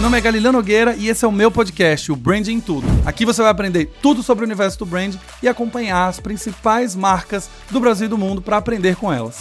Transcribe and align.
Meu 0.00 0.06
nome 0.06 0.16
é 0.16 0.22
Galileu 0.22 0.50
Nogueira 0.50 0.96
e 0.96 1.10
esse 1.10 1.26
é 1.26 1.28
o 1.28 1.30
meu 1.30 1.50
podcast, 1.50 2.10
o 2.10 2.16
Branding 2.16 2.58
Tudo. 2.58 2.86
Aqui 3.04 3.26
você 3.26 3.42
vai 3.42 3.50
aprender 3.50 3.84
tudo 4.00 4.22
sobre 4.22 4.42
o 4.42 4.46
universo 4.46 4.78
do 4.78 4.86
brand 4.86 5.14
e 5.42 5.46
acompanhar 5.46 6.08
as 6.08 6.18
principais 6.18 6.96
marcas 6.96 7.50
do 7.70 7.78
Brasil 7.78 8.06
e 8.06 8.08
do 8.08 8.16
mundo 8.16 8.40
para 8.40 8.56
aprender 8.56 8.96
com 8.96 9.12
elas. 9.12 9.36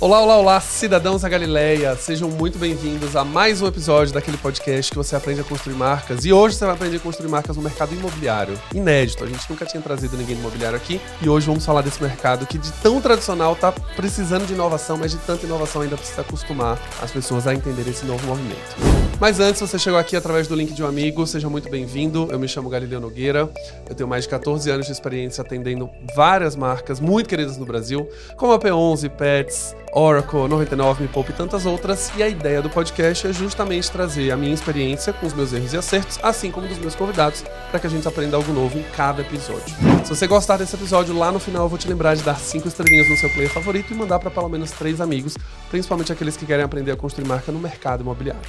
Olá, 0.00 0.22
olá, 0.22 0.36
olá, 0.36 0.60
cidadãos 0.60 1.22
da 1.22 1.28
Galileia. 1.28 1.96
Sejam 1.96 2.30
muito 2.30 2.56
bem-vindos 2.56 3.16
a 3.16 3.24
mais 3.24 3.60
um 3.60 3.66
episódio 3.66 4.14
daquele 4.14 4.36
podcast 4.36 4.92
que 4.92 4.96
você 4.96 5.16
aprende 5.16 5.40
a 5.40 5.44
construir 5.44 5.74
marcas. 5.74 6.24
E 6.24 6.32
hoje 6.32 6.54
você 6.54 6.64
vai 6.66 6.76
aprender 6.76 6.98
a 6.98 7.00
construir 7.00 7.28
marcas 7.28 7.56
no 7.56 7.62
mercado 7.64 7.92
imobiliário. 7.92 8.56
Inédito, 8.72 9.24
a 9.24 9.26
gente 9.26 9.50
nunca 9.50 9.66
tinha 9.66 9.82
trazido 9.82 10.16
ninguém 10.16 10.36
do 10.36 10.40
imobiliário 10.40 10.76
aqui. 10.76 11.00
E 11.20 11.28
hoje 11.28 11.48
vamos 11.48 11.66
falar 11.66 11.82
desse 11.82 12.00
mercado 12.00 12.46
que 12.46 12.58
de 12.58 12.70
tão 12.74 13.00
tradicional 13.00 13.56
tá 13.56 13.72
precisando 13.96 14.46
de 14.46 14.52
inovação, 14.54 14.96
mas 14.96 15.10
de 15.10 15.18
tanta 15.18 15.44
inovação 15.44 15.82
ainda 15.82 15.96
precisa 15.96 16.20
acostumar 16.20 16.80
as 17.02 17.10
pessoas 17.10 17.48
a 17.48 17.52
entender 17.52 17.88
esse 17.90 18.06
novo 18.06 18.24
movimento. 18.24 18.76
Mas 19.20 19.40
antes, 19.40 19.60
você 19.60 19.80
chegou 19.80 19.98
aqui 19.98 20.14
através 20.14 20.46
do 20.46 20.54
link 20.54 20.72
de 20.72 20.80
um 20.80 20.86
amigo, 20.86 21.26
seja 21.26 21.50
muito 21.50 21.68
bem-vindo. 21.68 22.28
Eu 22.30 22.38
me 22.38 22.46
chamo 22.46 22.70
Galileu 22.70 23.00
Nogueira. 23.00 23.50
Eu 23.88 23.94
tenho 23.96 24.08
mais 24.08 24.22
de 24.22 24.30
14 24.30 24.70
anos 24.70 24.86
de 24.86 24.92
experiência 24.92 25.42
atendendo 25.42 25.90
várias 26.14 26.54
marcas 26.54 27.00
muito 27.00 27.28
queridas 27.28 27.56
no 27.56 27.66
Brasil, 27.66 28.08
como 28.36 28.52
a 28.52 28.60
P11, 28.60 29.10
Pets, 29.10 29.74
Oracle, 29.92 30.48
99 30.48 31.02
Me 31.02 31.08
Poupe 31.08 31.30
e 31.30 31.34
tantas 31.34 31.66
outras. 31.66 32.10
E 32.16 32.22
a 32.22 32.28
ideia 32.28 32.62
do 32.62 32.70
podcast 32.70 33.26
é 33.26 33.32
justamente 33.32 33.90
trazer 33.90 34.30
a 34.30 34.36
minha 34.36 34.52
experiência 34.52 35.12
com 35.12 35.26
os 35.26 35.32
meus 35.32 35.52
erros 35.52 35.72
e 35.72 35.76
acertos, 35.76 36.18
assim 36.22 36.50
como 36.50 36.66
dos 36.66 36.78
meus 36.78 36.94
convidados, 36.94 37.44
para 37.70 37.80
que 37.80 37.86
a 37.86 37.90
gente 37.90 38.06
aprenda 38.06 38.36
algo 38.36 38.52
novo 38.52 38.78
em 38.78 38.82
cada 38.94 39.22
episódio. 39.22 39.74
Se 40.04 40.10
você 40.14 40.26
gostar 40.26 40.56
desse 40.56 40.74
episódio, 40.74 41.16
lá 41.16 41.32
no 41.32 41.38
final 41.38 41.64
eu 41.64 41.68
vou 41.68 41.78
te 41.78 41.88
lembrar 41.88 42.14
de 42.14 42.22
dar 42.22 42.38
5 42.38 42.68
estrelinhas 42.68 43.08
no 43.08 43.16
seu 43.16 43.30
player 43.30 43.50
favorito 43.50 43.92
e 43.92 43.96
mandar 43.96 44.18
para 44.18 44.30
pelo 44.30 44.48
menos 44.48 44.70
3 44.72 45.00
amigos, 45.00 45.36
principalmente 45.70 46.12
aqueles 46.12 46.36
que 46.36 46.46
querem 46.46 46.64
aprender 46.64 46.92
a 46.92 46.96
construir 46.96 47.26
marca 47.26 47.50
no 47.52 47.58
mercado 47.58 48.02
imobiliário. 48.02 48.42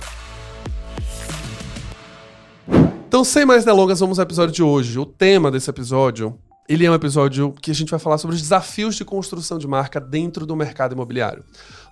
Então, 3.07 3.23
sem 3.23 3.43
mais 3.43 3.65
delongas, 3.65 3.99
vamos 3.99 4.19
ao 4.19 4.23
episódio 4.23 4.53
de 4.53 4.61
hoje. 4.61 4.99
O 4.99 5.05
tema 5.05 5.49
desse 5.49 5.67
episódio 5.67 6.37
ele 6.69 6.85
é 6.85 6.91
um 6.91 6.93
episódio 6.93 7.51
que 7.59 7.71
a 7.71 7.73
gente 7.73 7.89
vai 7.89 7.99
falar 7.99 8.19
sobre 8.19 8.35
os 8.35 8.41
desafios 8.43 8.95
de 8.95 9.03
construção 9.03 9.57
de 9.57 9.67
marca 9.67 9.99
dentro 9.99 10.45
do 10.45 10.55
mercado 10.55 10.93
imobiliário. 10.93 11.43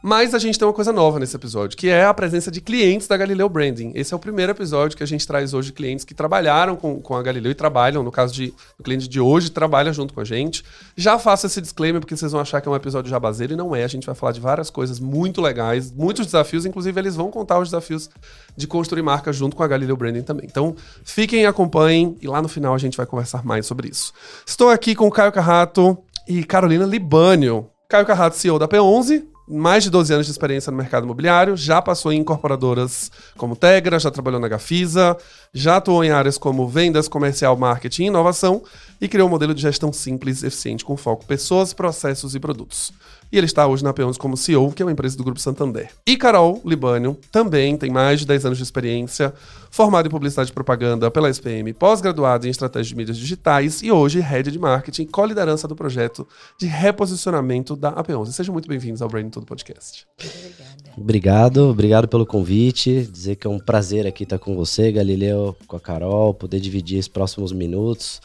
Mas 0.01 0.33
a 0.33 0.39
gente 0.39 0.57
tem 0.57 0.67
uma 0.67 0.73
coisa 0.73 0.91
nova 0.91 1.19
nesse 1.19 1.35
episódio, 1.35 1.77
que 1.77 1.89
é 1.89 2.05
a 2.05 2.13
presença 2.13 2.51
de 2.51 2.61
clientes 2.61 3.07
da 3.07 3.17
Galileu 3.17 3.49
Branding. 3.49 3.91
Esse 3.95 4.13
é 4.13 4.17
o 4.17 4.19
primeiro 4.19 4.51
episódio 4.51 4.95
que 4.95 5.03
a 5.03 5.07
gente 5.07 5.25
traz 5.25 5.53
hoje 5.53 5.71
clientes 5.71 6.05
que 6.05 6.13
trabalharam 6.13 6.75
com, 6.75 7.01
com 7.01 7.15
a 7.15 7.23
Galileu 7.23 7.51
e 7.51 7.55
trabalham, 7.55 8.03
no 8.03 8.11
caso 8.11 8.33
de, 8.33 8.53
do 8.77 8.83
cliente 8.83 9.07
de 9.07 9.19
hoje, 9.19 9.49
trabalha 9.49 9.91
junto 9.91 10.13
com 10.13 10.21
a 10.21 10.25
gente. 10.25 10.63
Já 10.95 11.17
faço 11.17 11.47
esse 11.47 11.59
disclaimer 11.59 11.99
porque 11.99 12.15
vocês 12.15 12.31
vão 12.31 12.41
achar 12.41 12.61
que 12.61 12.67
é 12.67 12.71
um 12.71 12.75
episódio 12.75 13.09
jabazeiro 13.09 13.53
e 13.53 13.55
não 13.55 13.75
é. 13.75 13.83
A 13.83 13.87
gente 13.87 14.05
vai 14.05 14.15
falar 14.15 14.31
de 14.31 14.39
várias 14.39 14.69
coisas 14.69 14.99
muito 14.99 15.41
legais, 15.41 15.91
muitos 15.91 16.25
desafios, 16.25 16.65
inclusive 16.65 16.99
eles 16.99 17.15
vão 17.15 17.31
contar 17.31 17.59
os 17.59 17.69
desafios 17.69 18.09
de 18.55 18.67
construir 18.67 19.01
marca 19.01 19.33
junto 19.33 19.55
com 19.55 19.63
a 19.63 19.67
Galileu 19.67 19.97
Branding 19.97 20.21
também. 20.21 20.45
Então, 20.49 20.75
fiquem, 21.03 21.45
acompanhem 21.45 22.15
e 22.21 22.27
lá 22.27 22.41
no 22.41 22.47
final 22.47 22.73
a 22.73 22.77
gente 22.77 22.97
vai 22.97 23.05
conversar 23.05 23.43
mais 23.43 23.65
sobre 23.65 23.89
isso. 23.89 24.13
Estou 24.45 24.69
aqui 24.69 24.95
com 24.95 25.07
o 25.07 25.11
Caio 25.11 25.31
Carrato 25.31 25.97
e 26.27 26.43
Carolina 26.43 26.85
Libânio. 26.85 27.67
Caio 27.89 28.05
Carrato, 28.05 28.35
CEO 28.35 28.59
da 28.59 28.67
P11, 28.67 29.23
mais 29.47 29.83
de 29.83 29.89
12 29.89 30.13
anos 30.13 30.25
de 30.25 30.31
experiência 30.31 30.69
no 30.71 30.77
mercado 30.77 31.05
imobiliário, 31.05 31.55
já 31.55 31.81
passou 31.81 32.11
em 32.11 32.19
incorporadoras 32.19 33.09
como 33.37 33.55
Tegra, 33.55 33.97
já 33.97 34.11
trabalhou 34.11 34.41
na 34.41 34.47
Gafisa, 34.47 35.15
já 35.53 35.77
atuou 35.77 36.03
em 36.03 36.11
áreas 36.11 36.37
como 36.37 36.67
vendas, 36.67 37.07
comercial, 37.07 37.55
marketing 37.55 38.03
e 38.03 38.07
inovação 38.07 38.61
e 38.99 39.07
criou 39.07 39.27
um 39.27 39.31
modelo 39.31 39.53
de 39.53 39.61
gestão 39.61 39.93
simples, 39.93 40.43
eficiente, 40.43 40.83
com 40.83 40.97
foco 40.97 41.23
em 41.23 41.27
pessoas, 41.27 41.71
processos 41.71 42.35
e 42.35 42.39
produtos. 42.39 42.91
E 43.29 43.37
ele 43.37 43.45
está 43.45 43.67
hoje 43.67 43.83
na 43.83 43.93
P11 43.93 44.17
como 44.17 44.37
CEO, 44.37 44.71
que 44.71 44.81
é 44.81 44.85
uma 44.85 44.91
empresa 44.91 45.17
do 45.17 45.23
Grupo 45.23 45.39
Santander. 45.39 45.89
E 46.05 46.15
Carol 46.15 46.61
Libânio 46.63 47.17
também 47.29 47.75
tem 47.75 47.91
mais 47.91 48.21
de 48.21 48.25
10 48.25 48.45
anos 48.45 48.57
de 48.57 48.63
experiência, 48.63 49.33
formada 49.69 50.07
em 50.07 50.11
publicidade 50.11 50.49
e 50.49 50.53
propaganda 50.53 51.11
pela 51.11 51.29
SPM, 51.29 51.73
pós-graduada 51.73 52.47
em 52.47 52.49
estratégia 52.49 52.89
de 52.89 52.95
mídias 52.95 53.17
digitais 53.17 53.81
e 53.81 53.91
hoje 53.91 54.21
head 54.21 54.49
de 54.49 54.57
marketing, 54.57 55.05
co-liderança 55.07 55.67
do 55.67 55.75
projeto 55.75 56.25
de 56.57 56.67
reposicionamento 56.67 57.75
da 57.75 57.91
AP11. 58.01 58.31
Sejam 58.31 58.53
muito 58.53 58.69
bem-vindos 58.69 59.01
ao 59.01 59.09
Brain 59.09 59.29
Todo 59.29 59.45
Podcast. 59.45 60.07
Obrigada. 60.17 60.77
Obrigado, 60.97 61.57
obrigado 61.69 62.07
pelo 62.07 62.25
convite. 62.25 63.03
Dizer 63.11 63.35
que 63.35 63.45
é 63.45 63.49
um 63.49 63.59
prazer 63.59 64.07
aqui 64.07 64.23
estar 64.23 64.39
com 64.39 64.55
você, 64.55 64.89
Galileu, 64.89 65.53
com 65.67 65.75
a 65.75 65.81
Carol, 65.81 66.33
poder 66.33 66.61
dividir 66.61 66.97
esses 66.97 67.09
próximos 67.09 67.51
minutos 67.51 68.21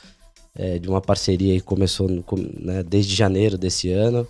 é, 0.54 0.78
de 0.78 0.88
uma 0.88 1.00
parceria 1.00 1.54
que 1.54 1.62
começou 1.62 2.08
no, 2.08 2.24
né, 2.60 2.84
desde 2.84 3.14
janeiro 3.16 3.58
desse 3.58 3.90
ano 3.90 4.26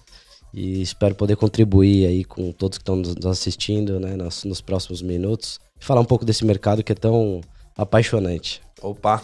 e 0.52 0.82
espero 0.82 1.14
poder 1.14 1.36
contribuir 1.36 2.06
aí 2.06 2.24
com 2.24 2.52
todos 2.52 2.78
que 2.78 2.82
estão 2.82 2.96
nos 2.96 3.24
assistindo 3.24 3.98
né, 3.98 4.16
nos, 4.16 4.44
nos 4.44 4.60
próximos 4.60 5.00
minutos 5.00 5.58
e 5.80 5.84
falar 5.84 6.00
um 6.00 6.04
pouco 6.04 6.24
desse 6.24 6.44
mercado 6.44 6.82
que 6.82 6.92
é 6.92 6.94
tão 6.94 7.40
apaixonante. 7.76 8.62
Opa! 8.80 9.22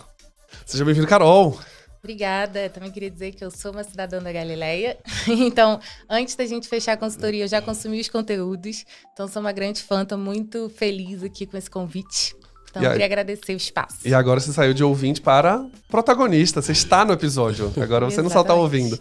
Seja 0.65 0.85
bem-vindo, 0.85 1.07
Carol! 1.07 1.59
Obrigada. 2.03 2.71
Também 2.71 2.91
queria 2.91 3.11
dizer 3.11 3.33
que 3.33 3.45
eu 3.45 3.51
sou 3.51 3.73
uma 3.73 3.85
cidadã 3.85 4.23
da 4.23 4.33
Galileia. 4.33 4.97
Então, 5.29 5.81
antes 6.09 6.35
da 6.35 6.47
gente 6.47 6.69
fechar 6.69 6.93
a 6.93 6.97
consultoria, 6.97 7.45
eu 7.45 7.49
já 7.49 7.61
consumi 7.61 8.01
os 8.01 8.09
conteúdos. 8.09 8.85
Então, 9.13 9.29
sou 9.29 9.41
uma 9.41 9.53
grande 9.53 9.83
fã, 9.83 10.03
estou 10.03 10.17
muito 10.17 10.69
feliz 10.71 11.23
aqui 11.23 11.47
com 11.47 11.57
esse 11.57 11.69
convite. 11.69 12.35
Então, 12.71 12.83
eu 12.83 12.91
queria 12.91 13.07
agradecer 13.07 13.55
o 13.55 13.57
espaço. 13.57 13.97
E 14.05 14.15
agora 14.15 14.41
você 14.41 14.53
saiu 14.53 14.75
de 14.75 14.85
ouvinte 14.85 15.21
para 15.21 15.65
protagonista. 15.89 16.61
Você 16.61 16.73
está 16.73 17.05
no 17.05 17.13
episódio. 17.13 17.73
Agora 17.81 18.05
você 18.05 18.21
não 18.21 18.31
só 18.31 18.43
está 18.43 18.55
ouvindo. 18.55 18.99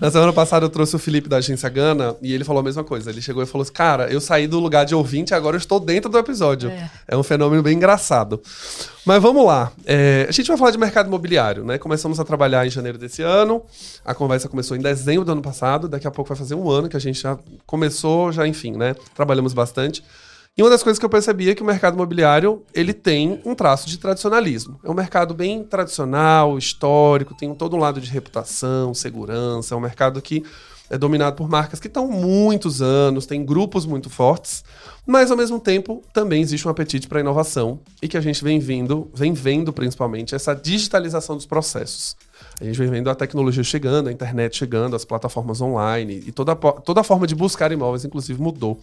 Na 0.00 0.10
semana 0.10 0.32
passada 0.32 0.64
eu 0.64 0.70
trouxe 0.70 0.96
o 0.96 0.98
Felipe 0.98 1.28
da 1.28 1.36
agência 1.36 1.68
Gana 1.68 2.16
e 2.22 2.32
ele 2.32 2.44
falou 2.44 2.60
a 2.60 2.62
mesma 2.62 2.82
coisa. 2.82 3.10
Ele 3.10 3.20
chegou 3.20 3.42
e 3.42 3.46
falou 3.46 3.62
assim: 3.62 3.72
Cara, 3.72 4.10
eu 4.10 4.20
saí 4.20 4.46
do 4.46 4.58
lugar 4.58 4.84
de 4.84 4.94
ouvinte 4.94 5.34
agora 5.34 5.56
eu 5.56 5.58
estou 5.58 5.78
dentro 5.78 6.10
do 6.10 6.18
episódio. 6.18 6.70
É, 6.70 6.90
é 7.08 7.16
um 7.16 7.22
fenômeno 7.22 7.62
bem 7.62 7.76
engraçado. 7.76 8.40
Mas 9.04 9.20
vamos 9.22 9.44
lá. 9.44 9.72
É, 9.86 10.26
a 10.28 10.32
gente 10.32 10.48
vai 10.48 10.56
falar 10.56 10.70
de 10.70 10.78
mercado 10.78 11.06
imobiliário, 11.06 11.64
né? 11.64 11.78
Começamos 11.78 12.20
a 12.20 12.24
trabalhar 12.24 12.66
em 12.66 12.70
janeiro 12.70 12.98
desse 12.98 13.22
ano. 13.22 13.62
A 14.04 14.14
conversa 14.14 14.48
começou 14.48 14.76
em 14.76 14.80
dezembro 14.80 15.24
do 15.24 15.32
ano 15.32 15.42
passado. 15.42 15.88
Daqui 15.88 16.06
a 16.06 16.10
pouco 16.10 16.28
vai 16.28 16.38
fazer 16.38 16.54
um 16.54 16.70
ano 16.70 16.88
que 16.88 16.96
a 16.96 17.00
gente 17.00 17.20
já 17.20 17.38
começou, 17.66 18.32
já, 18.32 18.46
enfim, 18.46 18.72
né? 18.72 18.94
Trabalhamos 19.14 19.52
bastante. 19.52 20.02
E 20.56 20.62
uma 20.62 20.68
das 20.70 20.82
coisas 20.82 20.98
que 20.98 21.04
eu 21.04 21.10
percebi 21.10 21.48
é 21.48 21.54
que 21.54 21.62
o 21.62 21.66
mercado 21.66 21.94
imobiliário 21.94 22.62
ele 22.74 22.92
tem 22.92 23.40
um 23.44 23.54
traço 23.54 23.88
de 23.88 23.98
tradicionalismo. 23.98 24.78
É 24.84 24.90
um 24.90 24.94
mercado 24.94 25.32
bem 25.32 25.64
tradicional, 25.64 26.58
histórico, 26.58 27.34
tem 27.34 27.54
todo 27.54 27.76
um 27.76 27.78
lado 27.78 28.00
de 28.00 28.10
reputação, 28.10 28.92
segurança. 28.92 29.74
É 29.74 29.78
um 29.78 29.80
mercado 29.80 30.20
que 30.20 30.44
é 30.90 30.98
dominado 30.98 31.36
por 31.36 31.48
marcas 31.48 31.78
que 31.78 31.86
estão 31.86 32.08
muitos 32.08 32.82
anos, 32.82 33.24
tem 33.24 33.44
grupos 33.44 33.86
muito 33.86 34.10
fortes, 34.10 34.64
mas 35.06 35.30
ao 35.30 35.36
mesmo 35.36 35.60
tempo 35.60 36.02
também 36.12 36.42
existe 36.42 36.66
um 36.66 36.70
apetite 36.70 37.06
para 37.06 37.20
inovação 37.20 37.78
e 38.02 38.08
que 38.08 38.16
a 38.16 38.20
gente 38.20 38.42
vem 38.42 38.58
vindo, 38.58 39.08
vem 39.14 39.32
vendo 39.32 39.72
principalmente 39.72 40.34
essa 40.34 40.52
digitalização 40.52 41.36
dos 41.36 41.46
processos. 41.46 42.16
A 42.60 42.64
gente 42.64 42.76
vem 42.78 42.90
vendo 42.90 43.08
a 43.08 43.14
tecnologia 43.14 43.64
chegando, 43.64 44.08
a 44.08 44.12
internet 44.12 44.56
chegando, 44.56 44.94
as 44.94 45.04
plataformas 45.04 45.60
online 45.62 46.22
e 46.26 46.30
toda, 46.30 46.54
toda 46.54 47.00
a 47.00 47.04
forma 47.04 47.26
de 47.26 47.34
buscar 47.34 47.72
imóveis, 47.72 48.04
inclusive, 48.04 48.40
mudou. 48.40 48.78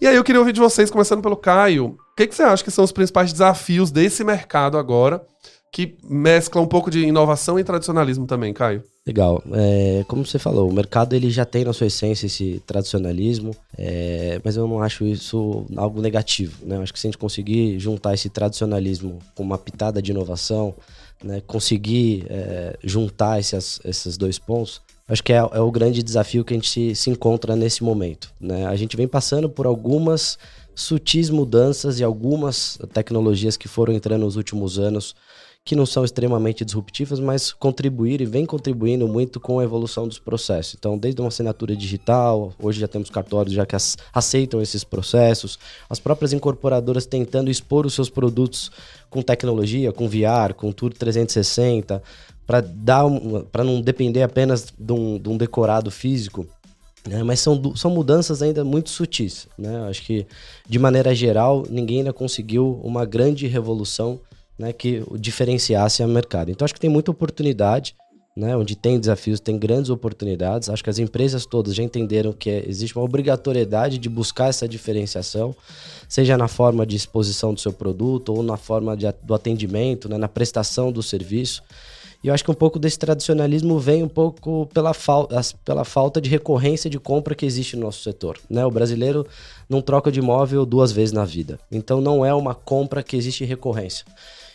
E 0.00 0.06
aí 0.06 0.16
eu 0.16 0.24
queria 0.24 0.40
ouvir 0.40 0.54
de 0.54 0.60
vocês, 0.60 0.90
começando 0.90 1.20
pelo 1.20 1.36
Caio, 1.36 1.98
o 2.12 2.16
que, 2.16 2.26
que 2.26 2.34
você 2.34 2.42
acha 2.42 2.64
que 2.64 2.70
são 2.70 2.82
os 2.82 2.92
principais 2.92 3.30
desafios 3.30 3.90
desse 3.90 4.24
mercado 4.24 4.78
agora, 4.78 5.22
que 5.70 5.96
mescla 6.02 6.62
um 6.62 6.66
pouco 6.66 6.90
de 6.90 7.00
inovação 7.00 7.58
e 7.58 7.64
tradicionalismo 7.64 8.26
também, 8.26 8.54
Caio? 8.54 8.82
Legal. 9.06 9.42
É, 9.52 10.04
como 10.08 10.24
você 10.24 10.38
falou, 10.38 10.68
o 10.68 10.72
mercado 10.72 11.14
ele 11.14 11.30
já 11.30 11.44
tem 11.44 11.64
na 11.64 11.72
sua 11.72 11.86
essência 11.86 12.26
esse 12.26 12.62
tradicionalismo, 12.66 13.54
é, 13.76 14.40
mas 14.44 14.56
eu 14.56 14.66
não 14.66 14.82
acho 14.82 15.04
isso 15.04 15.66
algo 15.76 16.00
negativo. 16.00 16.66
Né? 16.66 16.76
Eu 16.76 16.82
acho 16.82 16.92
que 16.92 16.98
se 16.98 17.06
a 17.06 17.10
gente 17.10 17.18
conseguir 17.18 17.78
juntar 17.78 18.14
esse 18.14 18.28
tradicionalismo 18.28 19.18
com 19.34 19.42
uma 19.42 19.58
pitada 19.58 20.02
de 20.02 20.10
inovação, 20.10 20.74
né, 21.22 21.40
conseguir 21.46 22.26
é, 22.28 22.78
juntar 22.82 23.38
esses, 23.38 23.80
esses 23.84 24.16
dois 24.16 24.38
pontos, 24.38 24.80
acho 25.08 25.22
que 25.22 25.32
é, 25.32 25.36
é, 25.36 25.60
o 25.60 25.70
grande 25.70 26.02
desafio 26.02 26.44
que 26.44 26.54
a 26.54 26.56
gente 26.56 26.68
se, 26.68 26.94
se 26.94 27.10
encontra 27.10 27.54
nesse 27.54 27.82
momento. 27.82 28.32
Né? 28.40 28.66
A 28.66 28.76
gente 28.76 28.96
vem 28.96 29.08
passando 29.08 29.48
por 29.48 29.66
algumas 29.66 30.38
sutis 30.74 31.28
mudanças 31.28 32.00
e 32.00 32.04
algumas 32.04 32.78
tecnologias 32.92 33.56
que 33.56 33.68
foram 33.68 33.92
entrando 33.92 34.22
nos 34.22 34.36
últimos 34.36 34.78
anos 34.78 35.14
que 35.64 35.76
não 35.76 35.84
são 35.84 36.04
extremamente 36.04 36.64
disruptivas, 36.64 37.20
mas 37.20 37.52
contribuíram 37.52 38.24
e 38.24 38.26
vem 38.26 38.46
contribuindo 38.46 39.06
muito 39.06 39.38
com 39.38 39.58
a 39.58 39.64
evolução 39.64 40.08
dos 40.08 40.18
processos. 40.18 40.74
Então, 40.78 40.96
desde 40.96 41.20
uma 41.20 41.28
assinatura 41.28 41.76
digital, 41.76 42.52
hoje 42.58 42.80
já 42.80 42.88
temos 42.88 43.10
cartórios 43.10 43.54
já 43.54 43.66
que 43.66 43.76
aceitam 44.12 44.62
esses 44.62 44.82
processos, 44.82 45.58
as 45.88 46.00
próprias 46.00 46.32
incorporadoras 46.32 47.06
tentando 47.06 47.50
expor 47.50 47.84
os 47.84 47.94
seus 47.94 48.08
produtos 48.08 48.70
com 49.10 49.22
tecnologia, 49.22 49.92
com 49.92 50.08
VR, 50.08 50.54
com 50.56 50.72
Tour 50.72 50.94
360, 50.94 52.02
para 52.46 52.60
dar 52.62 53.04
para 53.52 53.62
não 53.62 53.80
depender 53.80 54.22
apenas 54.22 54.72
de 54.76 54.92
um, 54.92 55.18
de 55.18 55.28
um 55.28 55.36
decorado 55.36 55.90
físico. 55.90 56.46
Né? 57.06 57.22
Mas 57.22 57.40
são, 57.40 57.76
são 57.76 57.90
mudanças 57.90 58.42
ainda 58.42 58.64
muito 58.64 58.90
sutis. 58.90 59.46
Né? 59.56 59.88
Acho 59.88 60.02
que, 60.02 60.26
de 60.68 60.78
maneira 60.78 61.14
geral, 61.14 61.64
ninguém 61.68 61.98
ainda 61.98 62.12
conseguiu 62.12 62.80
uma 62.82 63.04
grande 63.04 63.46
revolução 63.46 64.18
né, 64.60 64.74
que 64.74 65.02
diferenciasse 65.18 66.04
o 66.04 66.08
mercado. 66.08 66.50
Então 66.50 66.66
acho 66.66 66.74
que 66.74 66.80
tem 66.80 66.90
muita 66.90 67.10
oportunidade 67.10 67.96
né, 68.36 68.56
onde 68.56 68.76
tem 68.76 69.00
desafios, 69.00 69.40
tem 69.40 69.58
grandes 69.58 69.90
oportunidades. 69.90 70.68
Acho 70.68 70.84
que 70.84 70.90
as 70.90 70.98
empresas 70.98 71.44
todas 71.46 71.74
já 71.74 71.82
entenderam 71.82 72.32
que 72.32 72.48
existe 72.66 72.96
uma 72.96 73.04
obrigatoriedade 73.04 73.98
de 73.98 74.08
buscar 74.08 74.48
essa 74.48 74.68
diferenciação, 74.68 75.54
seja 76.08 76.36
na 76.36 76.46
forma 76.46 76.86
de 76.86 76.94
exposição 76.94 77.52
do 77.52 77.60
seu 77.60 77.72
produto 77.72 78.32
ou 78.34 78.42
na 78.42 78.56
forma 78.56 78.96
de, 78.96 79.06
do 79.22 79.34
atendimento, 79.34 80.08
né, 80.08 80.16
na 80.16 80.28
prestação 80.28 80.92
do 80.92 81.02
serviço. 81.02 81.62
E 82.22 82.28
eu 82.28 82.34
acho 82.34 82.44
que 82.44 82.50
um 82.50 82.54
pouco 82.54 82.78
desse 82.78 82.98
tradicionalismo 82.98 83.78
vem 83.78 84.02
um 84.02 84.08
pouco 84.08 84.68
pela, 84.74 84.92
fal 84.92 85.26
pela 85.64 85.84
falta 85.86 86.20
de 86.20 86.28
recorrência 86.28 86.90
de 86.90 87.00
compra 87.00 87.34
que 87.34 87.46
existe 87.46 87.76
no 87.76 87.82
nosso 87.82 88.02
setor. 88.02 88.38
Né? 88.48 88.64
O 88.64 88.70
brasileiro 88.70 89.26
não 89.68 89.80
troca 89.80 90.12
de 90.12 90.18
imóvel 90.18 90.66
duas 90.66 90.92
vezes 90.92 91.12
na 91.12 91.24
vida. 91.24 91.58
Então 91.72 91.98
não 91.98 92.24
é 92.24 92.34
uma 92.34 92.54
compra 92.54 93.02
que 93.02 93.16
existe 93.16 93.42
recorrência. 93.46 94.04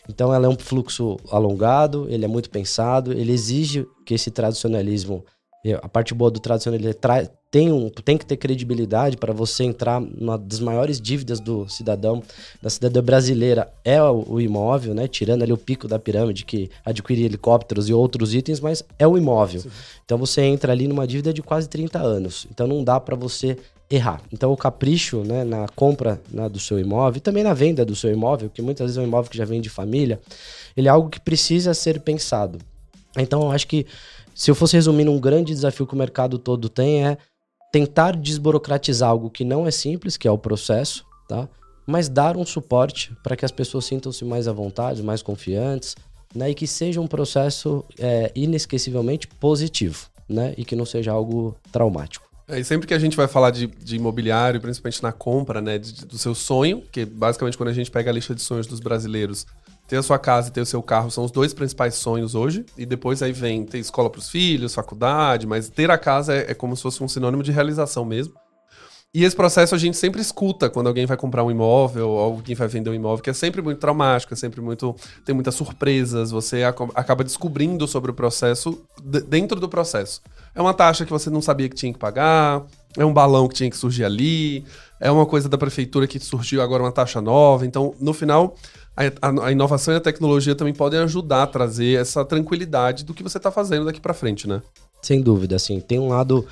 Então 0.10 0.34
ela 0.34 0.46
é 0.46 0.50
um 0.50 0.58
fluxo 0.58 1.18
alongado, 1.32 2.08
ele 2.10 2.26
é 2.26 2.28
muito 2.28 2.50
pensado, 2.50 3.12
ele 3.12 3.32
exige 3.32 3.88
que 4.06 4.14
esse 4.14 4.32
tradicionalismo, 4.32 5.24
a 5.82 5.90
parte 5.90 6.14
boa 6.14 6.30
do 6.30 6.40
tradicionalismo 6.40 6.94
tem, 7.56 7.72
um, 7.72 7.90
tem 7.90 8.18
que 8.18 8.26
ter 8.26 8.36
credibilidade 8.36 9.16
para 9.16 9.32
você 9.32 9.64
entrar 9.64 10.02
numa 10.02 10.38
das 10.38 10.60
maiores 10.60 11.00
dívidas 11.00 11.40
do 11.40 11.66
cidadão, 11.70 12.22
da 12.62 12.70
cidadã 12.70 13.02
brasileira, 13.02 13.72
é 13.82 14.02
o, 14.02 14.26
o, 14.28 14.42
imóvel, 14.42 14.94
né? 14.94 15.08
Tirando 15.08 15.44
ali 15.44 15.54
o 15.54 15.58
pico 15.58 15.88
da 15.88 15.98
pirâmide 15.98 16.44
que 16.44 16.70
adquire 16.84 17.24
helicópteros 17.24 17.88
e 17.88 17.94
outros 17.94 18.34
itens, 18.34 18.60
mas 18.60 18.84
é 19.00 19.08
o 19.08 19.18
imóvel. 19.18 19.62
Sim. 19.62 19.70
Então 20.04 20.18
você 20.18 20.42
entra 20.42 20.74
ali 20.74 20.86
numa 20.86 21.08
dívida 21.08 21.32
de 21.32 21.42
quase 21.42 21.70
30 21.70 21.98
anos. 21.98 22.46
Então 22.52 22.68
não 22.68 22.84
dá 22.84 23.00
para 23.00 23.16
você 23.16 23.58
errar. 23.90 24.22
Então 24.32 24.52
o 24.52 24.58
capricho 24.58 25.24
né, 25.24 25.44
na 25.44 25.68
compra 25.76 26.22
né, 26.32 26.50
do 26.50 26.60
seu 26.60 26.80
imóvel 26.80 27.18
e 27.18 27.22
também 27.22 27.44
na 27.44 27.54
venda 27.54 27.86
do 27.86 27.96
seu 27.96 28.12
imóvel, 28.12 28.50
que 28.50 28.62
muitas 28.62 28.86
vezes 28.86 28.98
é 28.98 29.02
um 29.02 29.08
imóvel 29.08 29.30
que 29.30 29.38
já 29.38 29.46
vem 29.46 29.62
de 29.62 29.70
família, 29.70 30.20
ele 30.76 30.88
é 30.88 30.92
algo 30.92 31.10
que 31.10 31.20
precisa 31.20 31.74
ser 31.74 32.00
pensado. 32.00 32.60
Então 33.18 33.44
eu 33.44 33.52
acho 33.52 33.68
que 33.68 33.86
se 34.34 34.52
eu 34.52 34.56
fosse 34.56 34.76
resumir 34.76 35.08
um 35.08 35.20
grande 35.20 35.54
desafio 35.54 35.88
que 35.88 35.94
o 35.94 35.98
mercado 35.98 36.38
todo 36.38 36.68
tem 36.68 37.06
é 37.06 37.18
tentar 37.72 38.16
desburocratizar 38.16 39.10
algo 39.10 39.30
que 39.30 39.44
não 39.44 39.68
é 39.68 39.72
simples, 39.72 40.18
que 40.18 40.28
é 40.28 40.32
o 40.32 40.38
processo, 40.38 41.06
tá? 41.28 41.48
Mas 41.86 42.10
dar 42.10 42.36
um 42.36 42.46
suporte 42.46 43.16
para 43.24 43.36
que 43.36 43.46
as 43.46 43.52
pessoas 43.52 43.86
sintam-se 43.86 44.26
mais 44.26 44.48
à 44.48 44.54
vontade, 44.54 45.04
mais 45.04 45.22
confiantes, 45.22 45.96
né? 46.34 46.50
E 46.50 46.56
que 46.56 46.68
seja 46.68 47.00
um 47.00 47.08
processo 47.08 47.84
é, 48.00 48.32
inesquecivelmente 48.36 49.28
positivo, 49.28 50.08
né? 50.28 50.54
E 50.58 50.66
que 50.66 50.76
não 50.76 50.86
seja 50.86 51.12
algo 51.12 51.56
traumático. 51.72 52.25
É, 52.48 52.60
e 52.60 52.64
sempre 52.64 52.88
que 52.88 52.94
a 52.94 53.00
gente 53.00 53.18
vai 53.18 53.28
falar 53.28 53.50
de, 53.50 53.68
de 53.68 53.96
imobiliário, 53.96 54.62
principalmente 54.62 55.02
na 55.02 55.12
compra, 55.12 55.62
né, 55.62 55.80
de, 55.80 56.06
do 56.06 56.18
seu 56.18 56.36
sonho, 56.36 56.84
que 56.92 57.04
basicamente 57.04 57.58
quando 57.58 57.70
a 57.70 57.74
gente 57.74 57.90
pega 57.90 58.12
a 58.12 58.14
lista 58.14 58.36
de 58.36 58.42
sonhos 58.42 58.68
dos 58.68 58.80
brasileiros, 58.80 59.48
ter 59.88 59.98
a 59.98 60.04
sua 60.04 60.18
casa 60.18 60.50
e 60.50 60.52
ter 60.52 60.62
o 60.62 60.66
seu 60.66 60.82
carro 60.82 61.12
são 61.12 61.24
os 61.24 61.32
dois 61.32 61.54
principais 61.54 61.96
sonhos 61.96 62.36
hoje. 62.36 62.66
E 62.78 62.86
depois 62.86 63.22
aí 63.22 63.32
vem 63.32 63.66
ter 63.66 63.78
escola 63.78 64.10
para 64.10 64.20
os 64.20 64.30
filhos, 64.30 64.74
faculdade, 64.74 65.46
mas 65.46 65.70
ter 65.70 65.90
a 65.92 65.98
casa 65.98 66.34
é, 66.34 66.52
é, 66.52 66.54
como 66.54 66.76
se 66.76 66.84
fosse 66.84 67.04
um 67.04 67.08
sinônimo 67.08 67.44
de 67.44 67.52
realização 67.52 68.04
mesmo. 68.04 68.34
E 69.16 69.24
esse 69.24 69.34
processo 69.34 69.74
a 69.74 69.78
gente 69.78 69.96
sempre 69.96 70.20
escuta 70.20 70.70
quando 70.70 70.88
alguém 70.88 71.06
vai 71.06 71.16
comprar 71.16 71.42
um 71.42 71.50
imóvel, 71.50 72.10
ou 72.10 72.20
alguém 72.20 72.54
vai 72.54 72.68
vender 72.68 72.90
um 72.90 72.94
imóvel, 72.94 73.24
que 73.24 73.30
é 73.30 73.34
sempre 73.34 73.62
muito 73.62 73.80
traumático, 73.80 74.34
é 74.34 74.36
sempre 74.36 74.60
muito. 74.60 74.94
tem 75.24 75.34
muitas 75.34 75.56
surpresas, 75.56 76.32
você 76.32 76.64
acaba 76.64 77.24
descobrindo 77.24 77.88
sobre 77.88 78.12
o 78.12 78.14
processo 78.14 78.84
dentro 79.02 79.58
do 79.58 79.70
processo. 79.70 80.22
É 80.54 80.62
uma 80.62 80.74
taxa 80.74 81.06
que 81.06 81.12
você 81.14 81.30
não 81.30 81.42
sabia 81.42 81.70
que 81.70 81.76
tinha 81.78 81.94
que 81.94 81.98
pagar, 81.98 82.64
é 82.98 83.06
um 83.06 83.14
balão 83.14 83.48
que 83.48 83.56
tinha 83.56 83.70
que 83.70 83.78
surgir 83.78 84.04
ali, 84.04 84.66
é 85.00 85.10
uma 85.10 85.26
coisa 85.26 85.48
da 85.48 85.58
prefeitura 85.58 86.08
que 86.08 86.20
surgiu 86.20 86.62
agora 86.62 86.84
uma 86.84 86.92
taxa 86.92 87.22
nova. 87.22 87.66
Então, 87.66 87.96
no 88.02 88.12
final, 88.12 88.58
a, 88.98 89.46
a, 89.46 89.52
inovação 89.54 89.94
e 89.94 89.98
a 89.98 90.02
tecnologia 90.02 90.56
também 90.56 90.74
podem 90.74 91.00
ajudar 91.00 91.44
a 91.44 91.48
trazer 91.48 92.02
essa 92.02 92.26
tranquilidade 92.26 93.06
do 93.06 93.14
que 93.14 93.24
você 93.24 93.38
está 93.38 93.50
fazendo 93.50 93.86
daqui 93.86 94.02
para 94.02 94.14
frente, 94.14 94.46
né? 94.46 94.62
Sem 95.02 95.22
dúvida, 95.22 95.56
assim, 95.56 95.80
tem 95.80 96.00
um 96.00 96.10
lado 96.10 96.46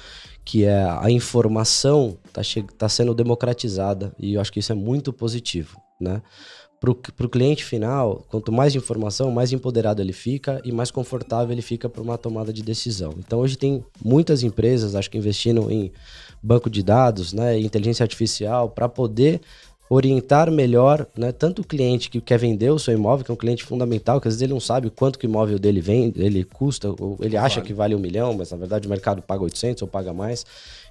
que 0.46 0.66
é 0.66 0.84
a 0.84 1.10
informação 1.10 2.18
está 2.26 2.42
tá 2.78 2.90
sendo 2.90 3.14
democratizada 3.14 4.14
e 4.20 4.34
eu 4.34 4.42
acho 4.42 4.52
que 4.52 4.60
isso 4.60 4.72
é 4.72 4.76
muito 4.76 5.14
positivo, 5.14 5.80
né? 6.00 6.22
Para 6.80 6.92
o 6.92 7.30
cliente 7.30 7.64
final, 7.64 8.26
quanto 8.28 8.52
mais 8.52 8.76
informação, 8.76 9.32
mais 9.32 9.54
empoderado 9.54 10.02
ele 10.02 10.12
fica 10.12 10.62
e 10.66 10.72
mais 10.74 10.92
confortável 10.92 11.54
ele 11.54 11.62
fica 11.62 11.88
para 11.88 12.02
uma 12.02 12.18
tomada 12.18 12.52
de 12.52 12.62
decisão. 12.62 13.14
Então 13.18 13.40
hoje 13.40 13.58
tem 13.58 13.86
muitas 14.04 14.44
empresas, 14.44 14.94
acho 14.94 15.10
que 15.10 15.18
investindo 15.18 15.72
em 15.72 15.94
banco 16.42 16.70
de 16.70 16.84
dados, 16.84 17.32
né, 17.32 17.58
inteligência 17.58 18.04
artificial, 18.04 18.70
para 18.70 18.90
poder 18.90 19.40
orientar 19.90 20.50
melhor, 20.50 21.06
né, 21.18 21.32
tanto 21.32 21.62
o 21.62 21.66
cliente 21.66 22.10
que 22.10 22.22
quer 22.22 22.40
vender 22.40 22.72
o 22.72 22.80
seu 22.80 22.94
imóvel, 22.94 23.26
que 23.26 23.32
é 23.32 23.34
um 23.34 23.38
cliente 23.38 23.64
fundamental, 23.64 24.20
que 24.20 24.28
às 24.28 24.34
vezes 24.34 24.42
ele 24.42 24.54
não 24.54 24.60
sabe 24.60 24.90
quanto 24.90 25.20
que 25.20 25.26
o 25.26 25.30
imóvel 25.30 25.60
dele 25.60 25.82
vem, 25.82 26.14
ele 26.16 26.44
custa, 26.44 26.90
ou 26.90 27.18
ele 27.22 27.38
acha 27.38 27.62
que 27.62 27.74
vale 27.74 27.94
um 27.94 28.00
milhão, 28.00 28.34
mas 28.34 28.52
na 28.52 28.58
verdade 28.58 28.88
o 28.88 28.90
mercado 28.90 29.22
paga 29.22 29.44
800 29.44 29.82
ou 29.82 29.88
paga 29.88 30.14
mais. 30.14 30.46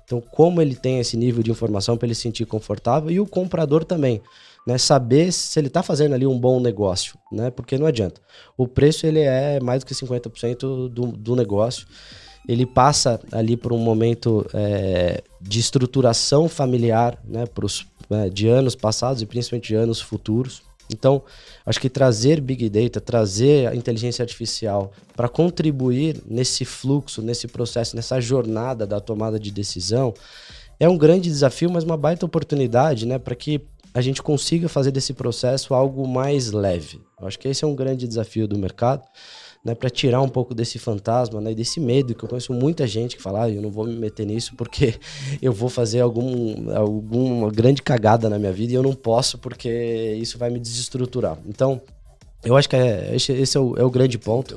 Então, 0.05 0.21
como 0.21 0.61
ele 0.61 0.75
tem 0.75 0.99
esse 0.99 1.17
nível 1.17 1.43
de 1.43 1.51
informação 1.51 1.97
para 1.97 2.07
ele 2.07 2.15
se 2.15 2.23
sentir 2.23 2.45
confortável 2.45 3.11
e 3.11 3.19
o 3.19 3.27
comprador 3.27 3.85
também, 3.85 4.21
né, 4.67 4.79
saber 4.79 5.33
se 5.33 5.59
ele 5.59 5.69
está 5.69 5.83
fazendo 5.83 6.15
ali 6.15 6.27
um 6.27 6.39
bom 6.39 6.61
negócio, 6.61 7.17
né, 7.33 7.51
porque 7.51 7.79
não 7.79 7.87
adianta. 7.87 8.21
O 8.57 8.69
preço 8.69 9.07
ele 9.07 9.21
é 9.21 9.59
mais 9.59 9.83
do 9.83 9.87
que 9.87 9.95
50% 9.95 10.89
do, 10.89 11.07
do 11.07 11.35
negócio 11.35 11.87
ele 12.49 12.67
passa 12.67 13.21
ali 13.31 13.57
por 13.57 13.73
um 13.73 13.79
momento 13.79 14.45
é, 14.53 15.23
de 15.41 15.61
estruturação 15.61 16.49
familiar, 16.49 17.19
né, 17.25 17.47
pros, 17.47 17.87
né, 18.13 18.29
de 18.29 18.47
anos 18.47 18.75
passados 18.75 19.23
e 19.23 19.27
principalmente 19.27 19.69
de 19.69 19.75
anos 19.75 20.01
futuros. 20.01 20.63
Então, 20.93 21.23
acho 21.65 21.81
que 21.81 21.89
trazer 21.89 22.41
Big 22.41 22.69
Data, 22.69 23.01
trazer 23.01 23.69
a 23.69 23.75
inteligência 23.75 24.23
artificial 24.23 24.93
para 25.17 25.29
contribuir 25.29 26.23
nesse 26.27 26.65
fluxo, 26.65 27.23
nesse 27.23 27.49
processo, 27.49 27.97
nessa 27.97 28.21
jornada 28.21 28.87
da 28.87 29.01
tomada 29.01 29.41
de 29.41 29.51
decisão, 29.51 30.13
é 30.79 30.89
um 30.89 30.99
grande 30.99 31.31
desafio, 31.31 31.71
mas 31.71 31.85
uma 31.85 31.97
baita 31.97 32.27
oportunidade 32.27 33.07
né, 33.07 33.19
para 33.19 33.35
que 33.35 33.63
a 33.95 34.01
gente 34.01 34.23
consiga 34.23 34.69
fazer 34.69 34.91
desse 34.91 35.15
processo 35.15 35.75
algo 35.75 36.07
mais 36.07 36.51
leve. 36.51 37.01
Eu 37.21 37.27
acho 37.27 37.39
que 37.39 37.49
esse 37.49 37.65
é 37.65 37.67
um 37.67 37.75
grande 37.75 38.07
desafio 38.07 38.47
do 38.47 38.59
mercado 38.59 39.03
né, 39.65 39.75
para 39.75 39.89
tirar 39.89 40.21
um 40.21 40.29
pouco 40.29 40.55
desse 40.55 40.79
fantasma, 40.79 41.41
né, 41.41 41.55
desse 41.55 41.79
medo 41.79 42.15
que 42.15 42.25
eu 42.25 42.29
conheço 42.29 42.53
muita 42.53 42.87
gente 42.87 43.17
que 43.17 43.23
fala, 43.23 43.45
ah, 43.45 43.51
eu 43.51 43.63
não 43.63 43.71
vou 43.71 43.87
me 43.87 43.95
meter 43.95 44.27
nisso 44.27 44.55
porque 44.57 44.95
eu 45.41 45.53
vou 45.53 45.69
fazer 45.69 46.01
algum, 46.01 46.75
alguma 46.77 47.51
grande 47.51 47.83
cagada 47.83 48.29
na 48.29 48.39
minha 48.39 48.53
vida 48.53 48.73
e 48.73 48.77
eu 48.77 48.83
não 48.83 48.95
posso 48.95 49.39
porque 49.39 50.17
isso 50.21 50.37
vai 50.37 50.51
me 50.51 50.59
desestruturar. 50.59 51.39
Então, 51.47 51.81
eu 52.45 52.57
acho 52.57 52.69
que 52.69 52.77
é, 52.77 53.15
esse, 53.15 53.57
é, 53.57 53.61
o, 53.61 53.77
é, 53.77 53.85
o, 53.85 53.91
grande 53.91 54.19
ponto 54.19 54.57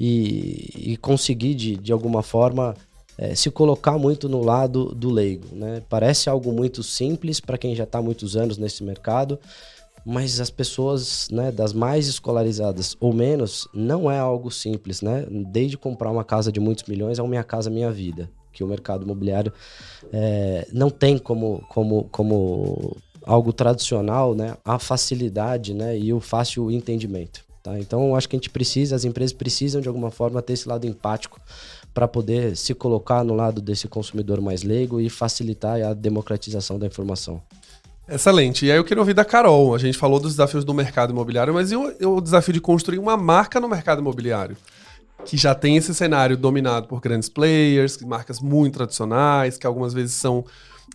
e, 0.00 0.92
e 0.92 0.96
conseguir 0.96 1.54
de, 1.54 1.76
de 1.76 1.92
alguma 1.92 2.22
forma 2.22 2.74
é, 3.18 3.34
se 3.34 3.50
colocar 3.50 3.98
muito 3.98 4.28
no 4.28 4.42
lado 4.42 4.94
do 4.94 5.10
leigo, 5.10 5.48
né? 5.52 5.82
Parece 5.88 6.30
algo 6.30 6.52
muito 6.52 6.82
simples 6.82 7.40
para 7.40 7.58
quem 7.58 7.74
já 7.74 7.84
está 7.84 8.00
muitos 8.00 8.36
anos 8.36 8.56
nesse 8.56 8.82
mercado, 8.82 9.38
mas 10.08 10.40
as 10.40 10.48
pessoas, 10.48 11.28
né, 11.30 11.52
das 11.52 11.74
mais 11.74 12.08
escolarizadas 12.08 12.96
ou 12.98 13.12
menos, 13.12 13.68
não 13.74 14.10
é 14.10 14.18
algo 14.18 14.50
simples, 14.50 15.02
né? 15.02 15.26
Desde 15.30 15.76
comprar 15.76 16.10
uma 16.10 16.24
casa 16.24 16.50
de 16.50 16.58
muitos 16.58 16.84
milhões 16.84 17.18
a 17.18 17.24
Minha 17.24 17.44
Casa 17.44 17.68
Minha 17.68 17.92
Vida, 17.92 18.30
que 18.50 18.64
o 18.64 18.66
mercado 18.66 19.04
imobiliário 19.04 19.52
é, 20.10 20.66
não 20.72 20.88
tem 20.88 21.18
como, 21.18 21.62
como, 21.68 22.04
como 22.04 22.96
algo 23.22 23.52
tradicional, 23.52 24.34
né? 24.34 24.56
A 24.64 24.78
facilidade, 24.78 25.74
né, 25.74 25.98
e 25.98 26.10
o 26.10 26.20
fácil 26.20 26.70
entendimento. 26.70 27.44
Tá? 27.62 27.78
Então, 27.78 28.16
acho 28.16 28.30
que 28.30 28.34
a 28.34 28.38
gente 28.38 28.48
precisa, 28.48 28.96
as 28.96 29.04
empresas 29.04 29.34
precisam 29.34 29.82
de 29.82 29.88
alguma 29.88 30.10
forma 30.10 30.40
ter 30.40 30.54
esse 30.54 30.66
lado 30.66 30.86
empático 30.86 31.38
para 31.92 32.08
poder 32.08 32.56
se 32.56 32.72
colocar 32.72 33.22
no 33.22 33.34
lado 33.34 33.60
desse 33.60 33.86
consumidor 33.86 34.40
mais 34.40 34.62
leigo 34.62 35.02
e 35.02 35.10
facilitar 35.10 35.82
a 35.82 35.92
democratização 35.92 36.78
da 36.78 36.86
informação. 36.86 37.42
Excelente. 38.08 38.64
E 38.64 38.72
aí 38.72 38.78
eu 38.78 38.84
queria 38.84 39.02
ouvir 39.02 39.12
da 39.12 39.24
Carol. 39.24 39.74
A 39.74 39.78
gente 39.78 39.98
falou 39.98 40.18
dos 40.18 40.32
desafios 40.32 40.64
do 40.64 40.72
mercado 40.72 41.12
imobiliário, 41.12 41.52
mas 41.52 41.70
e 41.70 41.76
o, 41.76 42.16
o 42.16 42.20
desafio 42.20 42.54
de 42.54 42.60
construir 42.60 42.98
uma 42.98 43.16
marca 43.16 43.60
no 43.60 43.68
mercado 43.68 44.00
imobiliário? 44.00 44.56
Que 45.26 45.36
já 45.36 45.54
tem 45.54 45.76
esse 45.76 45.94
cenário 45.94 46.36
dominado 46.36 46.86
por 46.86 47.00
grandes 47.00 47.28
players, 47.28 48.00
marcas 48.00 48.40
muito 48.40 48.74
tradicionais, 48.74 49.58
que 49.58 49.66
algumas 49.66 49.92
vezes 49.92 50.14
são 50.14 50.44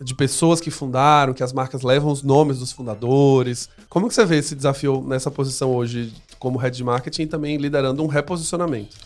de 0.02 0.12
pessoas 0.12 0.60
que 0.60 0.72
fundaram, 0.72 1.32
que 1.32 1.42
as 1.42 1.52
marcas 1.52 1.82
levam 1.82 2.10
os 2.10 2.22
nomes 2.22 2.58
dos 2.58 2.72
fundadores. 2.72 3.68
Como 3.88 4.08
que 4.08 4.14
você 4.14 4.24
vê 4.24 4.38
esse 4.38 4.56
desafio 4.56 5.04
nessa 5.06 5.30
posição 5.30 5.72
hoje 5.72 6.12
como 6.40 6.58
head 6.58 6.76
de 6.76 6.82
marketing 6.82 7.22
e 7.22 7.26
também 7.26 7.56
liderando 7.58 8.02
um 8.02 8.08
reposicionamento? 8.08 8.96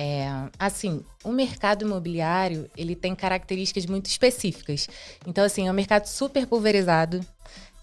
É, 0.00 0.28
assim, 0.56 1.04
o 1.24 1.32
mercado 1.32 1.84
imobiliário, 1.84 2.70
ele 2.76 2.94
tem 2.94 3.16
características 3.16 3.84
muito 3.84 4.06
específicas. 4.06 4.88
Então, 5.26 5.42
assim, 5.42 5.66
é 5.66 5.70
um 5.72 5.74
mercado 5.74 6.06
super 6.06 6.46
pulverizado. 6.46 7.20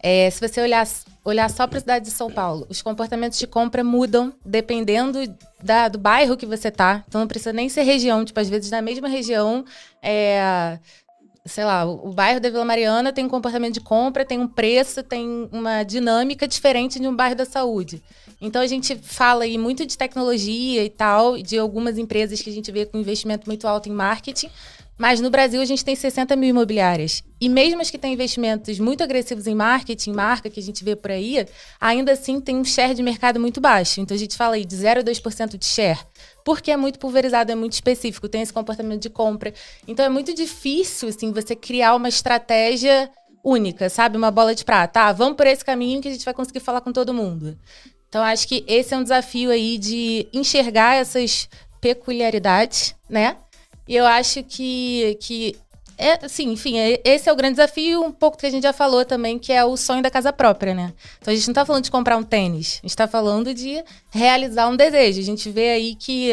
É, 0.01 0.29
se 0.29 0.39
você 0.39 0.61
olhar, 0.61 0.87
olhar 1.25 1.49
só 1.49 1.67
para 1.67 1.77
a 1.77 1.81
cidade 1.81 2.05
de 2.05 2.11
São 2.11 2.31
Paulo, 2.31 2.65
os 2.69 2.81
comportamentos 2.81 3.37
de 3.37 3.45
compra 3.45 3.83
mudam 3.83 4.33
dependendo 4.45 5.19
da, 5.61 5.89
do 5.89 5.97
bairro 5.97 6.37
que 6.37 6.45
você 6.45 6.71
tá. 6.71 7.03
Então, 7.05 7.19
não 7.19 7.27
precisa 7.27 7.51
nem 7.51 7.67
ser 7.67 7.81
região. 7.81 8.23
Tipo, 8.23 8.39
às 8.39 8.47
vezes, 8.47 8.71
na 8.71 8.81
mesma 8.81 9.09
região, 9.09 9.65
é, 10.01 10.79
sei 11.45 11.65
lá, 11.65 11.83
o, 11.83 12.07
o 12.07 12.13
bairro 12.13 12.39
da 12.39 12.49
Vila 12.49 12.63
Mariana 12.63 13.11
tem 13.11 13.25
um 13.25 13.29
comportamento 13.29 13.73
de 13.73 13.81
compra, 13.81 14.23
tem 14.23 14.39
um 14.39 14.47
preço, 14.47 15.03
tem 15.03 15.49
uma 15.51 15.83
dinâmica 15.83 16.47
diferente 16.47 16.97
de 16.97 17.09
um 17.09 17.15
bairro 17.15 17.35
da 17.35 17.45
saúde. 17.45 18.01
Então 18.39 18.61
a 18.61 18.67
gente 18.67 18.95
fala 18.95 19.43
aí 19.43 19.57
muito 19.57 19.85
de 19.85 19.97
tecnologia 19.97 20.83
e 20.83 20.89
tal, 20.89 21.37
de 21.37 21.57
algumas 21.57 21.97
empresas 21.97 22.41
que 22.41 22.49
a 22.49 22.53
gente 22.53 22.71
vê 22.71 22.85
com 22.85 22.97
investimento 22.97 23.47
muito 23.47 23.67
alto 23.67 23.89
em 23.89 23.91
marketing, 23.91 24.49
mas 24.97 25.19
no 25.19 25.29
Brasil 25.29 25.61
a 25.61 25.65
gente 25.65 25.83
tem 25.83 25.95
60 25.95 26.35
mil 26.35 26.49
imobiliárias. 26.49 27.21
E 27.39 27.49
mesmo 27.49 27.81
as 27.81 27.89
que 27.89 27.97
têm 27.97 28.13
investimentos 28.13 28.79
muito 28.79 29.03
agressivos 29.03 29.45
em 29.45 29.53
marketing, 29.53 30.13
marca 30.13 30.49
que 30.49 30.59
a 30.59 30.63
gente 30.63 30.83
vê 30.83 30.95
por 30.95 31.11
aí, 31.11 31.45
ainda 31.81 32.13
assim 32.13 32.39
tem 32.39 32.55
um 32.55 32.63
share 32.63 32.93
de 32.93 33.03
mercado 33.03 33.39
muito 33.39 33.59
baixo. 33.59 33.99
Então 33.99 34.15
a 34.15 34.17
gente 34.17 34.37
fala 34.37 34.55
aí 34.55 34.63
de 34.63 34.75
0 34.75 35.01
a 35.01 35.03
2% 35.03 35.57
de 35.57 35.65
share. 35.65 35.99
Porque 36.45 36.71
é 36.71 36.77
muito 36.77 36.97
pulverizado, 36.97 37.51
é 37.51 37.55
muito 37.55 37.73
específico, 37.73 38.29
tem 38.29 38.41
esse 38.41 38.53
comportamento 38.53 39.01
de 39.01 39.09
compra. 39.09 39.53
Então 39.85 40.05
é 40.05 40.09
muito 40.09 40.33
difícil, 40.33 41.09
assim, 41.09 41.31
você 41.33 41.55
criar 41.55 41.95
uma 41.95 42.07
estratégia 42.07 43.11
única, 43.43 43.89
sabe? 43.89 44.17
Uma 44.17 44.31
bola 44.31 44.55
de 44.55 44.63
prata. 44.63 45.01
Ah, 45.01 45.11
vamos 45.11 45.35
por 45.35 45.45
esse 45.45 45.63
caminho 45.63 46.01
que 46.01 46.07
a 46.07 46.11
gente 46.11 46.25
vai 46.25 46.33
conseguir 46.33 46.61
falar 46.61 46.81
com 46.81 46.91
todo 46.91 47.13
mundo. 47.13 47.57
Então 48.15 48.23
acho 48.23 48.47
que 48.47 48.63
esse 48.65 48.93
é 48.93 48.97
um 48.97 49.03
desafio 49.03 49.51
aí 49.51 49.77
de 49.77 50.25
enxergar 50.31 50.95
essas 50.95 51.49
peculiaridades, 51.81 52.95
né? 53.09 53.35
E 53.85 53.93
eu 53.93 54.05
acho 54.05 54.41
que, 54.41 55.17
que 55.19 55.53
é, 55.97 56.25
assim, 56.25 56.49
enfim, 56.49 56.77
é, 56.77 57.01
esse 57.03 57.27
é 57.27 57.33
o 57.33 57.35
grande 57.35 57.55
desafio, 57.55 58.01
um 58.01 58.13
pouco 58.13 58.37
que 58.37 58.45
a 58.45 58.49
gente 58.49 58.63
já 58.63 58.71
falou 58.71 59.03
também, 59.03 59.37
que 59.37 59.51
é 59.51 59.65
o 59.65 59.75
sonho 59.75 60.01
da 60.01 60.09
casa 60.09 60.31
própria, 60.31 60.73
né? 60.73 60.93
Então 61.19 61.33
a 61.33 61.35
gente 61.35 61.45
não 61.45 61.51
está 61.51 61.65
falando 61.65 61.83
de 61.83 61.91
comprar 61.91 62.15
um 62.15 62.23
tênis, 62.23 62.75
a 62.75 62.83
gente 62.83 62.91
está 62.91 63.05
falando 63.05 63.53
de 63.53 63.83
realizar 64.11 64.69
um 64.69 64.77
desejo. 64.77 65.19
A 65.19 65.25
gente 65.25 65.49
vê 65.49 65.71
aí 65.71 65.93
que 65.93 66.31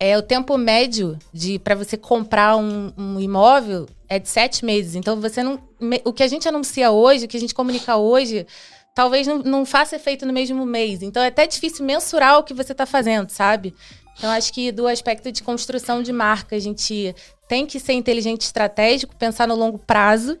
é 0.00 0.16
o 0.16 0.22
tempo 0.22 0.56
médio 0.56 1.18
de 1.30 1.58
para 1.58 1.74
você 1.74 1.98
comprar 1.98 2.56
um, 2.56 2.90
um, 2.96 3.20
imóvel 3.20 3.86
é 4.08 4.18
de 4.18 4.30
sete 4.30 4.64
meses. 4.64 4.94
Então 4.94 5.20
você 5.20 5.42
não. 5.42 5.60
O 6.06 6.12
que 6.12 6.22
a 6.22 6.28
gente 6.28 6.48
anuncia 6.48 6.90
hoje, 6.90 7.26
o 7.26 7.28
que 7.28 7.36
a 7.36 7.40
gente 7.40 7.54
comunica 7.54 7.96
hoje, 7.96 8.46
talvez 8.94 9.26
não, 9.26 9.38
não 9.38 9.66
faça 9.66 9.96
efeito 9.96 10.26
no 10.26 10.32
mesmo 10.32 10.64
mês. 10.66 11.02
Então 11.02 11.22
é 11.22 11.28
até 11.28 11.46
difícil 11.46 11.84
mensurar 11.84 12.38
o 12.38 12.44
que 12.44 12.54
você 12.54 12.72
está 12.72 12.86
fazendo, 12.86 13.30
sabe? 13.30 13.74
Então, 14.16 14.30
acho 14.30 14.52
que 14.52 14.70
do 14.70 14.86
aspecto 14.86 15.32
de 15.32 15.42
construção 15.42 16.02
de 16.02 16.12
marca, 16.12 16.54
a 16.54 16.58
gente 16.58 17.14
tem 17.48 17.66
que 17.66 17.80
ser 17.80 17.94
inteligente 17.94 18.42
estratégico, 18.42 19.16
pensar 19.16 19.48
no 19.48 19.54
longo 19.54 19.78
prazo 19.78 20.38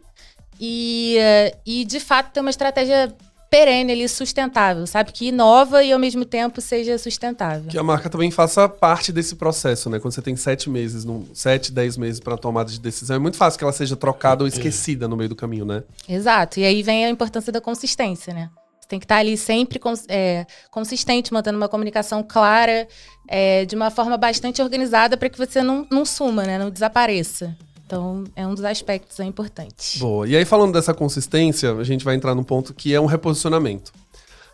e, 0.60 1.16
e 1.64 1.84
de 1.84 1.98
fato, 1.98 2.32
ter 2.32 2.40
uma 2.40 2.50
estratégia 2.50 3.14
perene 3.52 3.92
ali, 3.92 4.08
sustentável, 4.08 4.86
sabe? 4.86 5.12
Que 5.12 5.26
inova 5.26 5.84
e 5.84 5.92
ao 5.92 5.98
mesmo 5.98 6.24
tempo 6.24 6.58
seja 6.62 6.96
sustentável. 6.96 7.68
Que 7.68 7.76
a 7.76 7.82
marca 7.82 8.08
também 8.08 8.30
faça 8.30 8.66
parte 8.66 9.12
desse 9.12 9.36
processo, 9.36 9.90
né? 9.90 10.00
Quando 10.00 10.14
você 10.14 10.22
tem 10.22 10.34
sete 10.34 10.70
meses, 10.70 11.04
num, 11.04 11.26
sete, 11.34 11.70
dez 11.70 11.98
meses 11.98 12.18
para 12.18 12.38
tomada 12.38 12.70
de 12.70 12.80
decisão, 12.80 13.16
é 13.16 13.18
muito 13.18 13.36
fácil 13.36 13.58
que 13.58 13.64
ela 13.64 13.72
seja 13.74 13.94
trocada 13.94 14.42
ou 14.42 14.48
esquecida 14.48 15.06
no 15.06 15.18
meio 15.18 15.28
do 15.28 15.36
caminho, 15.36 15.66
né? 15.66 15.82
Exato. 16.08 16.60
E 16.60 16.64
aí 16.64 16.82
vem 16.82 17.04
a 17.04 17.10
importância 17.10 17.52
da 17.52 17.60
consistência, 17.60 18.32
né? 18.32 18.48
tem 18.88 18.98
que 18.98 19.06
estar 19.06 19.16
ali 19.16 19.38
sempre 19.38 19.80
é, 20.08 20.44
consistente, 20.70 21.32
mantendo 21.32 21.56
uma 21.56 21.68
comunicação 21.68 22.22
clara, 22.22 22.86
é, 23.26 23.64
de 23.64 23.74
uma 23.74 23.90
forma 23.90 24.18
bastante 24.18 24.60
organizada 24.60 25.16
para 25.16 25.30
que 25.30 25.38
você 25.38 25.62
não, 25.62 25.86
não 25.90 26.04
suma, 26.04 26.42
né? 26.42 26.58
Não 26.58 26.68
desapareça. 26.68 27.56
Então, 27.92 28.24
é 28.34 28.46
um 28.46 28.54
dos 28.54 28.64
aspectos 28.64 29.20
importantes. 29.20 29.98
Boa. 29.98 30.26
E 30.26 30.34
aí, 30.34 30.46
falando 30.46 30.72
dessa 30.72 30.94
consistência, 30.94 31.74
a 31.74 31.84
gente 31.84 32.02
vai 32.02 32.14
entrar 32.14 32.34
num 32.34 32.42
ponto 32.42 32.72
que 32.72 32.94
é 32.94 32.98
um 32.98 33.04
reposicionamento. 33.04 33.92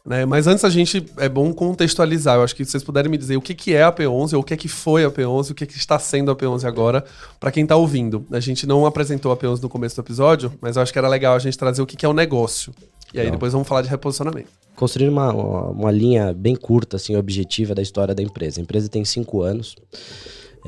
Né? 0.05 0.27
Mas 0.27 0.49
antes 0.49 0.65
a 0.65 0.71
gente 0.71 1.07
é 1.19 1.29
bom 1.29 1.53
contextualizar. 1.53 2.35
Eu 2.35 2.43
acho 2.43 2.57
que 2.57 2.65
vocês 2.65 2.83
puderem 2.83 3.09
me 3.09 3.17
dizer 3.17 3.37
o 3.37 3.41
que, 3.41 3.55
que 3.55 3.75
é 3.75 3.85
a 3.85 3.93
P11, 3.93 4.33
ou 4.33 4.41
o 4.41 4.43
que, 4.43 4.57
que 4.57 4.67
foi 4.67 5.05
a 5.05 5.11
P11, 5.11 5.53
o 5.53 5.55
que, 5.55 5.67
que 5.67 5.77
está 5.77 6.01
sendo 6.01 6.33
a 6.33 6.35
P11 6.35 6.65
agora, 6.65 7.05
para 7.39 7.53
quem 7.53 7.63
está 7.63 7.77
ouvindo. 7.77 8.27
A 8.33 8.41
gente 8.41 8.67
não 8.67 8.85
apresentou 8.85 9.31
a 9.31 9.37
P11 9.37 9.63
no 9.63 9.69
começo 9.69 9.95
do 9.95 10.01
episódio, 10.01 10.53
mas 10.61 10.75
eu 10.75 10.83
acho 10.83 10.93
que 10.93 10.99
era 10.99 11.07
legal 11.07 11.37
a 11.37 11.39
gente 11.39 11.57
trazer 11.57 11.81
o 11.81 11.87
que, 11.87 11.97
que 11.97 12.05
é 12.05 12.09
o 12.09 12.13
negócio. 12.13 12.75
E 13.15 13.21
aí 13.21 13.27
Não. 13.27 13.35
depois 13.35 13.53
vamos 13.53 13.69
falar 13.69 13.83
de 13.83 13.89
reposicionamento. 13.89 14.49
Construir 14.75 15.11
uma, 15.11 15.33
uma 15.33 15.93
linha 15.93 16.33
bem 16.33 16.57
curta, 16.57 16.97
assim, 16.97 17.15
objetiva 17.15 17.73
da 17.73 17.83
história 17.83 18.17
da 18.17 18.23
empresa. 18.23 18.61
A 18.61 18.63
empresa 18.63 18.89
tem 18.89 19.05
cinco 19.05 19.43
anos. 19.43 19.77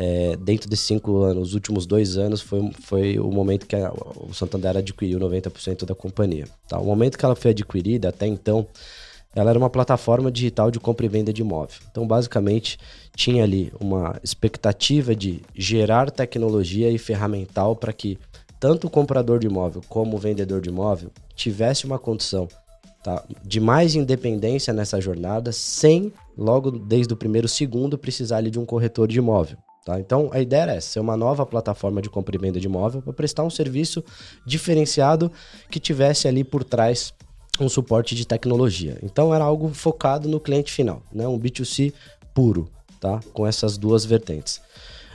É, 0.03 0.35
dentro 0.35 0.67
desses 0.67 0.87
cinco 0.87 1.19
anos, 1.19 1.49
os 1.49 1.55
últimos 1.55 1.85
dois 1.85 2.17
anos, 2.17 2.41
foi, 2.41 2.73
foi 2.81 3.19
o 3.19 3.31
momento 3.31 3.67
que 3.67 3.77
a, 3.77 3.93
o 3.93 4.33
Santander 4.33 4.79
adquiriu 4.79 5.21
90% 5.21 5.85
da 5.85 5.95
companhia. 5.95 6.47
Tá? 6.67 6.79
O 6.79 6.87
momento 6.87 7.19
que 7.19 7.25
ela 7.25 7.37
foi 7.37 7.51
adquirida, 7.51 8.09
até 8.09 8.27
então, 8.27 8.67
ela 9.37 9.51
era 9.51 9.59
uma 9.59 9.69
plataforma 9.69 10.33
digital 10.33 10.71
de 10.71 10.81
compra 10.81 11.05
e 11.05 11.09
venda 11.11 11.35
de 11.35 11.43
imóvel. 11.43 11.77
Então, 11.91 12.07
basicamente, 12.07 12.79
tinha 13.15 13.45
ali 13.45 13.71
uma 13.79 14.19
expectativa 14.25 15.15
de 15.15 15.43
gerar 15.55 16.11
tecnologia 16.11 16.91
e 16.91 16.97
ferramental 16.97 17.77
para 17.77 17.93
que 17.93 18.19
tanto 18.59 18.87
o 18.87 18.91
comprador 18.91 19.39
de 19.39 19.49
imóvel 19.49 19.83
como 19.87 20.17
o 20.17 20.19
vendedor 20.19 20.63
de 20.63 20.71
imóvel 20.71 21.11
tivesse 21.37 21.85
uma 21.85 21.99
condição 21.99 22.49
tá, 23.05 23.23
de 23.45 23.61
mais 23.61 23.95
independência 23.95 24.73
nessa 24.73 24.99
jornada, 24.99 25.53
sem 25.53 26.11
logo 26.39 26.71
desde 26.71 27.13
o 27.13 27.17
primeiro 27.19 27.47
segundo 27.47 27.99
precisar 27.99 28.39
ali, 28.39 28.51
de 28.51 28.59
um 28.59 28.65
corretor 28.65 29.07
de 29.07 29.19
imóvel. 29.19 29.59
Tá? 29.85 29.99
Então 29.99 30.31
a 30.33 30.41
ideia 30.41 30.63
era 30.63 30.75
essa, 30.75 30.89
ser 30.89 31.01
uma 31.01 31.17
nova 31.17 31.47
plataforma 31.47 32.03
de 32.03 32.11
compra 32.11 32.37
e 32.37 32.39
venda 32.39 32.61
de 32.61 32.67
imóvel 32.67 33.01
para 33.01 33.13
prestar 33.13 33.45
um 33.45 33.51
serviço 33.51 34.05
diferenciado 34.45 35.31
que 35.71 35.81
tivesse 35.81 36.29
ali 36.29 36.45
por 36.45 36.63
trás 36.63 37.15
um 37.59 37.69
suporte 37.69 38.15
de 38.15 38.27
tecnologia. 38.27 38.99
Então 39.03 39.35
era 39.35 39.45
algo 39.45 39.69
focado 39.71 40.29
no 40.29 40.41
cliente 40.41 40.73
final, 40.73 41.03
né? 41.13 41.27
um 41.27 41.39
B2C 41.39 41.93
puro, 42.35 42.71
tá? 43.01 43.21
com 43.33 43.47
essas 43.47 43.77
duas 43.77 44.05
vertentes 44.05 44.61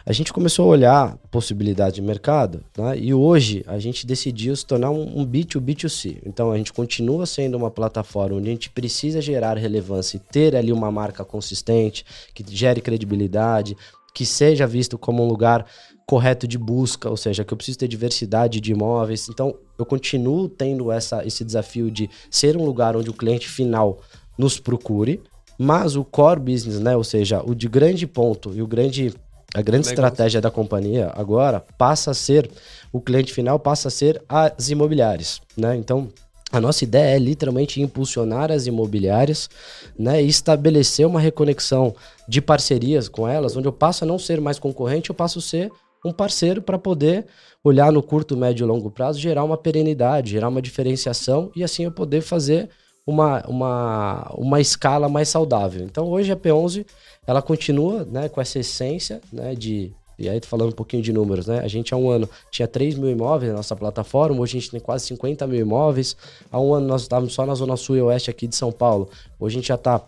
a 0.06 0.14
gente 0.14 0.32
começou 0.32 0.66
a 0.66 0.68
olhar 0.70 1.18
possibilidade 1.32 1.96
de 1.96 2.02
mercado 2.02 2.64
né? 2.78 2.96
e 2.96 3.12
hoje 3.12 3.64
a 3.66 3.80
gente 3.80 4.06
decidiu 4.06 4.56
se 4.56 4.64
tornar 4.64 4.92
um, 4.92 5.22
um 5.22 5.26
B2B2C. 5.26 6.20
Então 6.24 6.52
a 6.52 6.58
gente 6.58 6.72
continua 6.72 7.26
sendo 7.26 7.58
uma 7.58 7.72
plataforma 7.72 8.38
onde 8.38 8.50
a 8.50 8.52
gente 8.52 8.70
precisa 8.70 9.20
gerar 9.20 9.58
relevância 9.58 10.18
e 10.18 10.20
ter 10.20 10.56
ali 10.56 10.72
uma 10.72 10.92
marca 10.92 11.26
consistente, 11.26 12.06
que 12.36 12.46
gere 12.56 12.82
credibilidade, 12.82 13.76
que 14.16 14.26
seja 14.26 14.66
visto 14.66 14.98
como 14.98 15.22
um 15.22 15.28
lugar 15.28 15.66
correto 16.08 16.48
de 16.48 16.58
busca, 16.58 17.10
ou 17.10 17.18
seja, 17.18 17.44
que 17.44 17.54
eu 17.54 17.58
preciso 17.58 17.80
ter 17.80 17.88
diversidade 17.90 18.62
de 18.62 18.72
imóveis. 18.72 19.28
Então 19.28 19.54
eu 19.78 19.86
continuo 19.86 20.48
tendo 20.48 20.90
essa, 20.90 21.26
esse 21.28 21.44
desafio 21.44 21.92
de 21.92 22.10
ser 22.32 22.56
um 22.56 22.64
lugar 22.64 22.96
onde 22.96 23.10
o 23.10 23.14
cliente 23.14 23.50
final 23.50 24.00
nos 24.38 24.58
procure, 24.58 25.22
mas 25.58 25.98
o 25.98 26.06
core 26.06 26.40
business, 26.40 26.80
né, 26.80 26.96
ou 26.96 27.04
seja, 27.04 27.44
o 27.44 27.54
de 27.54 27.68
grande 27.68 28.08
ponto 28.08 28.54
e 28.54 28.62
o 28.62 28.68
grande 28.68 29.14
a 29.54 29.62
grande 29.62 29.88
estratégia 29.88 30.42
da 30.42 30.52
companhia 30.52 31.14
agora 31.16 31.64
passa 31.78 32.12
a 32.12 32.14
ser, 32.14 32.50
o 32.92 33.00
cliente 33.00 33.32
final 33.32 33.58
passa 33.58 33.88
a 33.88 33.92
ser 33.92 34.22
as 34.28 34.70
imobiliárias, 34.70 35.42
né? 35.56 35.78
Então, 35.78 36.10
a 36.56 36.62
nossa 36.62 36.84
ideia 36.84 37.16
é 37.16 37.20
literalmente 37.20 37.82
impulsionar 37.82 38.52
as 38.52 38.66
imobiliárias 38.66 39.50
né, 39.98 40.24
e 40.24 40.28
estabelecer 40.28 41.06
uma 41.06 41.20
reconexão 41.20 41.96
de 42.28 42.42
parcerias 42.42 43.10
com 43.10 43.28
elas, 43.28 43.56
onde 43.58 43.68
eu 43.68 43.74
passo 43.74 44.04
a 44.04 44.08
não 44.08 44.18
ser 44.18 44.40
mais 44.40 44.58
concorrente, 44.58 45.10
eu 45.10 45.16
passo 45.16 45.40
a 45.40 45.42
ser 45.42 45.72
um 46.04 46.12
parceiro 46.12 46.62
para 46.62 46.78
poder 46.78 47.26
olhar 47.64 47.92
no 47.92 48.02
curto, 48.02 48.38
médio 48.38 48.64
e 48.64 48.68
longo 48.68 48.92
prazo, 48.92 49.20
gerar 49.20 49.44
uma 49.44 49.58
perenidade, 49.58 50.32
gerar 50.32 50.50
uma 50.50 50.62
diferenciação 50.62 51.52
e 51.56 51.64
assim 51.64 51.84
eu 51.84 51.92
poder 51.92 52.22
fazer 52.22 52.70
uma, 53.06 53.46
uma, 53.48 54.32
uma 54.36 54.62
escala 54.62 55.10
mais 55.10 55.30
saudável. 55.30 55.84
Então 55.84 56.08
hoje 56.08 56.32
a 56.32 56.36
P11 56.36 56.86
ela 57.28 57.42
continua 57.42 58.06
né, 58.06 58.30
com 58.30 58.40
essa 58.40 58.60
essência 58.60 59.22
né, 59.32 59.56
de. 59.56 59.94
E 60.18 60.30
aí, 60.30 60.40
falando 60.44 60.70
um 60.70 60.76
pouquinho 60.76 61.04
de 61.04 61.12
números, 61.12 61.48
né? 61.48 61.60
A 61.60 61.68
gente 61.68 61.94
há 61.94 61.98
um 61.98 62.10
ano 62.10 62.30
tinha 62.50 62.68
3 62.68 62.96
mil 62.96 63.10
imóveis 63.10 63.52
na 63.52 63.58
nossa 63.58 63.76
plataforma, 63.76 64.40
hoje 64.40 64.58
a 64.58 64.60
gente 64.62 64.72
tem 64.72 64.80
quase 64.80 65.06
50 65.08 65.46
mil 65.48 65.60
imóveis. 65.60 66.16
Há 66.52 66.60
um 66.60 66.74
ano 66.74 66.88
nós 66.88 67.02
estávamos 67.02 67.34
só 67.34 67.46
na 67.46 67.56
Zona 67.56 67.76
Sul 67.76 67.98
e 67.98 68.02
Oeste 68.02 68.30
aqui 68.30 68.48
de 68.48 68.56
São 68.56 68.72
Paulo. 68.72 69.10
Hoje 69.40 69.56
a 69.56 69.60
gente 69.60 69.68
já 69.68 69.76
está 69.76 70.02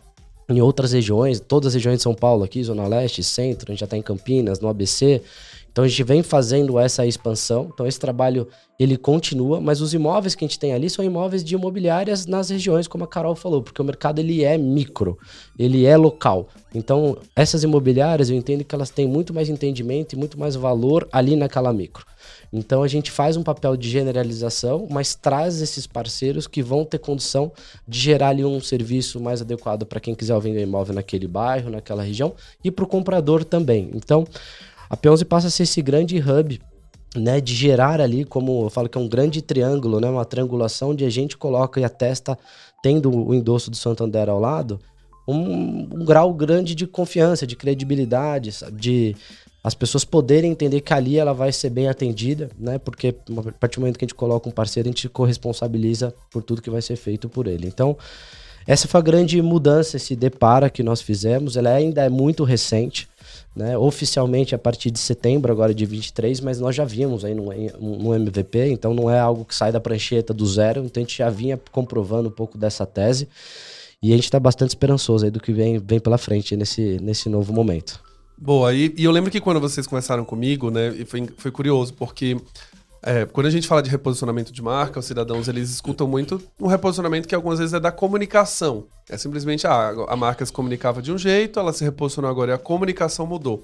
em 0.49 0.61
outras 0.61 0.93
regiões, 0.93 1.39
todas 1.41 1.67
as 1.67 1.73
regiões 1.73 1.97
de 1.97 2.03
São 2.03 2.15
Paulo 2.15 2.43
aqui, 2.43 2.63
Zona 2.63 2.87
Leste, 2.87 3.21
Centro, 3.21 3.69
a 3.69 3.73
gente 3.73 3.81
já 3.81 3.85
está 3.85 3.97
em 3.97 4.01
Campinas, 4.01 4.59
no 4.61 4.69
ABC. 4.69 5.21
Então 5.77 5.85
a 5.85 5.87
gente 5.87 6.03
vem 6.03 6.23
fazendo 6.23 6.79
essa 6.79 7.05
expansão. 7.05 7.69
Então 7.71 7.85
esse 7.85 7.99
trabalho 7.99 8.47
ele 8.79 8.97
continua, 8.97 9.61
mas 9.61 9.79
os 9.79 9.93
imóveis 9.93 10.33
que 10.33 10.43
a 10.43 10.47
gente 10.47 10.57
tem 10.57 10.73
ali 10.73 10.89
são 10.89 11.05
imóveis 11.05 11.43
de 11.43 11.53
imobiliárias 11.53 12.25
nas 12.25 12.49
regiões, 12.49 12.87
como 12.87 13.03
a 13.03 13.07
Carol 13.07 13.35
falou, 13.35 13.61
porque 13.61 13.79
o 13.79 13.85
mercado 13.85 14.17
ele 14.17 14.43
é 14.43 14.57
micro, 14.57 15.19
ele 15.57 15.85
é 15.85 15.95
local. 15.95 16.47
Então 16.73 17.15
essas 17.35 17.61
imobiliárias 17.61 18.31
eu 18.31 18.35
entendo 18.35 18.63
que 18.63 18.73
elas 18.73 18.89
têm 18.89 19.07
muito 19.07 19.31
mais 19.35 19.49
entendimento 19.49 20.13
e 20.13 20.15
muito 20.15 20.39
mais 20.39 20.55
valor 20.55 21.07
ali 21.11 21.35
naquela 21.35 21.71
micro. 21.71 22.03
Então 22.51 22.81
a 22.81 22.87
gente 22.87 23.11
faz 23.11 23.37
um 23.37 23.43
papel 23.43 23.77
de 23.77 23.87
generalização, 23.87 24.87
mas 24.89 25.13
traz 25.13 25.61
esses 25.61 25.85
parceiros 25.85 26.47
que 26.47 26.63
vão 26.63 26.85
ter 26.85 26.97
condição 26.97 27.51
de 27.87 27.99
gerar 27.99 28.29
ali 28.29 28.43
um 28.43 28.59
serviço 28.59 29.19
mais 29.19 29.41
adequado 29.41 29.85
para 29.85 29.99
quem 29.99 30.15
quiser 30.15 30.39
vender 30.39 30.63
imóvel 30.63 30.95
naquele 30.95 31.27
bairro, 31.27 31.69
naquela 31.69 32.01
região 32.01 32.33
e 32.63 32.71
para 32.71 32.83
o 32.83 32.87
comprador 32.87 33.43
também. 33.43 33.91
Então 33.93 34.25
a 34.89 34.95
P11 34.95 35.25
passa 35.25 35.47
a 35.47 35.49
ser 35.49 35.63
esse 35.63 35.81
grande 35.81 36.17
hub 36.17 36.59
né, 37.15 37.41
de 37.41 37.53
gerar 37.53 37.99
ali, 37.99 38.23
como 38.25 38.65
eu 38.65 38.69
falo 38.69 38.89
que 38.89 38.97
é 38.97 39.01
um 39.01 39.07
grande 39.07 39.41
triângulo, 39.41 39.99
né, 39.99 40.09
uma 40.09 40.25
triangulação 40.25 40.91
onde 40.91 41.03
a 41.05 41.09
gente 41.09 41.37
coloca 41.37 41.79
e 41.79 41.83
atesta, 41.83 42.37
tendo 42.81 43.11
o 43.11 43.33
endosso 43.33 43.71
do 43.71 43.77
Santander 43.77 44.29
ao 44.29 44.39
lado, 44.39 44.79
um, 45.27 45.87
um 45.91 46.05
grau 46.05 46.33
grande 46.33 46.73
de 46.73 46.87
confiança, 46.87 47.45
de 47.45 47.55
credibilidade, 47.55 48.51
sabe? 48.51 48.79
de 48.79 49.15
as 49.63 49.73
pessoas 49.73 50.05
poderem 50.05 50.51
entender 50.51 50.79
que 50.79 50.93
ali 50.93 51.17
ela 51.17 51.33
vai 51.33 51.51
ser 51.51 51.69
bem 51.69 51.89
atendida, 51.89 52.49
né? 52.57 52.77
Porque 52.77 53.13
a 53.29 53.51
partir 53.51 53.75
do 53.75 53.81
momento 53.81 53.99
que 53.99 54.05
a 54.05 54.07
gente 54.07 54.15
coloca 54.15 54.47
um 54.47 54.51
parceiro, 54.51 54.87
a 54.87 54.91
gente 54.91 55.09
corresponsabiliza 55.09 56.15
por 56.31 56.41
tudo 56.41 56.61
que 56.61 56.69
vai 56.69 56.81
ser 56.81 56.95
feito 56.95 57.27
por 57.27 57.47
ele. 57.47 57.67
Então, 57.67 57.97
essa 58.65 58.87
foi 58.87 58.99
a 58.99 59.03
grande 59.03 59.41
mudança, 59.41 59.97
esse 59.97 60.15
depara 60.15 60.69
que 60.69 60.81
nós 60.81 61.01
fizemos. 61.01 61.57
Ela 61.57 61.71
ainda 61.71 62.01
é 62.01 62.07
muito 62.07 62.45
recente, 62.45 63.09
né? 63.57 63.75
Oficialmente 63.75 64.53
a 64.53 64.59
partir 64.59 64.91
de 64.91 64.99
setembro, 64.99 65.51
agora 65.51 65.73
de 65.73 65.83
23, 65.83 66.39
mas 66.41 66.59
nós 66.59 66.75
já 66.75 66.85
vimos 66.85 67.25
aí 67.25 67.33
no, 67.33 67.51
no 67.79 68.13
MVP, 68.13 68.69
então 68.69 68.93
não 68.93 69.09
é 69.09 69.19
algo 69.19 69.43
que 69.43 69.55
sai 69.55 69.71
da 69.71 69.79
prancheta 69.79 70.31
do 70.31 70.45
zero, 70.45 70.85
então 70.85 71.01
a 71.01 71.03
gente 71.03 71.17
já 71.17 71.27
vinha 71.27 71.59
comprovando 71.71 72.29
um 72.29 72.31
pouco 72.31 72.55
dessa 72.55 72.85
tese. 72.85 73.27
E 73.99 74.13
a 74.13 74.15
gente 74.15 74.25
está 74.25 74.39
bastante 74.39 74.69
esperançoso 74.69 75.25
aí 75.25 75.31
do 75.31 75.39
que 75.39 75.51
vem, 75.51 75.79
vem 75.79 75.99
pela 75.99 76.19
frente 76.19 76.55
nesse, 76.55 76.99
nesse 77.01 77.27
novo 77.27 77.51
momento. 77.51 77.99
Boa, 78.37 78.71
e, 78.71 78.93
e 78.95 79.03
eu 79.03 79.11
lembro 79.11 79.31
que 79.31 79.41
quando 79.41 79.59
vocês 79.59 79.87
conversaram 79.87 80.23
comigo, 80.23 80.69
né, 80.69 80.91
foi, 81.07 81.27
foi 81.35 81.49
curioso, 81.49 81.95
porque 81.95 82.37
é, 83.07 83.25
quando 83.25 83.45
a 83.45 83.49
gente 83.49 83.65
fala 83.67 83.81
de 83.81 83.89
reposicionamento 83.89 84.51
de 84.51 84.61
marca, 84.61 84.99
os 84.99 85.05
cidadãos 85.05 85.47
eles 85.47 85.69
escutam 85.69 86.05
muito 86.05 86.41
um 86.59 86.67
reposicionamento 86.67 87.25
que 87.25 87.33
algumas 87.33 87.57
vezes 87.57 87.73
é 87.73 87.79
da 87.79 87.89
comunicação. 87.89 88.85
É 89.09 89.17
simplesmente, 89.17 89.65
ah, 89.65 89.93
a 90.09 90.15
marca 90.17 90.45
se 90.45 90.51
comunicava 90.51 91.01
de 91.01 91.09
um 91.09 91.17
jeito, 91.17 91.57
ela 91.57 91.71
se 91.71 91.85
reposicionou 91.85 92.29
agora 92.29 92.51
e 92.51 92.53
a 92.53 92.57
comunicação 92.57 93.25
mudou. 93.25 93.63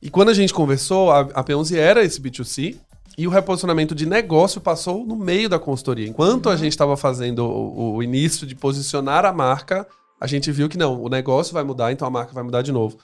E 0.00 0.08
quando 0.08 0.28
a 0.28 0.34
gente 0.34 0.54
conversou, 0.54 1.10
a, 1.10 1.20
a 1.20 1.42
P11 1.42 1.76
era 1.76 2.04
esse 2.04 2.20
B2C, 2.22 2.76
e 3.18 3.26
o 3.26 3.30
reposicionamento 3.30 3.92
de 3.92 4.06
negócio 4.06 4.60
passou 4.60 5.04
no 5.04 5.16
meio 5.16 5.48
da 5.48 5.58
consultoria. 5.58 6.08
Enquanto 6.08 6.48
a 6.48 6.54
gente 6.54 6.70
estava 6.70 6.96
fazendo 6.96 7.44
o, 7.44 7.96
o, 7.96 8.02
início 8.04 8.46
de 8.46 8.54
posicionar 8.54 9.26
a 9.26 9.32
marca, 9.32 9.84
a 10.20 10.28
gente 10.28 10.52
viu 10.52 10.68
que 10.68 10.78
não, 10.78 11.02
o 11.02 11.08
negócio 11.08 11.52
vai 11.52 11.64
mudar, 11.64 11.90
então 11.90 12.06
a 12.06 12.10
marca 12.10 12.32
vai 12.32 12.44
mudar 12.44 12.62
de 12.62 12.70
novo. 12.70 12.96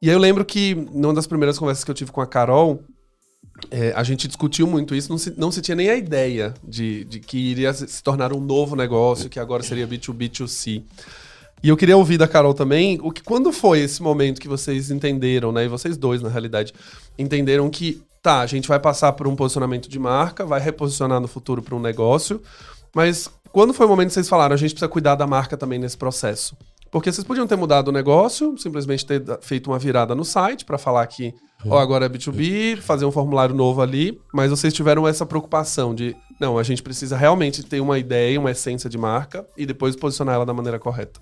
E 0.00 0.10
aí 0.10 0.14
eu 0.14 0.20
lembro 0.20 0.44
que, 0.44 0.74
numa 0.92 1.14
das 1.14 1.26
primeiras 1.26 1.58
conversas 1.58 1.82
que 1.84 1.90
eu 1.90 1.94
tive 1.94 2.12
com 2.12 2.20
a 2.20 2.26
Carol, 2.26 2.82
é, 3.70 3.92
a 3.96 4.02
gente 4.02 4.26
discutiu 4.26 4.66
muito 4.66 4.94
isso, 4.94 5.10
não 5.10 5.18
se, 5.18 5.34
não 5.36 5.50
se 5.50 5.60
tinha 5.60 5.74
nem 5.74 5.88
a 5.88 5.96
ideia 5.96 6.54
de, 6.62 7.04
de 7.04 7.20
que 7.20 7.38
iria 7.38 7.72
se 7.72 8.02
tornar 8.02 8.32
um 8.32 8.40
novo 8.40 8.76
negócio, 8.76 9.28
que 9.28 9.40
agora 9.40 9.62
seria 9.62 9.86
B2B2C. 9.86 10.82
E 11.62 11.68
eu 11.68 11.76
queria 11.76 11.96
ouvir 11.96 12.18
da 12.18 12.28
Carol 12.28 12.54
também, 12.54 12.98
o 13.02 13.10
que 13.10 13.22
quando 13.22 13.50
foi 13.52 13.80
esse 13.80 14.02
momento 14.02 14.40
que 14.40 14.48
vocês 14.48 14.90
entenderam, 14.90 15.50
né? 15.52 15.64
E 15.64 15.68
vocês 15.68 15.96
dois, 15.96 16.20
na 16.20 16.28
realidade, 16.28 16.72
entenderam 17.18 17.68
que 17.70 18.02
tá, 18.22 18.40
a 18.40 18.46
gente 18.46 18.68
vai 18.68 18.78
passar 18.78 19.12
por 19.12 19.26
um 19.26 19.34
posicionamento 19.34 19.88
de 19.88 19.98
marca, 19.98 20.44
vai 20.44 20.60
reposicionar 20.60 21.20
no 21.20 21.28
futuro 21.28 21.62
para 21.62 21.74
um 21.74 21.80
negócio, 21.80 22.42
mas 22.94 23.30
quando 23.52 23.72
foi 23.72 23.86
o 23.86 23.88
momento 23.88 24.08
que 24.08 24.14
vocês 24.14 24.28
falaram, 24.28 24.54
a 24.54 24.56
gente 24.56 24.72
precisa 24.72 24.88
cuidar 24.88 25.14
da 25.14 25.26
marca 25.26 25.56
também 25.56 25.78
nesse 25.78 25.96
processo? 25.96 26.56
Porque 26.90 27.10
vocês 27.10 27.26
podiam 27.26 27.46
ter 27.46 27.56
mudado 27.56 27.88
o 27.88 27.92
negócio, 27.92 28.56
simplesmente 28.58 29.04
ter 29.04 29.22
feito 29.40 29.70
uma 29.70 29.78
virada 29.78 30.14
no 30.14 30.24
site 30.24 30.64
para 30.64 30.78
falar 30.78 31.06
que, 31.06 31.34
ó, 31.66 31.78
agora 31.78 32.06
é 32.06 32.08
B2B, 32.08 32.76
fazer 32.78 33.04
um 33.04 33.12
formulário 33.12 33.54
novo 33.54 33.82
ali, 33.82 34.20
mas 34.32 34.50
vocês 34.50 34.72
tiveram 34.72 35.06
essa 35.06 35.26
preocupação 35.26 35.94
de, 35.94 36.16
não, 36.40 36.58
a 36.58 36.62
gente 36.62 36.82
precisa 36.82 37.16
realmente 37.16 37.62
ter 37.62 37.80
uma 37.80 37.98
ideia, 37.98 38.38
uma 38.38 38.50
essência 38.50 38.88
de 38.88 38.96
marca 38.96 39.46
e 39.56 39.66
depois 39.66 39.96
posicionar 39.96 40.36
ela 40.36 40.46
da 40.46 40.54
maneira 40.54 40.78
correta. 40.78 41.20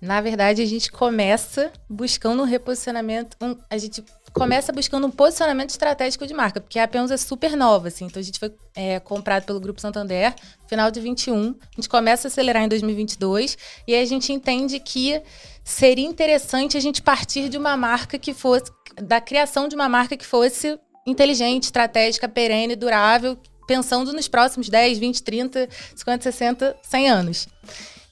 Na 0.00 0.20
verdade, 0.20 0.60
a 0.60 0.66
gente 0.66 0.92
começa 0.92 1.72
buscando 1.88 2.42
um 2.42 2.46
reposicionamento, 2.46 3.36
um, 3.40 3.56
a 3.70 3.78
gente 3.78 4.04
começa 4.34 4.72
buscando 4.72 5.06
um 5.06 5.10
posicionamento 5.10 5.70
estratégico 5.70 6.26
de 6.26 6.34
marca, 6.34 6.60
porque 6.60 6.78
a 6.78 6.88
P11 6.88 7.12
é 7.12 7.16
super 7.16 7.56
nova, 7.56 7.88
assim. 7.88 8.06
Então 8.06 8.20
a 8.20 8.24
gente 8.24 8.38
foi 8.38 8.52
é, 8.74 8.98
comprado 8.98 9.44
pelo 9.44 9.60
Grupo 9.60 9.80
Santander, 9.80 10.34
final 10.66 10.90
de 10.90 11.00
21. 11.00 11.50
A 11.50 11.76
gente 11.76 11.88
começa 11.88 12.26
a 12.26 12.28
acelerar 12.28 12.64
em 12.64 12.68
2022 12.68 13.56
e 13.86 13.94
aí 13.94 14.02
a 14.02 14.06
gente 14.06 14.32
entende 14.32 14.80
que 14.80 15.22
seria 15.62 16.04
interessante 16.04 16.76
a 16.76 16.80
gente 16.80 17.00
partir 17.00 17.48
de 17.48 17.56
uma 17.56 17.76
marca 17.76 18.18
que 18.18 18.34
fosse 18.34 18.70
da 19.00 19.20
criação 19.20 19.68
de 19.68 19.76
uma 19.76 19.88
marca 19.88 20.16
que 20.16 20.26
fosse 20.26 20.78
inteligente, 21.06 21.64
estratégica, 21.64 22.28
perene, 22.28 22.74
durável, 22.74 23.38
pensando 23.68 24.12
nos 24.12 24.26
próximos 24.26 24.68
10, 24.68 24.98
20, 24.98 25.22
30, 25.22 25.68
50, 25.94 26.22
60, 26.22 26.76
100 26.82 27.10
anos. 27.10 27.48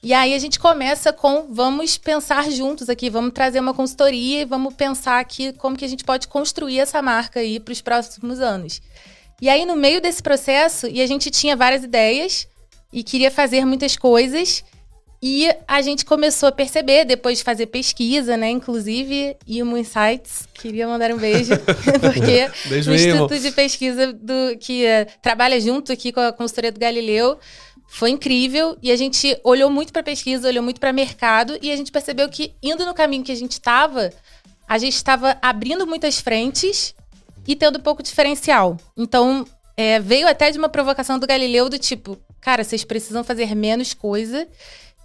E 0.03 0.13
aí 0.13 0.33
a 0.33 0.37
gente 0.37 0.59
começa 0.59 1.13
com 1.13 1.47
vamos 1.49 1.97
pensar 1.97 2.51
juntos 2.51 2.89
aqui, 2.89 3.09
vamos 3.09 3.31
trazer 3.31 3.61
uma 3.61 3.73
consultoria 3.73 4.41
e 4.41 4.45
vamos 4.45 4.73
pensar 4.73 5.17
aqui 5.17 5.53
como 5.53 5.77
que 5.77 5.85
a 5.85 5.87
gente 5.87 6.03
pode 6.03 6.27
construir 6.27 6.79
essa 6.79 7.01
marca 7.01 7.39
aí 7.39 7.57
para 7.57 7.71
os 7.71 7.81
próximos 7.81 8.41
anos. 8.41 8.81
E 9.41 9.47
aí 9.47 9.65
no 9.65 9.77
meio 9.77 10.01
desse 10.01 10.21
processo, 10.21 10.87
e 10.87 11.01
a 11.01 11.07
gente 11.07 11.31
tinha 11.31 11.55
várias 11.55 11.85
ideias 11.85 12.49
e 12.91 13.01
queria 13.01 13.31
fazer 13.31 13.65
muitas 13.65 13.95
coisas, 13.95 14.61
e 15.25 15.49
a 15.65 15.81
gente 15.81 16.03
começou 16.03 16.49
a 16.49 16.51
perceber, 16.51 17.05
depois 17.05 17.37
de 17.37 17.45
fazer 17.45 17.67
pesquisa, 17.67 18.35
né? 18.35 18.49
Inclusive, 18.49 19.37
Imo 19.47 19.77
Insights, 19.77 20.45
queria 20.53 20.85
mandar 20.85 21.13
um 21.13 21.17
beijo, 21.17 21.53
porque 22.01 22.51
beijo 22.67 22.91
o 22.91 22.93
Instituto 22.93 23.39
de 23.39 23.51
Pesquisa 23.51 24.11
do, 24.11 24.57
que 24.59 24.83
uh, 24.83 25.07
trabalha 25.21 25.61
junto 25.61 25.93
aqui 25.93 26.11
com 26.11 26.19
a 26.19 26.33
consultoria 26.33 26.73
do 26.73 26.79
Galileu 26.79 27.39
foi 27.93 28.09
incrível 28.09 28.75
e 28.81 28.91
a 28.91 28.95
gente 28.95 29.39
olhou 29.43 29.69
muito 29.69 29.93
para 29.93 30.01
pesquisa, 30.01 30.47
olhou 30.47 30.63
muito 30.63 30.79
para 30.79 30.91
mercado 30.91 31.59
e 31.61 31.71
a 31.71 31.75
gente 31.75 31.91
percebeu 31.91 32.27
que 32.27 32.55
indo 32.61 32.87
no 32.87 32.93
caminho 32.93 33.23
que 33.23 33.31
a 33.31 33.35
gente 33.35 33.51
estava, 33.51 34.11
a 34.67 34.79
gente 34.79 34.95
estava 34.95 35.37
abrindo 35.39 35.85
muitas 35.85 36.19
frentes 36.19 36.95
e 37.47 37.55
tendo 37.55 37.79
pouco 37.79 38.01
diferencial. 38.01 38.77
Então, 38.97 39.45
é, 39.77 39.99
veio 39.99 40.27
até 40.27 40.49
de 40.49 40.57
uma 40.57 40.69
provocação 40.69 41.19
do 41.19 41.27
Galileu 41.27 41.69
do 41.69 41.77
tipo, 41.77 42.17
cara, 42.41 42.63
vocês 42.63 42.83
precisam 42.83 43.23
fazer 43.23 43.53
menos 43.53 43.93
coisa 43.93 44.47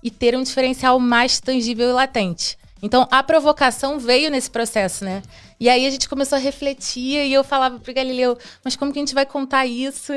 e 0.03 0.11
ter 0.11 0.35
um 0.35 0.43
diferencial 0.43 0.99
mais 0.99 1.39
tangível 1.41 1.91
e 1.91 1.93
latente. 1.93 2.57
Então, 2.83 3.07
a 3.11 3.23
provocação 3.23 3.99
veio 3.99 4.31
nesse 4.31 4.51
processo, 4.51 5.05
né? 5.05 5.23
E 5.61 5.69
aí 5.69 5.87
a 5.87 5.91
gente 5.91 6.09
começou 6.09 6.37
a 6.37 6.41
refletir 6.41 7.27
e 7.27 7.35
eu 7.35 7.45
falava 7.45 7.79
pro 7.79 7.93
Galileu, 7.93 8.39
mas 8.65 8.77
como 8.77 8.95
que 8.95 8.99
a 8.99 9.03
gente 9.03 9.15
vai 9.15 9.27
contar 9.27 9.67
isso? 9.67 10.15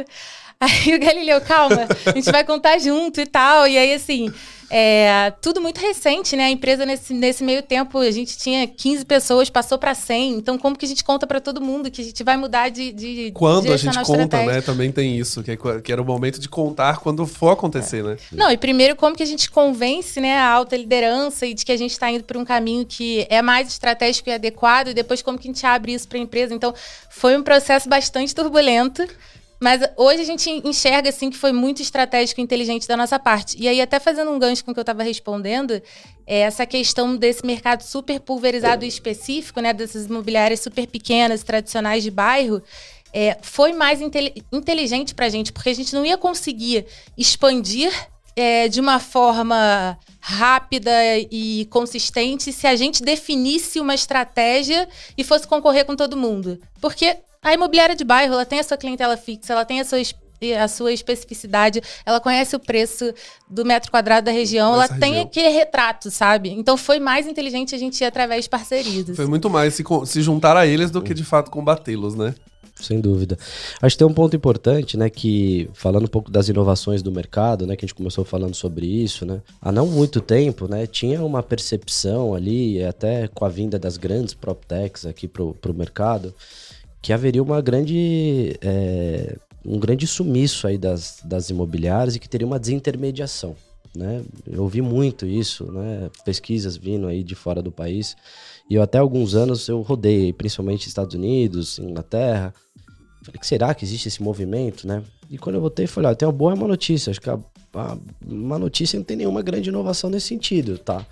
Aí 0.62 0.96
o 0.96 1.00
Galileu, 1.00 1.42
calma, 1.42 1.88
a 2.06 2.12
gente 2.12 2.32
vai 2.32 2.44
contar 2.44 2.78
junto 2.78 3.20
e 3.20 3.26
tal. 3.26 3.68
E 3.68 3.78
aí, 3.80 3.96
assim, 3.96 4.32
é, 4.74 5.34
tudo 5.42 5.60
muito 5.60 5.82
recente, 5.82 6.34
né? 6.34 6.46
A 6.46 6.50
empresa, 6.50 6.86
nesse, 6.86 7.14
nesse 7.14 7.44
meio 7.44 7.62
tempo, 7.62 7.98
a 7.98 8.10
gente 8.10 8.38
tinha 8.38 8.66
15 8.66 9.04
pessoas, 9.04 9.50
passou 9.50 9.78
para 9.78 9.94
100. 9.94 10.36
Então, 10.36 10.58
como 10.58 10.78
que 10.78 10.86
a 10.86 10.88
gente 10.88 11.04
conta 11.04 11.28
para 11.28 11.42
todo 11.42 11.60
mundo 11.60 11.92
que 11.92 12.02
a 12.02 12.06
gente 12.06 12.24
vai 12.24 12.38
mudar 12.38 12.70
de. 12.70 12.94
de 12.94 13.32
quando 13.34 13.74
a 13.74 13.76
gente 13.76 14.02
conta, 14.04 14.46
né? 14.46 14.62
Também 14.62 14.90
tem 14.90 15.18
isso, 15.18 15.44
que, 15.44 15.52
é 15.52 15.58
que, 15.58 15.92
era 15.92 16.02
o 16.02 16.06
momento 16.06 16.40
de 16.40 16.48
contar 16.48 17.00
quando 17.00 17.28
for 17.28 17.50
acontecer, 17.50 18.00
é. 18.00 18.04
né? 18.04 18.18
Não, 18.32 18.50
e 18.50 18.56
primeiro, 18.56 18.96
como 18.96 19.14
que 19.14 19.24
a 19.24 19.26
gente 19.26 19.52
convence 19.52 20.22
né, 20.22 20.38
a 20.38 20.48
alta 20.48 20.78
liderança 20.78 21.46
e 21.46 21.54
de 21.54 21.66
que 21.66 21.72
a 21.74 21.78
gente 21.78 21.92
está 21.92 22.10
indo 22.10 22.24
por 22.24 22.38
um 22.38 22.46
caminho 22.46 22.86
que 22.86 23.28
é 23.30 23.42
mais 23.42 23.68
estratégico 23.68 24.30
e 24.30 24.34
adequado, 24.34 24.90
e 24.90 24.94
depois 24.94 25.22
como 25.22 25.38
que 25.38 25.50
a 25.50 25.52
gente 25.52 25.66
abre 25.66 25.94
isso 25.94 26.08
para 26.08 26.18
a 26.18 26.22
empresa. 26.22 26.54
Então, 26.54 26.74
foi 27.10 27.36
um 27.36 27.44
processo 27.44 27.90
bastante 27.90 28.34
turbulento. 28.34 29.06
Mas 29.62 29.80
hoje 29.96 30.22
a 30.24 30.26
gente 30.26 30.50
enxerga 30.68 31.10
assim 31.10 31.30
que 31.30 31.38
foi 31.38 31.52
muito 31.52 31.84
estratégico 31.84 32.42
e 32.42 32.44
inteligente 32.44 32.88
da 32.88 32.98
nossa 32.98 33.20
parte. 33.20 33.56
E 33.62 33.68
aí, 33.68 33.80
até 33.80 34.00
fazendo 34.00 34.32
um 34.32 34.40
gancho 34.40 34.66
com 34.66 34.72
o 34.72 34.74
que 34.74 34.80
eu 34.80 34.82
estava 34.82 35.04
respondendo, 35.04 35.80
é 36.26 36.40
essa 36.40 36.66
questão 36.66 37.16
desse 37.16 37.46
mercado 37.46 37.84
super 37.84 38.20
pulverizado 38.20 38.84
e 38.84 38.88
específico, 38.88 39.62
né? 39.62 39.72
Dessas 39.72 40.08
imobiliárias 40.08 40.62
super 40.62 40.88
pequenas, 40.88 41.44
tradicionais 41.44 42.02
de 42.02 42.10
bairro. 42.10 42.60
É, 43.14 43.38
foi 43.44 43.72
mais 43.72 44.00
inteligente 44.52 45.14
para 45.14 45.28
a 45.28 45.30
gente, 45.30 45.54
porque 45.54 45.70
a 45.70 45.76
gente 45.76 45.94
não 45.94 46.04
ia 46.04 46.18
conseguir 46.18 46.88
expandir 47.16 47.92
é, 48.36 48.68
de 48.68 48.80
uma 48.80 49.00
forma 49.00 49.98
rápida 50.20 50.92
e 51.32 51.68
consistente 51.70 52.54
se 52.54 52.68
a 52.68 52.76
gente 52.76 53.04
definisse 53.04 53.80
uma 53.80 53.96
estratégia 53.96 54.88
e 55.18 55.24
fosse 55.24 55.48
concorrer 55.48 55.86
com 55.86 55.96
todo 55.96 56.16
mundo. 56.16 56.60
Porque 56.80 57.18
a 57.42 57.54
imobiliária 57.54 57.96
de 57.96 58.04
bairro, 58.04 58.34
ela 58.34 58.46
tem 58.46 58.60
a 58.60 58.64
sua 58.64 58.78
clientela 58.78 59.18
fixa, 59.18 59.54
ela 59.54 59.66
tem 59.66 59.80
a 59.80 59.86
sua 59.86 60.00
a 60.60 60.68
sua 60.68 60.92
especificidade, 60.92 61.82
ela 62.04 62.20
conhece 62.20 62.56
o 62.56 62.60
preço 62.60 63.14
do 63.48 63.64
metro 63.64 63.92
quadrado 63.92 64.26
da 64.26 64.32
região, 64.32 64.74
ela 64.74 64.88
tem 64.88 65.20
aquele 65.20 65.50
retrato, 65.50 66.10
sabe? 66.10 66.50
Então 66.50 66.76
foi 66.76 67.00
mais 67.00 67.28
inteligente 67.28 67.76
a 67.76 67.78
gente 67.78 68.02
ir 68.02 68.06
através 68.06 68.46
de 68.46 68.50
parcerias. 68.50 69.16
Foi 69.16 69.28
muito 69.28 69.52
mais 69.52 69.76
se, 69.76 69.84
se 70.06 70.22
juntar 70.22 70.58
a 70.58 70.66
eles 70.66 70.90
do 70.90 71.00
que 71.00 71.14
de 71.14 71.24
fato 71.24 71.52
combatê-los, 71.52 72.16
né? 72.16 72.34
Sem 72.82 73.00
dúvida. 73.00 73.38
Acho 73.82 73.96
que 73.96 74.00
tem 74.00 74.08
um 74.08 74.14
ponto 74.14 74.36
importante, 74.36 74.98
né, 74.98 75.10
que 75.10 75.70
falando 75.74 76.06
um 76.06 76.10
pouco 76.10 76.32
das 76.32 76.50
inovações 76.50 77.02
do 77.04 77.12
mercado, 77.12 77.68
né, 77.68 77.76
que 77.76 77.86
a 77.86 77.88
gente 77.88 77.96
começou 77.96 78.26
falando 78.26 78.56
sobre 78.56 78.86
isso, 78.86 79.26
né, 79.26 79.42
há 79.62 79.72
não 79.72 79.86
muito 79.86 80.20
tempo, 80.20 80.68
né, 80.68 80.88
tinha 80.88 81.24
uma 81.24 81.44
percepção 81.44 82.34
ali, 82.34 82.84
até 82.84 83.28
com 83.28 83.46
a 83.46 83.50
vinda 83.50 83.78
das 83.78 83.98
grandes 83.98 84.34
PropTechs 84.34 85.06
aqui 85.06 85.28
pro, 85.28 85.54
pro 85.54 85.74
mercado, 85.74 86.34
que 87.02 87.14
haveria 87.14 87.42
uma 87.42 87.62
grande, 87.62 88.58
é, 88.62 89.38
um 89.66 89.80
grande 89.80 90.08
sumiço 90.08 90.68
aí 90.68 90.78
das, 90.78 91.20
das 91.24 91.50
imobiliárias 91.50 92.16
e 92.16 92.20
que 92.20 92.30
teria 92.30 92.48
uma 92.48 92.60
desintermediação. 92.60 93.56
Né? 93.96 94.24
Eu 94.50 94.64
ouvi 94.64 94.82
muito 94.82 95.26
isso, 95.26 95.70
né? 95.72 96.10
pesquisas 96.24 96.78
vindo 96.78 97.08
aí 97.08 97.24
de 97.24 97.36
fora 97.36 97.62
do 97.62 97.72
país. 97.72 98.16
E 98.70 98.76
eu 98.76 98.82
até 98.82 99.00
alguns 99.00 99.36
anos 99.36 99.68
eu 99.68 99.82
rodei, 99.82 100.32
principalmente 100.32 100.88
Estados 100.88 101.14
Unidos, 101.14 101.78
Inglaterra. 101.78 102.54
Falei, 103.24 103.40
que 103.40 103.48
será 103.48 103.74
que 103.74 103.86
existe 103.86 104.08
esse 104.08 104.22
movimento, 104.22 104.88
né? 104.88 105.04
E 105.30 105.38
quando 105.38 105.56
eu 105.56 105.62
voltei, 105.62 105.88
falei, 105.88 106.12
ó, 106.12 106.16
tem 106.16 106.28
uma 106.28 106.34
boa 106.34 106.54
uma 106.54 106.68
notícia. 106.68 107.12
Acho 107.12 107.22
que 107.22 107.30
a, 107.30 107.40
a, 107.76 107.98
uma 108.26 108.58
notícia 108.58 108.98
não 108.98 109.04
tem 109.04 109.18
nenhuma 109.18 109.42
grande 109.42 109.70
inovação 109.70 110.10
nesse 110.10 110.28
sentido, 110.28 110.78
tá? 110.78 111.06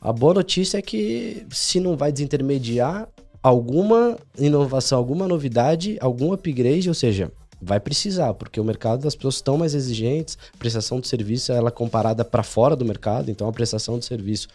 A 0.00 0.12
boa 0.12 0.34
notícia 0.34 0.78
é 0.78 0.82
que 0.82 1.44
se 1.50 1.80
não 1.80 1.96
vai 1.96 2.12
desintermediar, 2.12 3.08
alguma 3.42 4.16
inovação, 4.38 4.98
alguma 4.98 5.26
novidade, 5.26 5.96
algum 6.00 6.32
upgrade, 6.32 6.88
ou 6.88 6.94
seja, 6.94 7.32
Vai 7.60 7.80
precisar, 7.80 8.34
porque 8.34 8.60
o 8.60 8.64
mercado 8.64 9.02
das 9.02 9.16
pessoas 9.16 9.34
estão 9.36 9.58
mais 9.58 9.74
exigentes, 9.74 10.38
prestação 10.60 11.00
de 11.00 11.08
serviço 11.08 11.50
ela 11.50 11.68
é 11.68 11.72
comparada 11.72 12.24
para 12.24 12.44
fora 12.44 12.76
do 12.76 12.84
mercado, 12.84 13.32
então 13.32 13.48
a 13.48 13.52
prestação 13.52 13.98
de 13.98 14.04
serviço, 14.04 14.46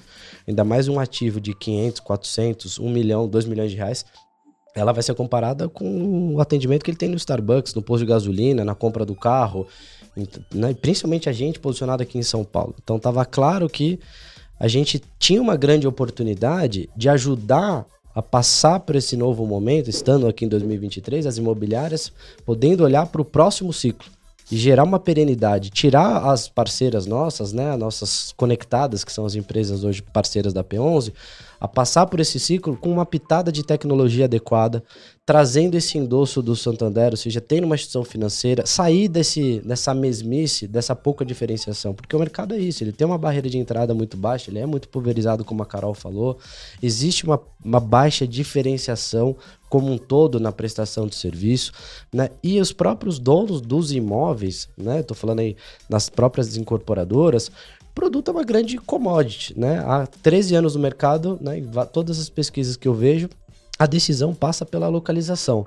ainda 0.48 0.64
mais 0.64 0.88
um 0.88 0.98
ativo 0.98 1.42
de 1.42 1.54
500, 1.54 2.00
400, 2.00 2.80
1 2.80 2.90
milhão, 2.90 3.28
2 3.28 3.46
milhões 3.46 3.72
de 3.72 3.78
reais, 3.78 4.06
ela 4.76 4.92
vai 4.92 5.04
ser 5.04 5.14
comparada 5.14 5.70
com 5.70 6.36
o 6.36 6.42
atendimento 6.42 6.84
que 6.84 6.92
ele 6.92 6.98
tem 6.98 7.10
no 7.10 7.16
Starbucks, 7.16 7.74
no 7.74 7.82
posto 7.82 8.06
de 8.06 8.10
gasolina, 8.10 8.66
na 8.66 8.74
compra 8.74 9.06
do 9.06 9.16
carro, 9.16 9.68
né? 10.54 10.74
principalmente 10.74 11.30
a 11.30 11.32
gente 11.32 11.60
posicionado 11.60 12.04
aqui 12.04 12.18
em 12.18 12.24
São 12.24 12.44
Paulo. 12.44 12.76
Então 12.82 12.98
estava 12.98 13.24
claro 13.26 13.70
que 13.70 14.00
a 14.60 14.68
gente 14.68 15.02
tinha 15.20 15.42
uma 15.42 15.56
grande 15.56 15.88
oportunidade 15.88 16.90
de 16.96 17.10
ajudar 17.10 17.86
a 18.16 18.22
passar 18.22 18.80
por 18.80 18.96
esse 18.96 19.18
novo 19.18 19.46
momento, 19.46 19.90
estando 19.90 20.28
aqui 20.28 20.46
em 20.46 20.48
2023, 20.48 21.26
as 21.26 21.38
imobiliárias 21.38 22.12
podendo 22.46 22.84
olhar 22.84 23.08
para 23.08 23.22
o 23.22 23.26
próximo 23.26 23.74
ciclo 23.74 24.08
e 24.52 24.58
gerar 24.58 24.84
uma 24.84 25.00
perenidade, 25.00 25.70
tirar 25.70 26.30
as 26.30 26.48
parceiras 26.48 27.06
nossas, 27.08 27.54
né, 27.54 27.76
nossas 27.76 28.34
conectadas, 28.38 29.04
que 29.04 29.12
são 29.12 29.26
as 29.26 29.36
empresas 29.36 29.84
hoje 29.84 30.02
parceiras 30.02 30.54
da 30.54 30.64
P11, 30.64 31.12
a 31.64 31.68
passar 31.68 32.08
por 32.08 32.20
esse 32.20 32.42
ciclo 32.42 32.76
com 32.76 32.92
uma 32.92 33.06
pitada 33.06 33.50
de 33.50 33.64
tecnologia 33.64 34.26
adequada, 34.26 34.84
trazendo 35.26 35.76
esse 35.76 35.98
endosso 35.98 36.42
do 36.42 36.58
Santander, 36.58 37.12
ou 37.12 37.16
seja, 37.16 37.40
tendo 37.40 37.64
uma 37.64 37.76
instituição 37.76 38.04
financeira, 38.04 38.66
sair 38.66 39.08
desse, 39.08 39.62
dessa 39.62 39.94
mesmice, 39.94 40.68
dessa 40.68 40.94
pouca 40.94 41.24
diferenciação, 41.24 41.94
porque 41.94 42.14
o 42.14 42.20
mercado 42.20 42.54
é 42.54 42.60
isso, 42.60 42.84
ele 42.84 42.92
tem 42.92 43.08
uma 43.08 43.18
barreira 43.18 43.50
de 43.50 43.58
entrada 43.58 43.94
muito 43.94 44.18
baixa, 44.18 44.52
ele 44.52 44.60
é 44.60 44.66
muito 44.66 44.90
pulverizado, 44.90 45.46
como 45.46 45.64
a 45.64 45.66
Carol 45.66 45.94
falou, 45.94 46.38
existe 46.82 47.24
uma, 47.24 47.40
uma 47.64 47.80
baixa 47.80 48.28
diferenciação 48.28 49.34
como 49.70 49.90
um 49.90 49.98
todo 49.98 50.42
na 50.42 50.52
prestação 50.52 51.08
de 51.08 51.16
serviço, 51.16 51.72
né? 52.14 52.30
E 52.44 52.60
os 52.60 52.72
próprios 52.74 53.18
donos 53.18 53.60
dos 53.60 53.92
imóveis, 53.92 54.70
né? 54.78 55.02
Tô 55.02 55.16
falando 55.16 55.40
aí 55.40 55.56
nas 55.90 56.10
próprias 56.10 56.58
incorporadoras, 56.58 57.50
produto 57.94 58.30
é 58.30 58.32
uma 58.32 58.44
grande 58.44 58.78
commodity, 58.78 59.58
né? 59.58 59.80
Há 59.86 60.08
13 60.08 60.56
anos 60.56 60.76
no 60.76 60.82
mercado, 60.82 61.38
né? 61.42 61.62
Todas 61.92 62.20
as 62.20 62.30
pesquisas 62.30 62.76
que 62.76 62.88
eu 62.88 62.94
vejo, 62.94 63.30
a 63.78 63.86
decisão 63.86 64.34
passa 64.34 64.66
pela 64.66 64.88
localização. 64.88 65.66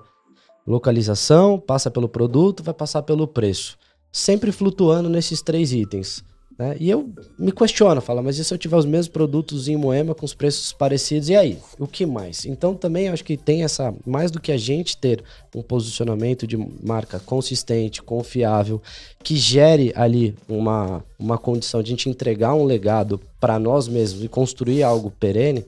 Localização, 0.67 1.59
passa 1.59 1.91
pelo 1.91 2.09
produto, 2.09 2.63
vai 2.63 2.75
passar 2.75 3.03
pelo 3.03 3.27
preço. 3.27 3.77
Sempre 4.11 4.51
flutuando 4.51 5.09
nesses 5.09 5.43
três 5.43 5.73
itens. 5.73 6.25
Né? 6.59 6.75
E 6.81 6.89
eu 6.89 7.11
me 7.39 7.53
questiono, 7.53 8.01
falo, 8.01 8.23
mas 8.23 8.39
e 8.39 8.45
se 8.45 8.53
eu 8.53 8.57
tiver 8.57 8.77
os 8.77 8.87
mesmos 8.87 9.09
produtos 9.09 9.69
em 9.69 9.77
Moema 9.77 10.15
com 10.15 10.25
os 10.25 10.33
preços 10.33 10.73
parecidos, 10.73 11.29
e 11.29 11.37
aí? 11.37 11.59
O 11.79 11.87
que 11.87 12.07
mais? 12.07 12.47
Então 12.47 12.75
também 12.75 13.09
acho 13.09 13.23
que 13.23 13.37
tem 13.37 13.63
essa, 13.63 13.95
mais 14.07 14.31
do 14.31 14.41
que 14.41 14.51
a 14.51 14.57
gente 14.57 14.97
ter 14.97 15.23
um 15.55 15.63
posicionamento 15.63 16.47
de 16.47 16.57
marca 16.83 17.21
consistente, 17.21 18.03
confiável, 18.03 18.81
que 19.23 19.37
gere 19.37 19.93
ali 19.95 20.35
uma, 20.49 21.05
uma 21.19 21.37
condição 21.37 21.83
de 21.83 21.89
a 21.89 21.95
gente 21.95 22.09
entregar 22.09 22.55
um 22.55 22.65
legado 22.65 23.21
para 23.39 23.59
nós 23.59 23.87
mesmos 23.87 24.25
e 24.25 24.29
construir 24.29 24.83
algo 24.83 25.11
perene, 25.11 25.65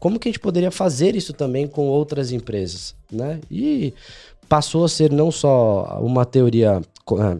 como 0.00 0.18
que 0.18 0.28
a 0.28 0.32
gente 0.32 0.40
poderia 0.40 0.72
fazer 0.72 1.14
isso 1.14 1.32
também 1.32 1.68
com 1.68 1.86
outras 1.86 2.32
empresas, 2.32 2.96
né? 3.10 3.38
E 3.48 3.94
passou 4.48 4.84
a 4.84 4.88
ser 4.88 5.12
não 5.12 5.30
só 5.30 6.00
uma 6.02 6.26
teoria 6.26 6.82
ah, 7.12 7.38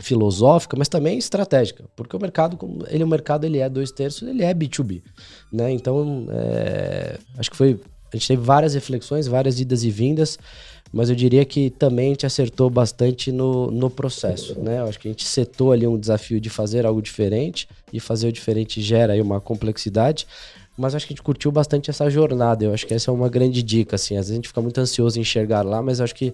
filosófica, 0.00 0.76
mas 0.76 0.88
também 0.88 1.18
estratégica, 1.18 1.84
porque 1.96 2.16
o 2.16 2.20
mercado, 2.20 2.58
ele 2.88 3.04
o 3.04 3.08
mercado 3.08 3.44
ele 3.44 3.58
é 3.58 3.68
dois 3.68 3.90
terços, 3.90 4.28
ele 4.28 4.42
é 4.42 4.54
B2B, 4.54 5.02
né? 5.52 5.70
Então, 5.72 6.26
é, 6.30 7.18
acho 7.36 7.50
que 7.50 7.56
foi 7.56 7.80
a 8.12 8.16
gente 8.16 8.26
teve 8.26 8.42
várias 8.42 8.74
reflexões, 8.74 9.26
várias 9.26 9.60
idas 9.60 9.84
e 9.84 9.90
vindas, 9.90 10.38
mas 10.90 11.10
eu 11.10 11.16
diria 11.16 11.44
que 11.44 11.68
também 11.68 12.06
a 12.06 12.10
gente 12.10 12.26
acertou 12.26 12.70
bastante 12.70 13.30
no, 13.30 13.70
no 13.70 13.90
processo, 13.90 14.58
né? 14.58 14.78
Eu 14.78 14.84
acho 14.84 14.98
que 14.98 15.08
a 15.08 15.10
gente 15.10 15.26
setou 15.26 15.72
ali 15.72 15.86
um 15.86 15.98
desafio 15.98 16.40
de 16.40 16.48
fazer 16.48 16.86
algo 16.86 17.02
diferente 17.02 17.68
e 17.92 18.00
fazer 18.00 18.28
o 18.28 18.32
diferente 18.32 18.80
gera 18.80 19.12
aí 19.12 19.20
uma 19.20 19.40
complexidade, 19.40 20.26
mas 20.76 20.94
acho 20.94 21.06
que 21.06 21.12
a 21.12 21.16
gente 21.16 21.22
curtiu 21.22 21.50
bastante 21.52 21.90
essa 21.90 22.08
jornada. 22.08 22.64
Eu 22.64 22.72
acho 22.72 22.86
que 22.86 22.94
essa 22.94 23.10
é 23.10 23.14
uma 23.14 23.28
grande 23.28 23.62
dica, 23.62 23.96
assim. 23.96 24.14
Às 24.14 24.26
vezes 24.26 24.32
a 24.32 24.34
gente 24.36 24.48
fica 24.48 24.62
muito 24.62 24.78
ansioso 24.80 25.18
em 25.18 25.22
enxergar 25.22 25.62
lá, 25.62 25.82
mas 25.82 26.00
acho 26.00 26.14
que 26.14 26.32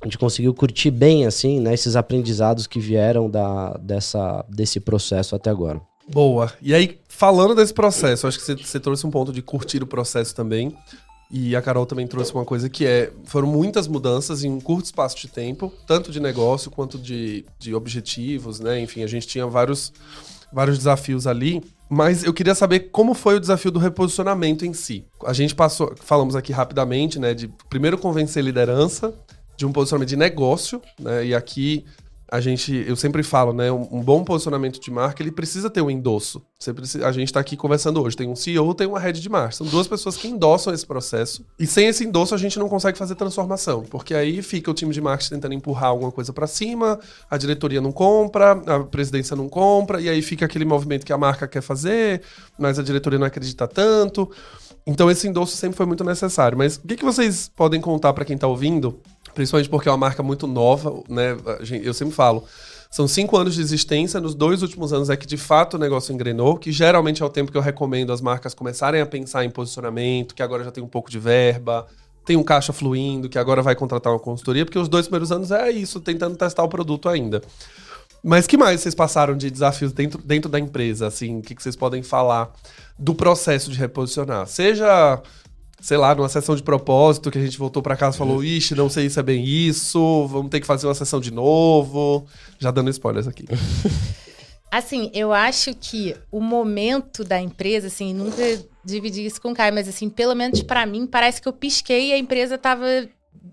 a 0.00 0.06
gente 0.06 0.18
conseguiu 0.18 0.54
curtir 0.54 0.90
bem, 0.90 1.26
assim, 1.26 1.60
né, 1.60 1.74
esses 1.74 1.96
aprendizados 1.96 2.66
que 2.66 2.78
vieram 2.78 3.28
da, 3.28 3.72
dessa, 3.78 4.44
desse 4.48 4.78
processo 4.78 5.34
até 5.34 5.50
agora. 5.50 5.80
Boa. 6.08 6.52
E 6.62 6.72
aí, 6.72 6.98
falando 7.08 7.54
desse 7.54 7.74
processo, 7.74 8.26
acho 8.26 8.38
que 8.38 8.56
você, 8.64 8.80
trouxe 8.80 9.06
um 9.06 9.10
ponto 9.10 9.32
de 9.32 9.42
curtir 9.42 9.82
o 9.82 9.86
processo 9.86 10.34
também. 10.34 10.74
E 11.30 11.54
a 11.54 11.60
Carol 11.60 11.84
também 11.84 12.06
trouxe 12.06 12.32
uma 12.32 12.44
coisa 12.44 12.70
que 12.70 12.86
é: 12.86 13.12
foram 13.24 13.46
muitas 13.46 13.86
mudanças 13.86 14.42
em 14.42 14.50
um 14.50 14.58
curto 14.58 14.86
espaço 14.86 15.18
de 15.18 15.28
tempo, 15.28 15.70
tanto 15.86 16.10
de 16.10 16.18
negócio 16.18 16.70
quanto 16.70 16.96
de, 16.96 17.44
de 17.58 17.74
objetivos, 17.74 18.58
né? 18.58 18.80
Enfim, 18.80 19.02
a 19.02 19.06
gente 19.06 19.26
tinha 19.26 19.46
vários, 19.46 19.92
vários 20.50 20.78
desafios 20.78 21.26
ali. 21.26 21.62
Mas 21.90 22.22
eu 22.22 22.34
queria 22.34 22.54
saber 22.54 22.90
como 22.90 23.14
foi 23.14 23.36
o 23.36 23.40
desafio 23.40 23.70
do 23.70 23.78
reposicionamento 23.78 24.64
em 24.64 24.72
si. 24.72 25.04
A 25.24 25.32
gente 25.32 25.54
passou, 25.54 25.94
falamos 25.96 26.36
aqui 26.36 26.52
rapidamente, 26.52 27.18
né, 27.18 27.32
de 27.32 27.48
primeiro 27.70 27.96
convencer 27.96 28.44
liderança, 28.44 29.14
de 29.58 29.66
um 29.66 29.72
posicionamento 29.72 30.08
de 30.08 30.16
negócio, 30.16 30.80
né? 31.00 31.26
E 31.26 31.34
aqui 31.34 31.84
a 32.30 32.40
gente, 32.40 32.84
eu 32.86 32.94
sempre 32.94 33.22
falo, 33.22 33.52
né? 33.52 33.72
Um, 33.72 34.02
bom 34.02 34.22
posicionamento 34.22 34.78
de 34.78 34.90
marca, 34.90 35.20
ele 35.20 35.32
precisa 35.32 35.68
ter 35.68 35.80
um 35.80 35.90
endosso. 35.90 36.42
Você 36.58 36.72
precisa, 36.72 37.08
a 37.08 37.10
gente 37.10 37.26
está 37.26 37.40
aqui 37.40 37.56
conversando 37.56 38.00
hoje. 38.00 38.16
Tem 38.16 38.28
um 38.28 38.36
CEO, 38.36 38.72
tem 38.72 38.86
uma 38.86 39.00
head 39.00 39.18
de 39.18 39.28
marca. 39.28 39.52
São 39.52 39.66
duas 39.66 39.88
pessoas 39.88 40.16
que 40.16 40.28
endossam 40.28 40.72
esse 40.72 40.86
processo. 40.86 41.44
E 41.58 41.66
sem 41.66 41.88
esse 41.88 42.04
endosso, 42.04 42.34
a 42.34 42.38
gente 42.38 42.56
não 42.58 42.68
consegue 42.68 42.96
fazer 42.96 43.16
transformação. 43.16 43.82
Porque 43.82 44.14
aí 44.14 44.42
fica 44.42 44.70
o 44.70 44.74
time 44.74 44.92
de 44.92 45.00
marketing 45.00 45.30
tentando 45.30 45.54
empurrar 45.54 45.90
alguma 45.90 46.12
coisa 46.12 46.32
para 46.32 46.46
cima, 46.46 47.00
a 47.28 47.36
diretoria 47.36 47.80
não 47.80 47.90
compra, 47.90 48.52
a 48.52 48.84
presidência 48.84 49.34
não 49.34 49.48
compra, 49.48 50.00
e 50.00 50.08
aí 50.08 50.22
fica 50.22 50.44
aquele 50.44 50.66
movimento 50.66 51.04
que 51.04 51.12
a 51.12 51.18
marca 51.18 51.48
quer 51.48 51.62
fazer, 51.62 52.22
mas 52.58 52.78
a 52.78 52.82
diretoria 52.82 53.18
não 53.18 53.26
acredita 53.26 53.66
tanto. 53.66 54.30
Então 54.86 55.10
esse 55.10 55.26
endosso 55.26 55.56
sempre 55.56 55.76
foi 55.76 55.86
muito 55.86 56.04
necessário. 56.04 56.56
Mas 56.56 56.76
o 56.76 56.86
que, 56.86 56.96
que 56.96 57.04
vocês 57.04 57.50
podem 57.54 57.80
contar 57.80 58.12
para 58.12 58.24
quem 58.24 58.34
está 58.34 58.46
ouvindo 58.46 59.00
Principalmente 59.38 59.68
porque 59.68 59.88
é 59.88 59.92
uma 59.92 59.98
marca 59.98 60.20
muito 60.20 60.48
nova, 60.48 61.00
né? 61.08 61.36
Eu 61.80 61.94
sempre 61.94 62.12
falo. 62.12 62.42
São 62.90 63.06
cinco 63.06 63.36
anos 63.36 63.54
de 63.54 63.60
existência. 63.60 64.20
Nos 64.20 64.34
dois 64.34 64.62
últimos 64.62 64.92
anos 64.92 65.10
é 65.10 65.16
que 65.16 65.28
de 65.28 65.36
fato 65.36 65.74
o 65.74 65.78
negócio 65.78 66.12
engrenou, 66.12 66.56
que 66.56 66.72
geralmente 66.72 67.22
é 67.22 67.24
o 67.24 67.28
tempo 67.30 67.52
que 67.52 67.56
eu 67.56 67.62
recomendo 67.62 68.12
as 68.12 68.20
marcas 68.20 68.52
começarem 68.52 69.00
a 69.00 69.06
pensar 69.06 69.44
em 69.44 69.50
posicionamento, 69.50 70.34
que 70.34 70.42
agora 70.42 70.64
já 70.64 70.72
tem 70.72 70.82
um 70.82 70.88
pouco 70.88 71.08
de 71.08 71.20
verba, 71.20 71.86
tem 72.24 72.36
um 72.36 72.42
caixa 72.42 72.72
fluindo, 72.72 73.28
que 73.28 73.38
agora 73.38 73.62
vai 73.62 73.76
contratar 73.76 74.12
uma 74.12 74.18
consultoria, 74.18 74.64
porque 74.64 74.76
os 74.76 74.88
dois 74.88 75.06
primeiros 75.06 75.30
anos 75.30 75.52
é 75.52 75.70
isso, 75.70 76.00
tentando 76.00 76.34
testar 76.34 76.64
o 76.64 76.68
produto 76.68 77.08
ainda. 77.08 77.40
Mas 78.24 78.44
que 78.44 78.56
mais 78.56 78.80
vocês 78.80 78.94
passaram 78.96 79.36
de 79.36 79.52
desafios 79.52 79.92
dentro, 79.92 80.20
dentro 80.20 80.50
da 80.50 80.58
empresa? 80.58 81.06
Assim, 81.06 81.38
o 81.38 81.42
que, 81.42 81.54
que 81.54 81.62
vocês 81.62 81.76
podem 81.76 82.02
falar 82.02 82.52
do 82.98 83.14
processo 83.14 83.70
de 83.70 83.78
reposicionar? 83.78 84.48
Seja 84.48 85.22
sei 85.80 85.96
lá, 85.96 86.14
numa 86.14 86.28
sessão 86.28 86.56
de 86.56 86.62
propósito 86.62 87.30
que 87.30 87.38
a 87.38 87.40
gente 87.40 87.58
voltou 87.58 87.82
para 87.82 87.96
casa 87.96 88.16
e 88.16 88.18
falou: 88.18 88.42
ixi, 88.42 88.74
não 88.74 88.88
sei 88.88 89.08
se 89.08 89.18
é 89.18 89.22
bem 89.22 89.44
isso, 89.44 90.26
vamos 90.26 90.50
ter 90.50 90.60
que 90.60 90.66
fazer 90.66 90.86
uma 90.86 90.94
sessão 90.94 91.20
de 91.20 91.32
novo. 91.32 92.26
Já 92.58 92.70
dando 92.70 92.90
spoilers 92.90 93.28
aqui. 93.28 93.44
Assim, 94.70 95.10
eu 95.14 95.32
acho 95.32 95.74
que 95.74 96.14
o 96.30 96.40
momento 96.40 97.24
da 97.24 97.40
empresa, 97.40 97.86
assim, 97.86 98.12
nunca 98.12 98.42
dividi 98.84 99.24
isso 99.24 99.40
com 99.40 99.52
o 99.52 99.54
Caio, 99.54 99.72
mas 99.72 99.88
assim, 99.88 100.10
pelo 100.10 100.34
menos 100.34 100.62
para 100.62 100.84
mim, 100.84 101.06
parece 101.06 101.40
que 101.40 101.48
eu 101.48 101.54
pisquei 101.54 102.10
e 102.10 102.12
a 102.12 102.18
empresa 102.18 102.58
tava 102.58 102.84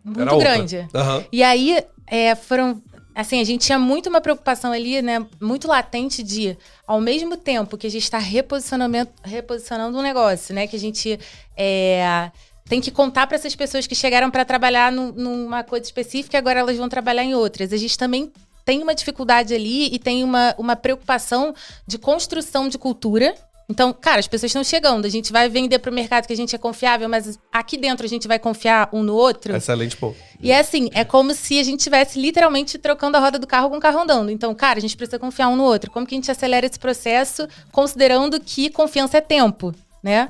muito 0.04 0.38
grande. 0.38 0.80
Uhum. 0.94 1.24
E 1.32 1.42
aí, 1.42 1.82
é, 2.06 2.36
foram 2.36 2.84
assim, 3.16 3.40
a 3.40 3.44
gente 3.46 3.66
tinha 3.66 3.80
muito 3.80 4.10
uma 4.10 4.20
preocupação 4.20 4.74
ali, 4.74 5.02
né, 5.02 5.26
muito 5.42 5.68
latente 5.68 6.22
de, 6.22 6.58
ao 6.86 7.00
mesmo 7.00 7.38
tempo 7.38 7.78
que 7.78 7.88
a 7.88 7.90
gente 7.90 8.04
está 8.04 8.20
reposicionando, 8.20 9.98
um 9.98 10.02
negócio, 10.02 10.54
né, 10.54 10.68
que 10.68 10.76
a 10.76 10.80
gente 10.80 11.18
é, 11.56 12.30
tem 12.68 12.82
que 12.82 12.92
contar 12.92 13.26
para 13.26 13.36
essas 13.36 13.56
pessoas 13.56 13.88
que 13.88 13.96
chegaram 13.96 14.30
para 14.30 14.44
trabalhar 14.44 14.92
no, 14.92 15.14
numa 15.14 15.64
coisa 15.64 15.86
específica 15.86 16.36
e 16.36 16.40
agora 16.40 16.60
elas 16.60 16.78
vão 16.78 16.90
trabalhar 16.90 17.24
em 17.24 17.34
outras. 17.34 17.72
A 17.72 17.78
gente 17.78 17.98
também 17.98 18.32
tem 18.66 18.82
uma 18.84 18.94
dificuldade 18.94 19.54
ali 19.54 19.94
e 19.94 20.00
tem 20.00 20.24
uma, 20.24 20.54
uma 20.58 20.76
preocupação 20.76 21.54
de 21.88 21.98
construção 21.98 22.68
de 22.68 22.78
cultura, 22.78 23.36
então, 23.68 23.92
cara, 23.94 24.20
as 24.20 24.28
pessoas 24.28 24.50
estão 24.50 24.64
chegando. 24.64 25.06
A 25.06 25.10
gente 25.10 25.32
vai 25.32 25.50
vender 25.50 25.80
para 25.80 25.90
o 25.90 25.94
mercado 25.94 26.28
que 26.28 26.34
a 26.34 26.38
gente 26.38 26.56
é 26.56 26.58
confiável, 26.58 27.10
mas 27.10 27.40
aqui 27.52 27.78
dentro 27.78 28.06
a 28.06 28.10
gente 28.10 28.28
vai 28.28 28.38
confiar 28.38 28.90
um 28.94 29.02
no 29.02 29.16
outro. 29.16 29.56
Excelente 29.56 29.98
pô. 29.98 30.14
E 30.40 30.52
é 30.52 30.60
assim, 30.60 30.90
é 30.94 31.04
como 31.04 31.34
se 31.34 31.60
a 31.60 31.64
gente 31.64 31.80
estivesse 31.80 32.20
literalmente 32.20 32.78
trocando 32.78 33.18
a 33.18 33.20
roda 33.20 33.40
do 33.40 33.48
carro 33.48 33.70
com 33.70 33.78
o 33.78 33.80
carro 33.80 34.02
andando. 34.02 34.30
Então, 34.30 34.54
cara, 34.54 34.78
a 34.78 34.82
gente 34.82 34.96
precisa 34.96 35.18
confiar 35.18 35.48
um 35.48 35.56
no 35.56 35.64
outro. 35.64 35.90
Como 35.90 36.06
que 36.06 36.14
a 36.14 36.18
gente 36.18 36.30
acelera 36.30 36.66
esse 36.66 36.78
processo, 36.78 37.48
considerando 37.72 38.40
que 38.40 38.70
confiança 38.70 39.18
é 39.18 39.22
tempo, 39.22 39.74
né? 40.04 40.30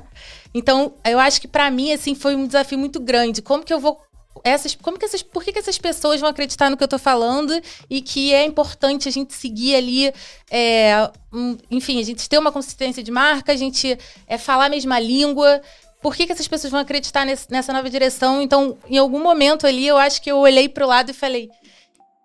Então, 0.54 0.94
eu 1.04 1.18
acho 1.18 1.38
que 1.38 1.46
para 1.46 1.70
mim, 1.70 1.92
assim, 1.92 2.14
foi 2.14 2.34
um 2.34 2.46
desafio 2.46 2.78
muito 2.78 2.98
grande. 2.98 3.42
Como 3.42 3.62
que 3.62 3.74
eu 3.74 3.78
vou 3.78 4.00
essas, 4.44 4.74
como 4.74 4.98
que 4.98 5.04
essas, 5.04 5.22
por 5.22 5.42
que, 5.42 5.52
que 5.52 5.58
essas 5.58 5.78
pessoas 5.78 6.20
vão 6.20 6.28
acreditar 6.28 6.70
no 6.70 6.76
que 6.76 6.84
eu 6.84 6.88
tô 6.88 6.98
falando 6.98 7.52
e 7.88 8.00
que 8.00 8.32
é 8.32 8.44
importante 8.44 9.08
a 9.08 9.12
gente 9.12 9.34
seguir 9.34 9.74
ali, 9.74 10.12
é, 10.50 11.10
um, 11.32 11.56
enfim, 11.70 12.00
a 12.00 12.04
gente 12.04 12.28
ter 12.28 12.38
uma 12.38 12.52
consistência 12.52 13.02
de 13.02 13.10
marca, 13.10 13.52
a 13.52 13.56
gente 13.56 13.98
é, 14.26 14.38
falar 14.38 14.66
a 14.66 14.70
mesma 14.70 14.98
língua. 14.98 15.60
Por 16.00 16.14
que, 16.14 16.26
que 16.26 16.32
essas 16.32 16.46
pessoas 16.46 16.70
vão 16.70 16.80
acreditar 16.80 17.24
nesse, 17.24 17.50
nessa 17.50 17.72
nova 17.72 17.88
direção? 17.90 18.40
Então, 18.40 18.78
em 18.88 18.98
algum 18.98 19.22
momento 19.22 19.66
ali, 19.66 19.86
eu 19.86 19.96
acho 19.96 20.22
que 20.22 20.30
eu 20.30 20.38
olhei 20.38 20.68
pro 20.68 20.86
lado 20.86 21.10
e 21.10 21.14
falei, 21.14 21.50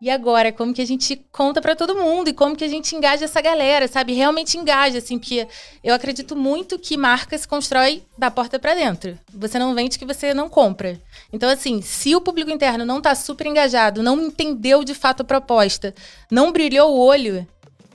E 0.02 0.10
agora, 0.10 0.52
como 0.52 0.74
que 0.74 0.82
a 0.82 0.86
gente 0.86 1.24
conta 1.32 1.62
para 1.62 1.76
todo 1.76 1.94
mundo 1.94 2.28
e 2.28 2.34
como 2.34 2.56
que 2.56 2.64
a 2.64 2.68
gente 2.68 2.96
engaja 2.96 3.26
essa 3.26 3.40
galera, 3.40 3.88
sabe? 3.88 4.14
Realmente 4.14 4.58
engaja, 4.58 4.98
assim, 4.98 5.20
porque 5.20 5.48
eu 5.84 5.94
acredito 5.94 6.36
muito 6.36 6.80
que 6.80 6.98
marca 6.98 7.38
se 7.38 7.48
constrói 7.48 8.02
da 8.18 8.32
porta 8.32 8.58
para 8.58 8.74
dentro. 8.74 9.16
Você 9.32 9.60
não 9.60 9.76
vende 9.76 10.00
que 10.00 10.06
você 10.06 10.34
não 10.34 10.50
compra. 10.50 11.00
Então, 11.32 11.48
assim, 11.48 11.84
se 11.84 12.16
o 12.16 12.22
público 12.22 12.50
interno 12.50 12.84
não 12.84 13.00
tá 13.00 13.14
super 13.14 13.46
engajado, 13.46 14.02
não 14.02 14.20
entendeu 14.20 14.84
de 14.84 14.96
fato 14.96 15.22
a 15.22 15.24
proposta, 15.24 15.94
não 16.32 16.52
brilhou 16.52 16.96
o 16.96 17.00
olho, 17.00 17.48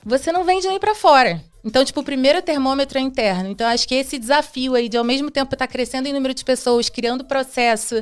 você 0.04 0.30
não 0.30 0.44
vende 0.44 0.68
nem 0.68 0.78
para 0.78 0.94
fora. 0.94 1.42
Então, 1.64 1.84
tipo, 1.84 1.98
o 1.98 2.04
primeiro 2.04 2.40
termômetro 2.40 2.98
é 2.98 3.00
interno. 3.00 3.50
Então, 3.50 3.66
acho 3.66 3.88
que 3.88 3.96
esse 3.96 4.16
desafio 4.16 4.76
aí 4.76 4.88
de, 4.88 4.96
ao 4.96 5.02
mesmo 5.02 5.28
tempo, 5.28 5.56
estar 5.56 5.66
tá 5.66 5.72
crescendo 5.72 6.06
em 6.06 6.12
número 6.12 6.32
de 6.32 6.44
pessoas, 6.44 6.88
criando 6.88 7.24
processo, 7.24 7.96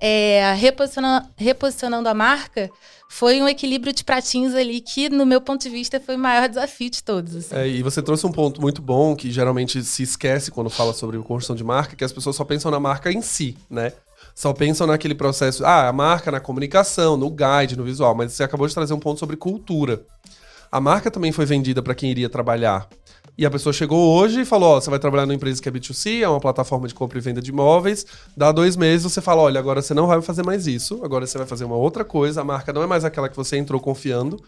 é, 0.00 0.52
reposicionando, 0.58 1.28
reposicionando 1.36 2.08
a 2.08 2.14
marca, 2.14 2.68
foi 3.08 3.40
um 3.40 3.48
equilíbrio 3.48 3.92
de 3.92 4.02
pratinhos 4.02 4.54
ali 4.54 4.80
que, 4.80 5.08
no 5.08 5.24
meu 5.24 5.40
ponto 5.40 5.62
de 5.62 5.68
vista, 5.68 6.00
foi 6.00 6.16
o 6.16 6.18
maior 6.18 6.48
desafio 6.48 6.90
de 6.90 7.02
todos. 7.02 7.36
Assim. 7.36 7.54
É, 7.54 7.68
e 7.68 7.82
você 7.82 8.02
trouxe 8.02 8.26
um 8.26 8.32
ponto 8.32 8.60
muito 8.60 8.82
bom 8.82 9.14
que 9.14 9.30
geralmente 9.30 9.82
se 9.84 10.02
esquece 10.02 10.50
quando 10.50 10.70
fala 10.70 10.92
sobre 10.92 11.16
construção 11.18 11.54
de 11.54 11.64
marca, 11.64 11.96
que 11.96 12.04
as 12.04 12.12
pessoas 12.12 12.36
só 12.36 12.44
pensam 12.44 12.70
na 12.70 12.80
marca 12.80 13.12
em 13.12 13.22
si, 13.22 13.56
né? 13.70 13.92
Só 14.34 14.52
pensam 14.52 14.86
naquele 14.86 15.14
processo, 15.14 15.64
ah, 15.64 15.88
a 15.88 15.92
marca 15.92 16.30
na 16.30 16.40
comunicação, 16.40 17.16
no 17.16 17.30
guide, 17.30 17.76
no 17.76 17.84
visual, 17.84 18.14
mas 18.14 18.32
você 18.32 18.42
acabou 18.42 18.66
de 18.66 18.74
trazer 18.74 18.92
um 18.92 18.98
ponto 18.98 19.20
sobre 19.20 19.36
cultura. 19.36 20.02
A 20.72 20.80
marca 20.80 21.08
também 21.08 21.30
foi 21.30 21.46
vendida 21.46 21.80
para 21.80 21.94
quem 21.94 22.10
iria 22.10 22.28
trabalhar. 22.28 22.88
E 23.36 23.44
a 23.44 23.50
pessoa 23.50 23.72
chegou 23.72 24.16
hoje 24.16 24.42
e 24.42 24.44
falou: 24.44 24.76
Ó, 24.76 24.80
você 24.80 24.88
vai 24.88 24.98
trabalhar 24.98 25.26
numa 25.26 25.34
empresa 25.34 25.60
que 25.60 25.68
é 25.68 25.72
B2C, 25.72 26.22
é 26.22 26.28
uma 26.28 26.40
plataforma 26.40 26.86
de 26.86 26.94
compra 26.94 27.18
e 27.18 27.20
venda 27.20 27.42
de 27.42 27.50
imóveis. 27.50 28.06
Dá 28.36 28.52
dois 28.52 28.76
meses, 28.76 29.02
você 29.02 29.20
fala: 29.20 29.42
olha, 29.42 29.58
agora 29.58 29.82
você 29.82 29.92
não 29.92 30.06
vai 30.06 30.22
fazer 30.22 30.44
mais 30.44 30.66
isso, 30.66 31.00
agora 31.02 31.26
você 31.26 31.36
vai 31.36 31.46
fazer 31.46 31.64
uma 31.64 31.76
outra 31.76 32.04
coisa. 32.04 32.42
A 32.42 32.44
marca 32.44 32.72
não 32.72 32.82
é 32.82 32.86
mais 32.86 33.04
aquela 33.04 33.28
que 33.28 33.36
você 33.36 33.56
entrou 33.56 33.80
confiando. 33.80 34.40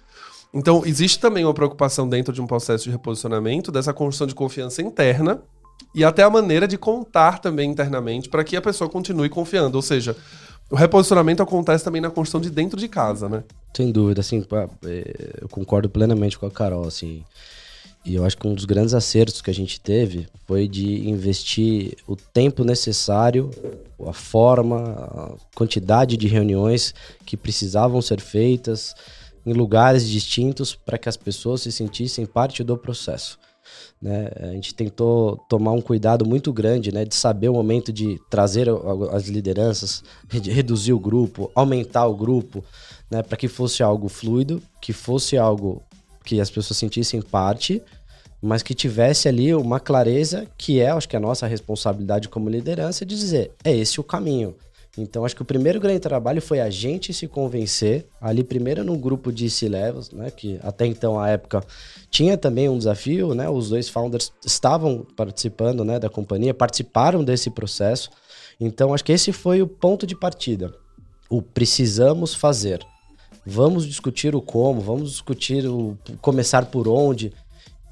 Então, 0.54 0.82
existe 0.86 1.18
também 1.18 1.44
uma 1.44 1.52
preocupação 1.52 2.08
dentro 2.08 2.32
de 2.32 2.40
um 2.40 2.46
processo 2.46 2.84
de 2.84 2.90
reposicionamento 2.90 3.72
dessa 3.72 3.92
construção 3.92 4.26
de 4.26 4.34
confiança 4.34 4.80
interna 4.80 5.42
e 5.94 6.04
até 6.04 6.22
a 6.22 6.30
maneira 6.30 6.68
de 6.68 6.78
contar 6.78 7.40
também 7.40 7.70
internamente 7.70 8.28
para 8.28 8.44
que 8.44 8.56
a 8.56 8.62
pessoa 8.62 8.88
continue 8.88 9.28
confiando. 9.28 9.76
Ou 9.76 9.82
seja, 9.82 10.16
o 10.70 10.76
reposicionamento 10.76 11.42
acontece 11.42 11.84
também 11.84 12.00
na 12.00 12.10
construção 12.10 12.40
de 12.40 12.50
dentro 12.50 12.78
de 12.78 12.88
casa, 12.88 13.28
né? 13.28 13.42
Sem 13.76 13.90
dúvida, 13.90 14.20
assim, 14.20 14.44
é, 14.84 15.34
eu 15.42 15.48
concordo 15.48 15.88
plenamente 15.88 16.38
com 16.38 16.46
a 16.46 16.50
Carol, 16.50 16.86
assim. 16.86 17.24
E 18.06 18.14
eu 18.14 18.24
acho 18.24 18.38
que 18.38 18.46
um 18.46 18.54
dos 18.54 18.64
grandes 18.64 18.94
acertos 18.94 19.42
que 19.42 19.50
a 19.50 19.54
gente 19.54 19.80
teve 19.80 20.28
foi 20.46 20.68
de 20.68 21.08
investir 21.08 21.96
o 22.06 22.14
tempo 22.14 22.62
necessário, 22.62 23.50
a 24.06 24.12
forma, 24.12 24.78
a 24.78 25.34
quantidade 25.56 26.16
de 26.16 26.28
reuniões 26.28 26.94
que 27.24 27.36
precisavam 27.36 28.00
ser 28.00 28.20
feitas 28.20 28.94
em 29.44 29.52
lugares 29.52 30.08
distintos 30.08 30.72
para 30.72 30.96
que 30.98 31.08
as 31.08 31.16
pessoas 31.16 31.62
se 31.62 31.72
sentissem 31.72 32.24
parte 32.24 32.62
do 32.62 32.78
processo. 32.78 33.40
Né? 34.00 34.30
A 34.40 34.52
gente 34.52 34.72
tentou 34.72 35.36
tomar 35.48 35.72
um 35.72 35.80
cuidado 35.80 36.24
muito 36.24 36.52
grande 36.52 36.92
né, 36.92 37.04
de 37.04 37.14
saber 37.14 37.48
o 37.48 37.54
momento 37.54 37.92
de 37.92 38.20
trazer 38.30 38.68
as 39.10 39.26
lideranças, 39.26 40.04
reduzir 40.28 40.92
o 40.92 41.00
grupo, 41.00 41.50
aumentar 41.56 42.06
o 42.06 42.14
grupo, 42.14 42.64
né, 43.10 43.20
para 43.20 43.36
que 43.36 43.48
fosse 43.48 43.82
algo 43.82 44.08
fluido, 44.08 44.62
que 44.80 44.92
fosse 44.92 45.36
algo 45.36 45.82
que 46.24 46.40
as 46.40 46.50
pessoas 46.50 46.76
sentissem 46.76 47.22
parte, 47.22 47.80
mas 48.46 48.62
que 48.62 48.74
tivesse 48.74 49.28
ali 49.28 49.52
uma 49.54 49.80
clareza 49.80 50.46
que 50.56 50.80
é, 50.80 50.90
acho 50.90 51.08
que 51.08 51.16
é 51.16 51.18
a 51.18 51.20
nossa 51.20 51.46
responsabilidade 51.46 52.28
como 52.28 52.48
liderança 52.48 53.04
de 53.04 53.18
dizer, 53.18 53.50
é 53.64 53.74
esse 53.74 54.00
o 54.00 54.04
caminho. 54.04 54.54
Então, 54.96 55.26
acho 55.26 55.36
que 55.36 55.42
o 55.42 55.44
primeiro 55.44 55.78
grande 55.78 56.00
trabalho 56.00 56.40
foi 56.40 56.60
a 56.60 56.70
gente 56.70 57.12
se 57.12 57.26
convencer, 57.26 58.06
ali 58.18 58.42
primeiro 58.42 58.82
num 58.82 58.98
grupo 58.98 59.30
de 59.30 59.50
C-Levels, 59.50 60.10
né, 60.10 60.30
que 60.30 60.58
até 60.62 60.86
então, 60.86 61.18
a 61.20 61.28
época, 61.28 61.62
tinha 62.08 62.38
também 62.38 62.68
um 62.68 62.78
desafio, 62.78 63.34
né, 63.34 63.50
os 63.50 63.68
dois 63.68 63.88
founders 63.88 64.32
estavam 64.44 65.04
participando, 65.16 65.84
né, 65.84 65.98
da 65.98 66.08
companhia, 66.08 66.54
participaram 66.54 67.22
desse 67.22 67.50
processo. 67.50 68.10
Então, 68.58 68.94
acho 68.94 69.04
que 69.04 69.12
esse 69.12 69.32
foi 69.32 69.60
o 69.60 69.66
ponto 69.66 70.06
de 70.06 70.16
partida. 70.16 70.72
O 71.28 71.42
precisamos 71.42 72.34
fazer. 72.34 72.80
Vamos 73.44 73.86
discutir 73.86 74.34
o 74.34 74.40
como, 74.40 74.80
vamos 74.80 75.10
discutir 75.10 75.66
o 75.66 75.96
começar 76.22 76.66
por 76.66 76.88
onde. 76.88 77.32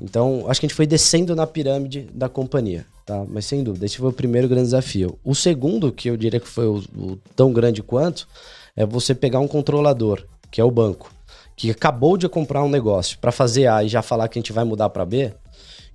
Então, 0.05 0.45
acho 0.49 0.61
que 0.61 0.67
a 0.67 0.69
gente 0.69 0.77
foi 0.77 0.87
descendo 0.87 1.35
na 1.35 1.47
pirâmide 1.47 2.03
da 2.13 2.29
companhia, 2.29 2.85
tá? 3.07 3.25
Mas 3.27 3.47
sem 3.47 3.65
dúvida, 3.65 3.87
esse 3.87 3.97
foi 3.97 4.11
o 4.11 4.13
primeiro 4.13 4.47
grande 4.47 4.65
desafio. 4.67 5.19
O 5.25 5.35
segundo, 5.35 5.91
que 5.91 6.11
eu 6.11 6.17
diria 6.17 6.39
que 6.39 6.47
foi 6.47 6.67
o, 6.67 6.83
o 6.95 7.19
tão 7.35 7.51
grande 7.51 7.83
quanto, 7.83 8.29
é 8.77 8.85
você 8.85 9.15
pegar 9.15 9.41
um 9.41 9.49
controlador, 9.49 10.23
que 10.51 10.61
é 10.61 10.65
o 10.65 10.71
banco, 10.71 11.11
que 11.57 11.71
acabou 11.71 12.19
de 12.19 12.29
comprar 12.29 12.63
um 12.63 12.69
negócio 12.69 13.19
para 13.19 13.33
fazer 13.33 13.67
A 13.67 13.83
e 13.83 13.89
já 13.89 14.03
falar 14.03 14.29
que 14.29 14.39
a 14.39 14.43
gente 14.43 14.53
vai 14.53 14.63
mudar 14.63 14.91
para 14.91 15.07
B. 15.07 15.33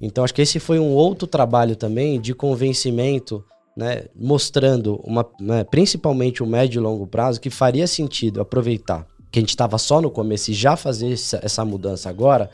Então, 0.02 0.24
acho 0.24 0.34
que 0.34 0.42
esse 0.42 0.60
foi 0.60 0.80
um 0.80 0.90
outro 0.90 1.28
trabalho 1.28 1.76
também 1.76 2.20
de 2.20 2.34
convencimento, 2.34 3.46
né? 3.78 4.06
Mostrando, 4.16 5.00
uma, 5.04 5.24
né, 5.40 5.64
principalmente 5.64 6.42
o 6.42 6.48
médio 6.48 6.80
e 6.80 6.82
longo 6.82 7.06
prazo, 7.06 7.40
que 7.40 7.52
faria 7.52 7.86
sentido 7.86 8.42
aproveitar 8.42 9.06
que 9.32 9.38
a 9.38 9.42
gente 9.42 9.50
estava 9.50 9.78
só 9.78 10.02
no 10.02 10.10
começo 10.10 10.50
e 10.50 10.54
já 10.56 10.76
fazer 10.76 11.14
essa, 11.14 11.40
essa 11.44 11.64
mudança 11.64 12.10
agora, 12.10 12.50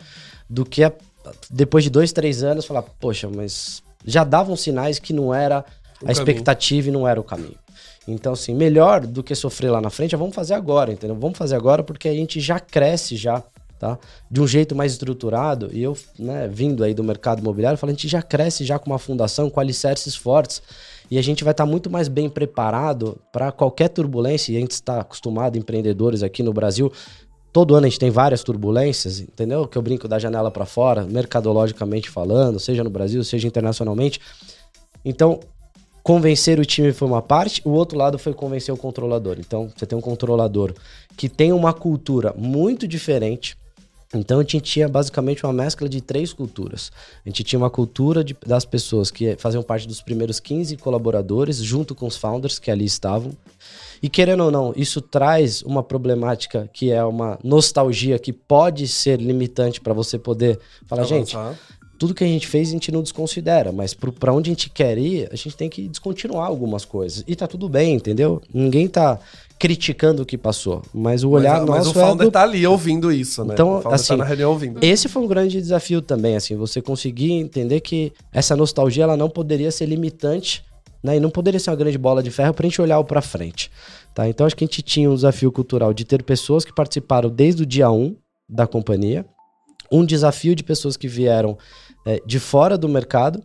do 0.49 0.65
que 0.65 0.83
a, 0.83 0.91
depois 1.49 1.83
de 1.83 1.89
dois, 1.89 2.11
três 2.11 2.43
anos 2.43 2.65
falar, 2.65 2.81
poxa, 2.81 3.29
mas 3.33 3.83
já 4.05 4.23
davam 4.23 4.55
sinais 4.55 4.99
que 4.99 5.13
não 5.13 5.33
era 5.33 5.65
o 6.01 6.09
a 6.09 6.11
expectativa 6.11 6.89
e 6.89 6.91
não 6.91 7.07
era 7.07 7.19
o 7.19 7.23
caminho. 7.23 7.57
Então, 8.07 8.33
assim, 8.33 8.53
melhor 8.53 9.05
do 9.05 9.23
que 9.23 9.33
sofrer 9.33 9.71
lá 9.71 9.81
na 9.81 9.89
frente, 9.89 10.13
é 10.13 10.17
vamos 10.17 10.35
fazer 10.35 10.53
agora, 10.53 10.93
entendeu? 10.93 11.15
Vamos 11.15 11.37
fazer 11.37 11.55
agora 11.55 11.83
porque 11.83 12.07
a 12.07 12.13
gente 12.13 12.39
já 12.39 12.59
cresce 12.59 13.15
já, 13.15 13.41
tá? 13.79 13.97
De 14.29 14.39
um 14.39 14.47
jeito 14.47 14.75
mais 14.75 14.91
estruturado. 14.91 15.69
E 15.71 15.81
eu, 15.81 15.97
né, 16.19 16.47
vindo 16.47 16.83
aí 16.83 16.93
do 16.93 17.03
mercado 17.03 17.39
imobiliário, 17.39 17.77
falo, 17.77 17.91
a 17.91 17.93
gente 17.93 18.07
já 18.07 18.21
cresce 18.21 18.63
já 18.63 18.77
com 18.77 18.91
uma 18.91 18.99
fundação, 18.99 19.49
com 19.49 19.59
alicerces 19.59 20.15
fortes. 20.15 20.61
E 21.09 21.17
a 21.17 21.21
gente 21.21 21.43
vai 21.43 21.51
estar 21.51 21.65
tá 21.65 21.69
muito 21.69 21.89
mais 21.89 22.07
bem 22.07 22.29
preparado 22.29 23.19
para 23.31 23.51
qualquer 23.51 23.89
turbulência. 23.89 24.53
E 24.53 24.57
a 24.57 24.59
gente 24.59 24.71
está 24.71 25.01
acostumado, 25.01 25.57
empreendedores 25.57 26.21
aqui 26.21 26.43
no 26.43 26.53
Brasil, 26.53 26.91
todo 27.55 27.73
ano 27.73 27.85
a 27.85 27.89
gente 27.89 27.99
tem 28.01 28.09
várias 28.09 28.43
turbulências, 28.43 29.21
entendeu? 29.21 29.65
Que 29.65 29.77
eu 29.77 29.81
brinco 29.81 30.09
da 30.09 30.19
janela 30.19 30.51
para 30.51 30.65
fora, 30.65 31.05
mercadologicamente 31.05 32.09
falando, 32.09 32.59
seja 32.59 32.83
no 32.83 32.89
Brasil, 32.89 33.23
seja 33.23 33.47
internacionalmente. 33.47 34.19
Então, 35.05 35.39
convencer 36.03 36.59
o 36.59 36.65
time 36.65 36.91
foi 36.91 37.07
uma 37.07 37.21
parte, 37.21 37.61
o 37.63 37.69
outro 37.69 37.97
lado 37.97 38.19
foi 38.19 38.33
convencer 38.33 38.75
o 38.75 38.77
controlador. 38.77 39.37
Então, 39.39 39.71
você 39.73 39.85
tem 39.85 39.97
um 39.97 40.01
controlador 40.01 40.73
que 41.15 41.29
tem 41.29 41.53
uma 41.53 41.71
cultura 41.71 42.35
muito 42.37 42.85
diferente, 42.85 43.57
então 44.13 44.39
a 44.39 44.41
gente 44.41 44.59
tinha 44.59 44.89
basicamente 44.89 45.45
uma 45.45 45.53
mescla 45.53 45.87
de 45.87 46.01
três 46.01 46.33
culturas. 46.33 46.91
A 47.25 47.29
gente 47.29 47.41
tinha 47.41 47.57
uma 47.57 47.69
cultura 47.69 48.21
de, 48.21 48.35
das 48.45 48.65
pessoas 48.65 49.09
que 49.09 49.37
faziam 49.37 49.63
parte 49.63 49.87
dos 49.87 50.01
primeiros 50.01 50.41
15 50.41 50.75
colaboradores, 50.75 51.59
junto 51.59 51.95
com 51.95 52.05
os 52.05 52.17
founders 52.17 52.59
que 52.59 52.69
ali 52.69 52.83
estavam. 52.83 53.31
E 54.05 54.07
querendo 54.07 54.43
ou 54.43 54.51
não, 54.51 54.71
isso 54.75 55.01
traz 55.01 55.63
uma 55.63 55.81
problemática 55.81 56.69
que 56.71 56.91
é 56.91 57.03
uma 57.03 57.39
nostalgia 57.43 58.19
que 58.19 58.31
pode 58.31 58.87
ser 58.87 59.19
limitante 59.19 59.81
para 59.81 59.95
você 59.95 60.19
poder 60.19 60.59
falar, 60.85 61.01
Avançar. 61.01 61.49
gente, 61.49 61.59
tudo 61.97 62.13
que 62.13 62.23
a 62.23 62.27
gente 62.27 62.45
fez 62.45 62.67
a 62.67 62.71
gente 62.73 62.91
não 62.91 63.01
desconsidera, 63.01 63.71
mas 63.71 63.95
para 63.95 64.31
onde 64.31 64.51
a 64.51 64.53
gente 64.53 64.69
quer 64.69 64.99
ir, 64.99 65.27
a 65.31 65.35
gente 65.35 65.57
tem 65.57 65.67
que 65.67 65.87
descontinuar 65.87 66.45
algumas 66.45 66.85
coisas. 66.85 67.23
E 67.27 67.35
tá 67.35 67.47
tudo 67.47 67.67
bem, 67.67 67.95
entendeu? 67.95 68.43
Ninguém 68.53 68.87
tá 68.87 69.17
criticando 69.57 70.21
o 70.21 70.25
que 70.25 70.37
passou, 70.37 70.83
mas 70.93 71.23
o 71.23 71.31
olhar 71.31 71.61
mas, 71.61 71.65
nosso 71.65 71.97
mas 71.97 72.09
o 72.09 72.21
é 72.21 72.25
do... 72.25 72.29
tá 72.29 72.43
ali 72.43 72.67
ouvindo 72.67 73.11
isso, 73.11 73.43
né? 73.43 73.55
Então, 73.55 73.81
tá 73.81 73.95
assim, 73.95 74.15
tá 74.15 74.47
ouvindo. 74.47 74.83
esse 74.83 75.09
foi 75.09 75.23
um 75.23 75.27
grande 75.27 75.59
desafio 75.59 75.99
também, 75.99 76.35
assim, 76.35 76.55
você 76.55 76.79
conseguir 76.79 77.31
entender 77.31 77.79
que 77.79 78.13
essa 78.31 78.55
nostalgia 78.55 79.05
ela 79.05 79.17
não 79.17 79.31
poderia 79.31 79.71
ser 79.71 79.87
limitante, 79.87 80.63
né? 81.05 81.17
E 81.17 81.19
não 81.19 81.29
poderia 81.29 81.59
ser 81.59 81.69
uma 81.69 81.75
grande 81.75 81.97
bola 81.97 82.23
de 82.23 82.31
ferro 82.31 82.53
pra 82.53 82.65
gente 82.65 82.81
olhar 82.81 83.01
para 83.03 83.21
frente, 83.21 83.71
tá? 84.13 84.27
Então 84.27 84.45
acho 84.45 84.55
que 84.55 84.63
a 84.63 84.67
gente 84.67 84.81
tinha 84.81 85.09
um 85.09 85.13
desafio 85.13 85.51
cultural 85.51 85.93
de 85.93 86.03
ter 86.03 86.23
pessoas 86.23 86.65
que 86.65 86.73
participaram 86.73 87.29
desde 87.29 87.61
o 87.61 87.65
dia 87.65 87.91
1 87.91 88.15
da 88.49 88.65
companhia, 88.65 89.23
um 89.91 90.03
desafio 90.03 90.55
de 90.55 90.63
pessoas 90.63 90.97
que 90.97 91.07
vieram 91.07 91.57
é, 92.07 92.19
de 92.25 92.39
fora 92.39 92.75
do 92.75 92.89
mercado, 92.89 93.43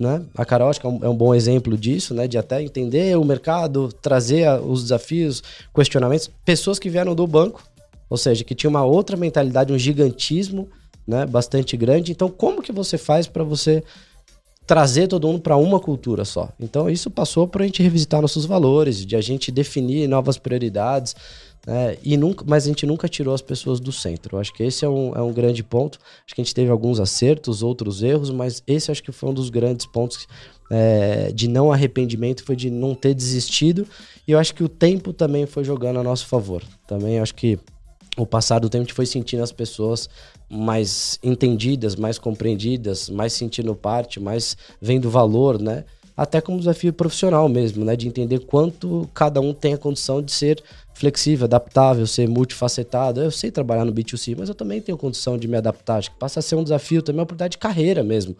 né? 0.00 0.22
A 0.36 0.44
Carol 0.44 0.68
acho 0.68 0.80
que 0.80 0.86
é 0.86 0.90
um, 0.90 1.04
é 1.04 1.08
um, 1.08 1.16
bom 1.16 1.32
exemplo 1.32 1.78
disso, 1.78 2.12
né? 2.12 2.26
De 2.26 2.36
até 2.36 2.60
entender 2.60 3.16
o 3.16 3.24
mercado, 3.24 3.92
trazer 3.92 4.44
a, 4.44 4.60
os 4.60 4.82
desafios, 4.82 5.42
questionamentos. 5.74 6.28
Pessoas 6.44 6.78
que 6.78 6.90
vieram 6.90 7.14
do 7.14 7.26
banco, 7.26 7.62
ou 8.10 8.16
seja, 8.16 8.44
que 8.44 8.54
tinha 8.54 8.68
uma 8.68 8.84
outra 8.84 9.16
mentalidade, 9.16 9.72
um 9.72 9.78
gigantismo, 9.78 10.68
né? 11.06 11.24
Bastante 11.24 11.76
grande. 11.76 12.10
Então, 12.10 12.28
como 12.28 12.62
que 12.62 12.72
você 12.72 12.98
faz 12.98 13.28
para 13.28 13.44
você 13.44 13.82
trazer 14.66 15.06
todo 15.06 15.26
mundo 15.28 15.40
para 15.40 15.56
uma 15.56 15.78
cultura 15.78 16.24
só? 16.24 16.48
Então, 16.58 16.90
isso 16.90 17.10
passou 17.10 17.46
para 17.46 17.62
a 17.62 17.66
gente 17.66 17.82
revisitar 17.82 18.20
nossos 18.20 18.44
valores, 18.44 19.04
de 19.04 19.14
a 19.14 19.20
gente 19.20 19.50
definir 19.50 20.08
novas 20.08 20.36
prioridades. 20.38 21.14
É, 21.68 21.98
e 22.04 22.16
nunca, 22.16 22.44
mas 22.46 22.64
a 22.64 22.68
gente 22.68 22.86
nunca 22.86 23.08
tirou 23.08 23.34
as 23.34 23.42
pessoas 23.42 23.80
do 23.80 23.90
centro. 23.90 24.36
Eu 24.36 24.40
acho 24.40 24.52
que 24.52 24.62
esse 24.62 24.84
é 24.84 24.88
um, 24.88 25.12
é 25.14 25.20
um 25.20 25.32
grande 25.32 25.64
ponto. 25.64 25.98
Acho 26.24 26.34
que 26.34 26.40
a 26.40 26.44
gente 26.44 26.54
teve 26.54 26.70
alguns 26.70 27.00
acertos, 27.00 27.62
outros 27.62 28.02
erros, 28.02 28.30
mas 28.30 28.62
esse 28.66 28.90
acho 28.90 29.02
que 29.02 29.10
foi 29.10 29.30
um 29.30 29.34
dos 29.34 29.50
grandes 29.50 29.84
pontos 29.84 30.28
é, 30.70 31.32
de 31.32 31.48
não 31.48 31.72
arrependimento, 31.72 32.44
foi 32.44 32.54
de 32.54 32.70
não 32.70 32.94
ter 32.94 33.14
desistido. 33.14 33.86
E 34.26 34.32
eu 34.32 34.38
acho 34.38 34.54
que 34.54 34.62
o 34.62 34.68
tempo 34.68 35.12
também 35.12 35.44
foi 35.44 35.64
jogando 35.64 35.98
a 35.98 36.02
nosso 36.02 36.26
favor. 36.26 36.62
Também 36.86 37.18
acho 37.18 37.34
que 37.34 37.58
o 38.16 38.24
passar 38.24 38.58
do 38.58 38.68
tempo, 38.68 38.82
a 38.82 38.84
gente 38.84 38.94
foi 38.94 39.06
sentindo 39.06 39.42
as 39.42 39.52
pessoas 39.52 40.08
mais 40.48 41.18
entendidas, 41.22 41.96
mais 41.96 42.18
compreendidas, 42.18 43.10
mais 43.10 43.32
sentindo 43.32 43.74
parte, 43.74 44.20
mais 44.20 44.56
vendo 44.80 45.10
valor, 45.10 45.60
né? 45.60 45.84
Até 46.16 46.40
como 46.40 46.58
desafio 46.58 46.92
profissional 46.92 47.48
mesmo, 47.48 47.84
né? 47.84 47.94
De 47.94 48.08
entender 48.08 48.40
quanto 48.40 49.08
cada 49.12 49.40
um 49.40 49.52
tem 49.52 49.74
a 49.74 49.78
condição 49.78 50.22
de 50.22 50.32
ser 50.32 50.62
flexível, 50.94 51.44
adaptável, 51.44 52.06
ser 52.06 52.26
multifacetado. 52.26 53.20
Eu 53.20 53.30
sei 53.30 53.50
trabalhar 53.50 53.84
no 53.84 53.92
B2C, 53.92 54.34
mas 54.38 54.48
eu 54.48 54.54
também 54.54 54.80
tenho 54.80 54.96
condição 54.96 55.36
de 55.36 55.46
me 55.46 55.56
adaptar. 55.58 55.98
Acho 55.98 56.10
que 56.10 56.18
passa 56.18 56.40
a 56.40 56.42
ser 56.42 56.54
um 56.54 56.62
desafio 56.62 57.02
também, 57.02 57.18
uma 57.18 57.24
oportunidade 57.24 57.52
de 57.52 57.58
carreira 57.58 58.02
mesmo, 58.02 58.34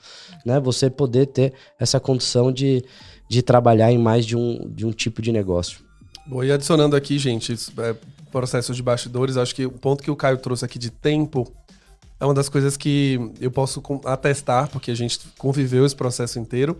né? 0.44 0.58
Você 0.60 0.88
poder 0.88 1.26
ter 1.26 1.52
essa 1.78 2.00
condição 2.00 2.50
de, 2.50 2.82
de 3.28 3.42
trabalhar 3.42 3.92
em 3.92 3.98
mais 3.98 4.24
de 4.24 4.36
um, 4.36 4.70
de 4.70 4.86
um 4.86 4.92
tipo 4.92 5.20
de 5.20 5.30
negócio. 5.30 5.80
Bom, 6.26 6.42
e 6.42 6.50
adicionando 6.50 6.96
aqui, 6.96 7.18
gente, 7.18 7.54
é, 7.78 7.94
processos 8.32 8.74
de 8.74 8.82
bastidores, 8.82 9.36
acho 9.36 9.54
que 9.54 9.66
o 9.66 9.70
ponto 9.70 10.02
que 10.02 10.10
o 10.10 10.16
Caio 10.16 10.38
trouxe 10.38 10.64
aqui 10.64 10.78
de 10.78 10.90
tempo 10.90 11.52
é 12.18 12.24
uma 12.24 12.34
das 12.34 12.48
coisas 12.48 12.76
que 12.76 13.32
eu 13.40 13.50
posso 13.50 13.82
atestar, 14.04 14.68
porque 14.70 14.90
a 14.90 14.94
gente 14.94 15.20
conviveu 15.38 15.84
esse 15.84 15.94
processo 15.94 16.38
inteiro. 16.38 16.78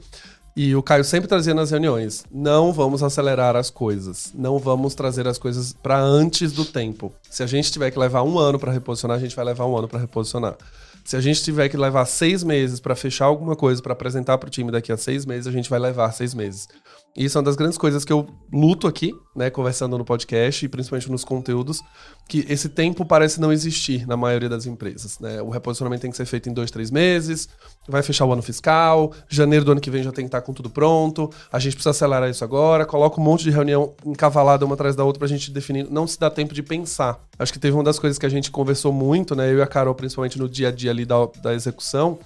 E 0.57 0.75
o 0.75 0.83
Caio 0.83 1.05
sempre 1.05 1.29
trazia 1.29 1.53
nas 1.53 1.71
reuniões: 1.71 2.25
não 2.33 2.73
vamos 2.73 3.03
acelerar 3.03 3.55
as 3.55 3.69
coisas, 3.69 4.33
não 4.35 4.59
vamos 4.59 4.95
trazer 4.95 5.29
as 5.29 5.37
coisas 5.37 5.75
para 5.75 6.01
antes 6.01 6.53
do 6.53 6.65
tempo. 6.65 7.13
Se 7.29 7.43
a 7.43 7.47
gente 7.47 7.71
tiver 7.71 7.91
que 7.91 7.99
levar 7.99 8.23
um 8.23 8.39
ano 8.39 8.59
para 8.59 8.73
reposicionar, 8.73 9.19
a 9.19 9.21
gente 9.21 9.37
vai 9.37 9.45
levar 9.45 9.67
um 9.67 9.77
ano 9.77 9.87
para 9.87 10.01
reposicionar. 10.01 10.57
Se 11.05 11.15
a 11.15 11.21
gente 11.21 11.43
tiver 11.43 11.69
que 11.69 11.77
levar 11.77 12.05
seis 12.07 12.43
meses 12.43 12.81
para 12.81 12.97
fechar 12.97 13.27
alguma 13.27 13.55
coisa, 13.55 13.83
para 13.83 13.93
apresentar 13.93 14.39
para 14.39 14.49
o 14.49 14.51
time 14.51 14.73
daqui 14.73 14.91
a 14.91 14.97
seis 14.97 15.27
meses, 15.27 15.47
a 15.47 15.53
gente 15.53 15.69
vai 15.69 15.79
levar 15.79 16.11
seis 16.13 16.35
meses. 16.35 16.69
Isso 17.17 17.39
é 17.39 17.41
uma 17.41 17.47
das 17.47 17.57
grandes 17.57 17.79
coisas 17.79 18.05
que 18.05 18.13
eu 18.13 18.27
luto 18.53 18.87
aqui, 18.87 19.15
né, 19.35 19.49
conversando 19.49 19.97
no 19.97 20.05
podcast 20.05 20.65
e 20.65 20.69
principalmente 20.69 21.11
nos 21.11 21.25
conteúdos, 21.25 21.83
que 22.29 22.45
esse 22.49 22.69
tempo 22.69 23.07
parece 23.07 23.41
não 23.41 23.51
existir 23.51 24.07
na 24.07 24.19
maioria 24.19 24.51
das 24.51 24.67
empresas. 24.67 25.19
Né? 25.19 25.41
O 25.41 25.49
reposicionamento 25.49 26.03
tem 26.03 26.11
que 26.11 26.17
ser 26.17 26.27
feito 26.27 26.51
em 26.51 26.53
dois, 26.53 26.71
três 26.71 26.91
meses, 26.91 27.49
vai 27.89 28.03
fechar 28.03 28.27
o 28.27 28.33
ano 28.33 28.43
fiscal, 28.43 29.13
janeiro 29.29 29.65
do 29.65 29.73
ano 29.73 29.81
que 29.81 29.91
vem 29.91 30.03
já 30.03 30.13
tem 30.13 30.25
que 30.25 30.29
estar 30.29 30.43
com 30.43 30.53
tudo 30.53 30.69
pronto, 30.69 31.31
a 31.51 31.59
gente 31.59 31.73
precisa 31.73 31.91
acelerar 31.91 32.29
isso 32.29 32.45
agora, 32.45 32.85
coloca 32.85 33.19
um 33.19 33.25
monte 33.25 33.45
de 33.45 33.51
reunião 33.51 33.95
encavalada 34.05 34.67
uma 34.67 34.75
atrás 34.75 34.95
da 34.95 35.03
outra 35.03 35.21
pra 35.21 35.29
gente 35.29 35.51
definir, 35.51 35.91
não 35.91 36.07
se 36.07 36.21
dá 36.21 36.29
tempo 36.29 36.53
de 36.53 36.63
pensar. 36.63 37.19
Acho 37.39 37.53
que 37.53 37.59
teve 37.59 37.75
uma 37.75 37.85
das 37.85 37.99
coisas 37.99 38.19
que 38.19 38.27
a 38.27 38.31
gente 38.31 38.51
conversou 38.51 38.93
muito, 38.93 39.35
né, 39.35 39.51
eu 39.51 39.59
e 39.59 39.63
a 39.63 39.67
Carol, 39.67 39.95
principalmente 39.95 40.39
no 40.39 40.49
dia 40.49 40.69
a 40.69 40.71
dia 40.71 40.91
ali 40.91 41.07
da, 41.07 41.27
da 41.43 41.55
execução, 41.55 42.19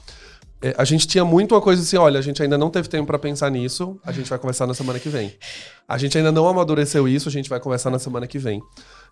a 0.76 0.84
gente 0.84 1.06
tinha 1.06 1.24
muito 1.24 1.54
uma 1.54 1.60
coisa 1.60 1.80
assim, 1.82 1.96
olha, 1.96 2.18
a 2.18 2.22
gente 2.22 2.42
ainda 2.42 2.58
não 2.58 2.68
teve 2.68 2.88
tempo 2.88 3.06
para 3.06 3.18
pensar 3.18 3.50
nisso, 3.50 3.98
a 4.04 4.12
gente 4.12 4.28
vai 4.28 4.38
conversar 4.38 4.66
na 4.66 4.74
semana 4.74 4.98
que 4.98 5.08
vem. 5.08 5.34
A 5.88 5.96
gente 5.96 6.16
ainda 6.18 6.30
não 6.30 6.46
amadureceu 6.46 7.08
isso, 7.08 7.28
a 7.28 7.32
gente 7.32 7.48
vai 7.48 7.58
conversar 7.58 7.90
na 7.90 7.98
semana 7.98 8.26
que 8.26 8.38
vem. 8.38 8.62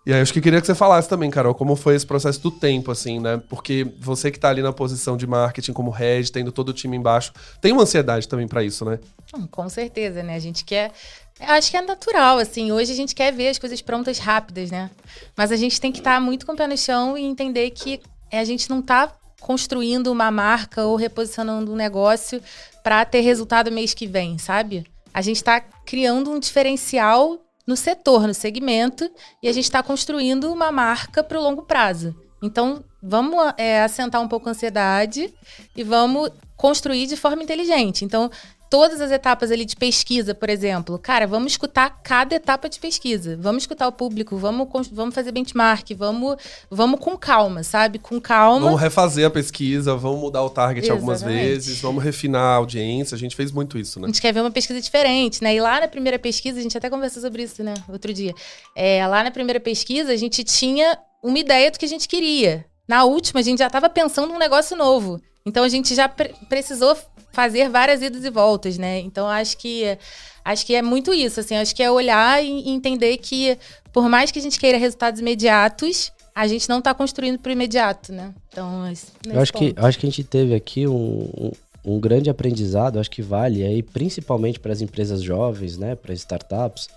E 0.05 0.13
aí, 0.13 0.21
acho 0.21 0.31
que 0.31 0.39
queria 0.39 0.61
que 0.61 0.67
você 0.67 0.75
falasse 0.75 1.09
também, 1.09 1.29
Carol, 1.29 1.53
como 1.53 1.75
foi 1.75 1.95
esse 1.95 2.05
processo 2.05 2.39
do 2.41 2.51
tempo, 2.51 2.91
assim, 2.91 3.19
né? 3.19 3.41
Porque 3.49 3.85
você 3.99 4.31
que 4.31 4.39
tá 4.39 4.49
ali 4.49 4.61
na 4.61 4.71
posição 4.71 5.17
de 5.17 5.27
marketing 5.27 5.73
como 5.73 5.91
head, 5.91 6.31
tendo 6.31 6.51
todo 6.51 6.69
o 6.69 6.73
time 6.73 6.95
embaixo, 6.95 7.33
tem 7.59 7.73
uma 7.73 7.81
ansiedade 7.81 8.27
também 8.27 8.47
para 8.47 8.63
isso, 8.63 8.85
né? 8.85 8.99
Hum, 9.35 9.45
com 9.47 9.67
certeza, 9.67 10.23
né? 10.23 10.35
A 10.35 10.39
gente 10.39 10.63
quer. 10.63 10.91
Acho 11.39 11.71
que 11.71 11.77
é 11.77 11.81
natural, 11.81 12.37
assim. 12.37 12.71
Hoje 12.71 12.93
a 12.93 12.95
gente 12.95 13.13
quer 13.13 13.33
ver 13.33 13.49
as 13.49 13.59
coisas 13.59 13.81
prontas 13.81 14.19
rápidas, 14.19 14.71
né? 14.71 14.89
Mas 15.35 15.51
a 15.51 15.57
gente 15.57 15.81
tem 15.81 15.91
que 15.91 15.99
estar 15.99 16.15
tá 16.15 16.19
muito 16.21 16.45
com 16.45 16.53
o 16.53 16.55
pé 16.55 16.67
no 16.67 16.77
chão 16.77 17.17
e 17.17 17.23
entender 17.23 17.69
que 17.71 17.99
a 18.31 18.43
gente 18.45 18.69
não 18.69 18.81
tá 18.81 19.11
construindo 19.39 20.07
uma 20.07 20.29
marca 20.29 20.85
ou 20.85 20.95
reposicionando 20.95 21.71
um 21.71 21.75
negócio 21.75 22.41
para 22.83 23.03
ter 23.05 23.21
resultado 23.21 23.71
mês 23.71 23.93
que 23.93 24.07
vem, 24.07 24.37
sabe? 24.37 24.85
A 25.13 25.21
gente 25.21 25.37
está 25.37 25.59
criando 25.59 26.31
um 26.31 26.39
diferencial 26.39 27.39
no 27.65 27.75
setor, 27.75 28.27
no 28.27 28.33
segmento, 28.33 29.09
e 29.43 29.47
a 29.47 29.53
gente 29.53 29.65
está 29.65 29.83
construindo 29.83 30.51
uma 30.51 30.71
marca 30.71 31.23
para 31.23 31.39
o 31.39 31.43
longo 31.43 31.63
prazo. 31.63 32.15
Então, 32.41 32.83
vamos 33.01 33.37
é, 33.57 33.81
assentar 33.83 34.21
um 34.21 34.27
pouco 34.27 34.47
a 34.47 34.51
ansiedade 34.51 35.33
e 35.75 35.83
vamos 35.83 36.31
construir 36.55 37.05
de 37.05 37.15
forma 37.15 37.43
inteligente. 37.43 38.03
Então, 38.03 38.29
todas 38.69 39.01
as 39.01 39.11
etapas 39.11 39.51
ali 39.51 39.65
de 39.65 39.75
pesquisa, 39.75 40.35
por 40.35 40.49
exemplo. 40.49 40.99
Cara, 40.99 41.25
vamos 41.25 41.53
escutar 41.53 42.01
cada 42.03 42.35
etapa 42.35 42.69
de 42.69 42.79
pesquisa. 42.79 43.37
Vamos 43.39 43.63
escutar 43.63 43.87
o 43.87 43.91
público, 43.91 44.37
vamos, 44.37 44.67
vamos 44.91 45.15
fazer 45.15 45.31
benchmark, 45.31 45.89
vamos, 45.95 46.37
vamos 46.69 46.99
com 46.99 47.17
calma, 47.17 47.63
sabe? 47.63 47.97
Com 47.97 48.21
calma. 48.21 48.65
Vamos 48.65 48.79
refazer 48.79 49.25
a 49.25 49.29
pesquisa, 49.29 49.95
vamos 49.95 50.19
mudar 50.19 50.43
o 50.43 50.49
target 50.49 50.85
Exatamente. 50.85 51.01
algumas 51.01 51.21
vezes, 51.23 51.81
vamos 51.81 52.03
refinar 52.03 52.41
a 52.41 52.55
audiência. 52.55 53.15
A 53.15 53.17
gente 53.17 53.35
fez 53.35 53.51
muito 53.51 53.77
isso, 53.77 53.99
né? 53.99 54.05
A 54.05 54.07
gente 54.07 54.21
quer 54.21 54.33
ver 54.33 54.41
uma 54.41 54.51
pesquisa 54.51 54.79
diferente, 54.79 55.43
né? 55.43 55.55
E 55.55 55.59
lá 55.59 55.81
na 55.81 55.87
primeira 55.87 56.19
pesquisa, 56.19 56.59
a 56.59 56.61
gente 56.61 56.77
até 56.77 56.89
conversou 56.89 57.21
sobre 57.21 57.43
isso, 57.43 57.63
né? 57.63 57.73
Outro 57.87 58.13
dia. 58.13 58.35
É, 58.75 59.05
lá 59.07 59.23
na 59.23 59.31
primeira 59.31 59.59
pesquisa, 59.59 60.11
a 60.11 60.17
gente 60.17 60.43
tinha 60.43 60.97
uma 61.23 61.39
ideia 61.39 61.71
do 61.71 61.79
que 61.79 61.85
a 61.85 61.89
gente 61.89 62.07
queria. 62.07 62.65
Na 62.87 63.03
última, 63.03 63.39
a 63.39 63.43
gente 63.43 63.59
já 63.59 63.67
estava 63.67 63.89
pensando 63.89 64.31
num 64.31 64.39
negócio 64.39 64.75
novo. 64.77 65.19
Então 65.45 65.63
a 65.63 65.69
gente 65.69 65.95
já 65.95 66.07
pre 66.07 66.33
precisou 66.47 66.95
fazer 67.31 67.69
várias 67.69 68.01
idas 68.01 68.23
e 68.23 68.29
voltas, 68.29 68.77
né? 68.77 68.99
Então 68.99 69.27
acho 69.27 69.57
que 69.57 69.97
acho 70.43 70.65
que 70.65 70.75
é 70.75 70.81
muito 70.81 71.13
isso, 71.13 71.39
assim, 71.39 71.55
acho 71.55 71.75
que 71.75 71.83
é 71.83 71.91
olhar 71.91 72.43
e 72.43 72.69
entender 72.69 73.17
que 73.17 73.57
por 73.91 74.09
mais 74.09 74.31
que 74.31 74.39
a 74.39 74.41
gente 74.41 74.59
queira 74.59 74.77
resultados 74.77 75.19
imediatos, 75.19 76.11
a 76.33 76.47
gente 76.47 76.69
não 76.69 76.79
está 76.79 76.93
construindo 76.93 77.39
para 77.39 77.49
o 77.49 77.53
imediato, 77.53 78.13
né? 78.13 78.33
Então, 78.47 78.85
eu 79.27 79.41
acho 79.41 79.53
ponto. 79.53 79.75
que 79.75 79.79
acho 79.79 79.99
que 79.99 80.05
a 80.05 80.09
gente 80.09 80.23
teve 80.23 80.55
aqui 80.55 80.87
um, 80.87 81.29
um, 81.37 81.51
um 81.83 81.99
grande 81.99 82.29
aprendizado, 82.29 82.99
acho 82.99 83.11
que 83.11 83.21
vale 83.21 83.63
aí 83.63 83.83
principalmente 83.83 84.59
para 84.59 84.71
as 84.71 84.81
empresas 84.81 85.21
jovens, 85.21 85.77
né, 85.77 85.95
para 85.95 86.13
startups, 86.13 86.87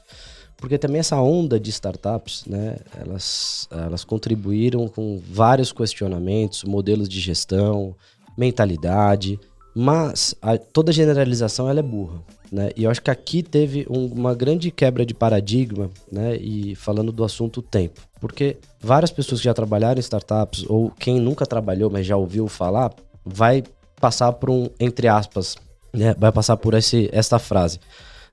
porque 0.57 0.79
também 0.79 1.01
essa 1.01 1.21
onda 1.21 1.59
de 1.59 1.71
startups, 1.71 2.45
né, 2.47 2.77
elas 2.97 3.69
elas 3.71 4.05
contribuíram 4.05 4.87
com 4.87 5.21
vários 5.29 5.73
questionamentos, 5.73 6.63
modelos 6.63 7.09
de 7.09 7.19
gestão, 7.19 7.97
mentalidade, 8.37 9.41
mas 9.75 10.35
a, 10.43 10.57
toda 10.59 10.93
generalização 10.93 11.69
ela 11.69 11.81
é 11.81 11.83
burra, 11.83 12.21
né? 12.51 12.71
E 12.77 12.85
eu 12.85 12.91
acho 12.91 13.01
que 13.01 13.11
aqui 13.11 13.43
teve 13.43 13.87
um, 13.89 14.07
uma 14.07 14.35
grande 14.35 14.71
quebra 14.71 15.07
de 15.07 15.15
paradigma, 15.15 15.91
né? 16.11 16.37
E 16.37 16.75
falando 16.75 17.11
do 17.11 17.25
assunto 17.25 17.63
tempo, 17.63 18.01
porque 18.21 18.59
várias 18.81 19.11
pessoas 19.11 19.41
que 19.41 19.47
já 19.47 19.55
trabalharam 19.55 19.99
em 19.99 20.01
startups 20.01 20.65
ou 20.69 20.91
quem 20.91 21.19
nunca 21.19 21.47
trabalhou, 21.47 21.91
mas 21.91 22.07
já 22.07 22.17
ouviu 22.17 22.49
falar, 22.49 22.93
vai 23.25 23.63
passar 24.01 24.33
por 24.33 24.51
um 24.51 24.69
entre 24.79 25.09
aspas, 25.09 25.57
né? 25.93 26.15
Vai 26.19 26.31
passar 26.31 26.57
por 26.57 26.75
esse 26.75 27.09
esta 27.13 27.39
frase. 27.39 27.81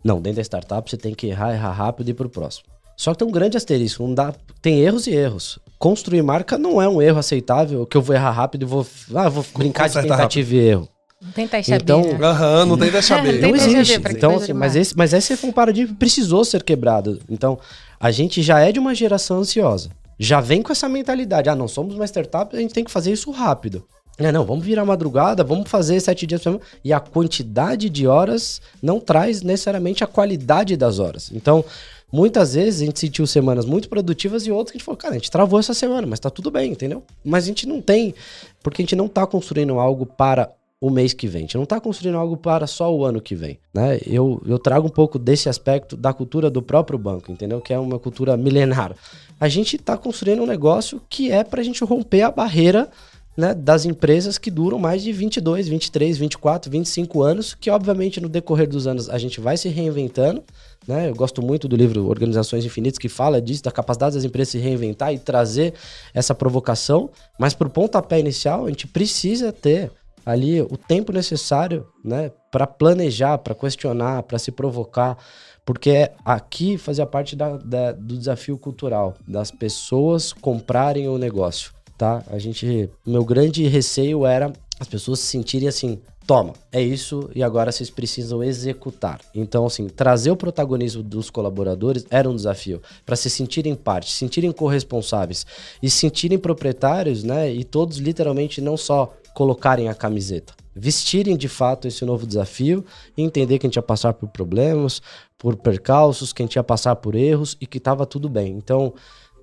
Não, 0.04 0.21
dentro 0.21 0.38
da 0.38 0.43
startup 0.43 0.89
você 0.89 0.97
tem 0.97 1.13
que 1.13 1.28
errar, 1.28 1.54
errar 1.54 1.71
rápido 1.71 2.08
e 2.08 2.12
ir 2.12 2.13
pro 2.13 2.30
próximo. 2.30 2.65
Só 2.95 3.13
que 3.13 3.19
tem 3.19 3.28
um 3.28 3.32
grande 3.32 3.56
asterisco, 3.56 4.04
não 4.04 4.13
dá, 4.13 4.34
tem 4.62 4.80
erros 4.82 5.08
e 5.08 5.12
erros. 5.12 5.58
Construir 5.78 6.21
marca 6.21 6.58
não 6.58 6.82
é 6.82 6.89
um 6.89 7.02
erro 7.02 7.17
aceitável 7.17 7.86
que 7.86 7.95
eu 7.95 8.02
vou 8.02 8.13
errar 8.13 8.32
rápido 8.32 8.63
e 8.63 8.65
vou, 8.65 8.86
ah, 9.15 9.30
vou 9.30 9.45
brincar 9.56 9.88
de 9.88 9.93
tentativa 9.93 10.49
rápido. 10.49 10.54
e 10.54 10.58
erro. 10.58 10.89
Não 11.21 11.32
tem 11.34 11.47
taxa 11.47 11.75
então, 11.75 12.01
B, 12.01 12.13
né? 12.13 12.27
Aham, 12.27 12.65
não 12.65 12.77
tem 12.77 12.89
taxa 12.89 13.17
B. 13.21 13.34
não, 13.39 13.55
existe. 13.55 13.99
então, 14.10 14.38
assim, 14.38 14.53
mas, 14.53 14.75
esse, 14.75 14.97
mas 14.97 15.12
esse 15.12 15.36
foi 15.36 15.49
um 15.49 15.53
paradigma 15.53 15.93
que 15.93 15.99
precisou 15.99 16.45
ser 16.45 16.63
quebrado. 16.63 17.19
Então, 17.29 17.60
a 17.99 18.10
gente 18.10 18.41
já 18.41 18.60
é 18.60 18.71
de 18.71 18.79
uma 18.79 18.95
geração 18.95 19.39
ansiosa. 19.39 19.89
Já 20.17 20.39
vem 20.39 20.62
com 20.62 20.71
essa 20.71 20.88
mentalidade. 20.88 21.49
Ah, 21.49 21.55
não 21.55 21.67
somos 21.67 21.95
uma 21.95 22.05
startup, 22.05 22.55
a 22.55 22.60
gente 22.60 22.73
tem 22.73 22.86
que 22.86 22.91
fazer 22.91 23.12
isso 23.12 23.32
rápido. 23.32 23.86
É, 24.17 24.32
não, 24.32 24.45
vamos 24.45 24.65
virar 24.65 24.84
madrugada, 24.86 25.43
vamos 25.43 25.69
fazer 25.69 25.99
sete 25.99 26.25
dias 26.25 26.41
por 26.41 26.43
semana. 26.43 26.62
E 26.84 26.93
a 26.93 26.99
quantidade 26.99 27.89
de 27.89 28.08
horas 28.08 28.62
não 28.82 28.99
traz 28.99 29.41
necessariamente 29.41 30.03
a 30.03 30.08
qualidade 30.08 30.75
das 30.77 30.99
horas. 30.99 31.32
Então, 31.34 31.63
muitas 32.12 32.53
vezes 32.53 32.82
a 32.82 32.86
gente 32.86 32.99
sentiu 32.99 33.25
semanas 33.27 33.65
muito 33.65 33.88
produtivas 33.88 34.45
e 34.45 34.51
outras 34.51 34.71
que 34.71 34.77
a 34.77 34.79
gente 34.79 34.86
falou, 34.86 34.97
cara, 34.97 35.15
a 35.15 35.17
gente 35.17 35.32
travou 35.32 35.60
essa 35.60 35.73
semana, 35.73 36.05
mas 36.05 36.19
tá 36.19 36.29
tudo 36.29 36.51
bem, 36.51 36.71
entendeu? 36.71 37.03
Mas 37.23 37.45
a 37.45 37.47
gente 37.47 37.65
não 37.65 37.82
tem, 37.82 38.13
porque 38.62 38.82
a 38.82 38.84
gente 38.84 38.95
não 38.95 39.08
tá 39.08 39.25
construindo 39.25 39.79
algo 39.79 40.05
para 40.05 40.49
o 40.81 40.89
mês 40.89 41.13
que 41.13 41.27
vem. 41.27 41.39
A 41.39 41.41
gente 41.41 41.55
não 41.55 41.63
está 41.63 41.79
construindo 41.79 42.17
algo 42.17 42.37
para 42.37 42.65
só 42.65 42.93
o 42.93 43.03
ano 43.03 43.19
que 43.21 43.35
vem. 43.35 43.59
Né? 43.73 43.99
Eu, 44.05 44.41
eu 44.45 44.57
trago 44.57 44.87
um 44.87 44.91
pouco 44.91 45.19
desse 45.19 45.49
aspecto 45.49 45.97
da 45.97 46.13
cultura 46.13 46.49
do 46.49 46.61
próprio 46.61 46.97
banco, 46.97 47.31
entendeu? 47.31 47.59
Que 47.59 47.73
é 47.73 47.79
uma 47.79 47.99
cultura 47.99 48.37
milenar. 48.37 48.95
A 49.39 49.49
gente 49.49 49.75
está 49.75 49.97
construindo 49.97 50.41
um 50.41 50.47
negócio 50.47 51.01
que 51.09 51.31
é 51.31 51.43
para 51.43 51.59
a 51.59 51.63
gente 51.63 51.83
romper 51.83 52.21
a 52.21 52.31
barreira 52.31 52.89
né, 53.35 53.53
das 53.53 53.85
empresas 53.85 54.37
que 54.37 54.49
duram 54.49 54.79
mais 54.79 55.03
de 55.03 55.11
22, 55.11 55.67
23, 55.67 56.17
24, 56.17 56.71
25 56.71 57.21
anos, 57.21 57.53
que 57.53 57.69
obviamente 57.69 58.19
no 58.19 58.27
decorrer 58.27 58.67
dos 58.67 58.87
anos 58.87 59.10
a 59.10 59.17
gente 59.17 59.39
vai 59.39 59.58
se 59.58 59.67
reinventando. 59.69 60.43
Né? 60.87 61.10
Eu 61.10 61.15
gosto 61.15 61.41
muito 61.41 61.67
do 61.67 61.75
livro 61.75 62.08
Organizações 62.08 62.65
Infinitas, 62.65 62.97
que 62.97 63.10
fala 63.10 63.41
disso, 63.41 63.63
da 63.63 63.71
capacidade 63.71 64.15
das 64.15 64.23
empresas 64.23 64.49
se 64.49 64.58
reinventar 64.58 65.13
e 65.13 65.19
trazer 65.19 65.73
essa 66.13 66.33
provocação, 66.33 67.10
mas 67.37 67.54
para 67.54 67.67
o 67.67 67.71
pontapé 67.71 68.19
inicial 68.19 68.65
a 68.65 68.69
gente 68.69 68.87
precisa 68.87 69.51
ter 69.51 69.91
ali 70.25 70.61
o 70.61 70.77
tempo 70.77 71.11
necessário, 71.11 71.87
né, 72.03 72.31
para 72.51 72.67
planejar, 72.67 73.37
para 73.37 73.55
questionar, 73.55 74.23
para 74.23 74.39
se 74.39 74.51
provocar, 74.51 75.17
porque 75.65 76.09
aqui 76.25 76.77
fazia 76.77 77.05
parte 77.05 77.35
da, 77.35 77.57
da, 77.57 77.91
do 77.91 78.17
desafio 78.17 78.57
cultural 78.57 79.15
das 79.27 79.51
pessoas 79.51 80.33
comprarem 80.33 81.07
o 81.07 81.17
negócio, 81.17 81.71
tá? 81.97 82.23
A 82.31 82.39
gente, 82.39 82.89
meu 83.05 83.23
grande 83.23 83.67
receio 83.67 84.25
era 84.25 84.51
as 84.79 84.87
pessoas 84.87 85.19
se 85.19 85.27
sentirem 85.27 85.67
assim 85.67 86.01
toma, 86.29 86.53
é 86.71 86.79
isso 86.79 87.27
e 87.33 87.41
agora 87.41 87.71
vocês 87.71 87.89
precisam 87.89 88.43
executar. 88.43 89.19
Então, 89.33 89.65
assim, 89.65 89.89
trazer 89.89 90.29
o 90.29 90.35
protagonismo 90.35 91.01
dos 91.01 91.31
colaboradores 91.31 92.05
era 92.11 92.29
um 92.29 92.35
desafio 92.35 92.83
para 93.03 93.15
se 93.15 93.31
sentirem 93.31 93.73
parte, 93.73 94.11
se 94.11 94.19
sentirem 94.19 94.51
corresponsáveis 94.51 95.43
e 95.81 95.89
se 95.89 95.97
sentirem 95.97 96.37
proprietários, 96.37 97.23
né? 97.23 97.51
E 97.51 97.63
todos 97.63 97.97
literalmente 97.97 98.61
não 98.61 98.77
só 98.77 99.11
colocarem 99.40 99.87
a 99.87 99.96
camiseta, 99.96 100.54
vestirem 100.75 101.37
de 101.37 101.48
fato 101.48 101.87
esse 101.87 102.04
novo 102.04 102.27
desafio 102.27 102.83
e 103.15 103.21
entender 103.21 103.58
que 103.58 103.65
a 103.65 103.69
gente 103.69 103.77
ia 103.77 103.81
passar 103.81 104.12
por 104.12 104.27
problemas, 104.27 105.02
por 105.37 105.56
percalços, 105.56 106.33
que 106.33 106.44
a 106.44 106.46
gente 106.46 106.58
ia 106.58 106.63
passar 106.63 106.98
por 106.98 107.15
erros 107.15 107.56
e 107.62 107.65
que 107.65 107.77
estava 107.77 108.06
tudo 108.06 108.27
bem. 108.27 108.52
Então, 108.52 108.94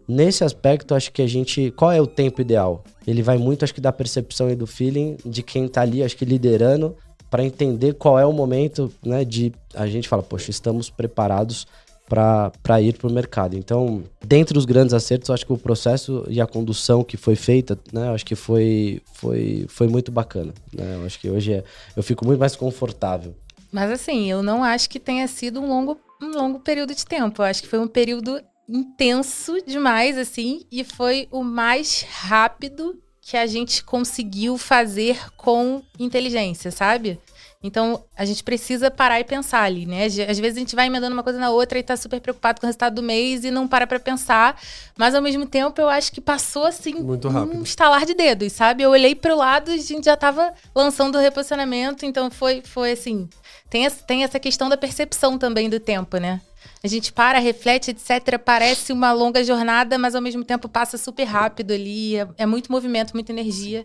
nesse 0.06 0.44
aspecto, 0.44 0.94
acho 0.94 1.10
que 1.10 1.22
a 1.22 1.26
gente. 1.26 1.70
Qual 1.70 1.90
é 1.90 1.98
o 1.98 2.06
tempo 2.06 2.42
ideal? 2.42 2.84
Ele 3.06 3.22
vai 3.22 3.38
muito, 3.38 3.64
acho 3.64 3.72
que, 3.72 3.80
da 3.80 3.90
percepção 3.90 4.50
e 4.50 4.54
do 4.54 4.66
feeling 4.66 5.16
de 5.24 5.42
quem 5.42 5.64
está 5.64 5.80
ali, 5.80 6.02
acho 6.02 6.14
que 6.14 6.26
liderando, 6.26 6.94
para 7.30 7.42
entender 7.42 7.94
qual 7.94 8.18
é 8.18 8.26
o 8.26 8.34
momento, 8.34 8.92
né? 9.02 9.24
De 9.24 9.50
a 9.74 9.86
gente 9.86 10.10
fala, 10.10 10.22
poxa, 10.22 10.50
estamos 10.50 10.90
preparados 10.90 11.66
para 12.08 12.80
ir 12.80 12.96
para 12.96 13.08
o 13.08 13.12
mercado. 13.12 13.56
Então, 13.56 14.04
dentre 14.24 14.56
os 14.56 14.64
grandes 14.64 14.94
acertos, 14.94 15.30
acho 15.30 15.44
que 15.44 15.52
o 15.52 15.58
processo 15.58 16.24
e 16.28 16.40
a 16.40 16.46
condução 16.46 17.02
que 17.02 17.16
foi 17.16 17.36
feita, 17.36 17.78
né, 17.92 18.08
acho 18.10 18.24
que 18.24 18.34
foi, 18.34 19.02
foi, 19.14 19.66
foi 19.68 19.88
muito 19.88 20.12
bacana. 20.12 20.54
Né? 20.72 20.96
Eu 20.96 21.06
acho 21.06 21.18
que 21.18 21.28
hoje 21.28 21.54
é, 21.54 21.64
eu 21.96 22.02
fico 22.02 22.24
muito 22.24 22.38
mais 22.38 22.54
confortável. 22.54 23.34
Mas 23.72 23.90
assim, 23.90 24.30
eu 24.30 24.42
não 24.42 24.62
acho 24.62 24.88
que 24.88 25.00
tenha 25.00 25.26
sido 25.26 25.60
um 25.60 25.68
longo, 25.68 25.98
um 26.22 26.30
longo 26.30 26.60
período 26.60 26.94
de 26.94 27.04
tempo. 27.04 27.42
Eu 27.42 27.46
acho 27.46 27.62
que 27.62 27.68
foi 27.68 27.80
um 27.80 27.88
período 27.88 28.40
intenso 28.68 29.58
demais, 29.66 30.16
assim, 30.18 30.64
e 30.70 30.82
foi 30.82 31.28
o 31.30 31.42
mais 31.42 32.02
rápido 32.08 33.00
que 33.20 33.36
a 33.36 33.46
gente 33.46 33.82
conseguiu 33.82 34.56
fazer 34.56 35.18
com 35.36 35.82
inteligência, 35.98 36.70
sabe? 36.70 37.18
Então, 37.62 38.04
a 38.16 38.24
gente 38.24 38.44
precisa 38.44 38.90
parar 38.90 39.18
e 39.18 39.24
pensar 39.24 39.62
ali, 39.62 39.86
né? 39.86 40.04
Às 40.04 40.38
vezes 40.38 40.56
a 40.56 40.60
gente 40.60 40.76
vai 40.76 40.86
emendando 40.86 41.14
uma 41.14 41.22
coisa 41.22 41.38
na 41.38 41.50
outra 41.50 41.78
e 41.78 41.82
tá 41.82 41.96
super 41.96 42.20
preocupado 42.20 42.60
com 42.60 42.66
o 42.66 42.68
resultado 42.68 42.94
do 42.94 43.02
mês 43.02 43.44
e 43.44 43.50
não 43.50 43.66
para 43.66 43.86
pra 43.86 43.98
pensar. 43.98 44.60
Mas, 44.96 45.14
ao 45.14 45.22
mesmo 45.22 45.46
tempo, 45.46 45.80
eu 45.80 45.88
acho 45.88 46.12
que 46.12 46.20
passou, 46.20 46.64
assim, 46.64 46.94
Muito 46.94 47.28
rápido. 47.28 47.58
um 47.58 47.62
estalar 47.62 48.04
de 48.06 48.14
dedos, 48.14 48.52
sabe? 48.52 48.82
Eu 48.82 48.90
olhei 48.90 49.14
pro 49.14 49.36
lado 49.36 49.70
e 49.70 49.74
a 49.74 49.82
gente 49.82 50.04
já 50.04 50.16
tava 50.16 50.52
lançando 50.74 51.16
o 51.16 51.20
reposicionamento. 51.20 52.04
Então, 52.06 52.30
foi, 52.30 52.62
foi 52.64 52.92
assim... 52.92 53.28
Tem, 53.68 53.88
tem 53.90 54.22
essa 54.22 54.38
questão 54.38 54.68
da 54.68 54.76
percepção 54.76 55.36
também 55.36 55.68
do 55.68 55.80
tempo, 55.80 56.18
né? 56.18 56.40
A 56.84 56.88
gente 56.88 57.12
para, 57.12 57.38
reflete, 57.38 57.90
etc. 57.90 58.38
Parece 58.38 58.92
uma 58.92 59.12
longa 59.12 59.42
jornada, 59.42 59.98
mas 59.98 60.14
ao 60.14 60.22
mesmo 60.22 60.44
tempo 60.44 60.68
passa 60.68 60.96
super 60.96 61.24
rápido 61.24 61.72
ali. 61.72 62.16
É, 62.16 62.28
é 62.38 62.46
muito 62.46 62.70
movimento, 62.70 63.12
muita 63.12 63.32
energia. 63.32 63.82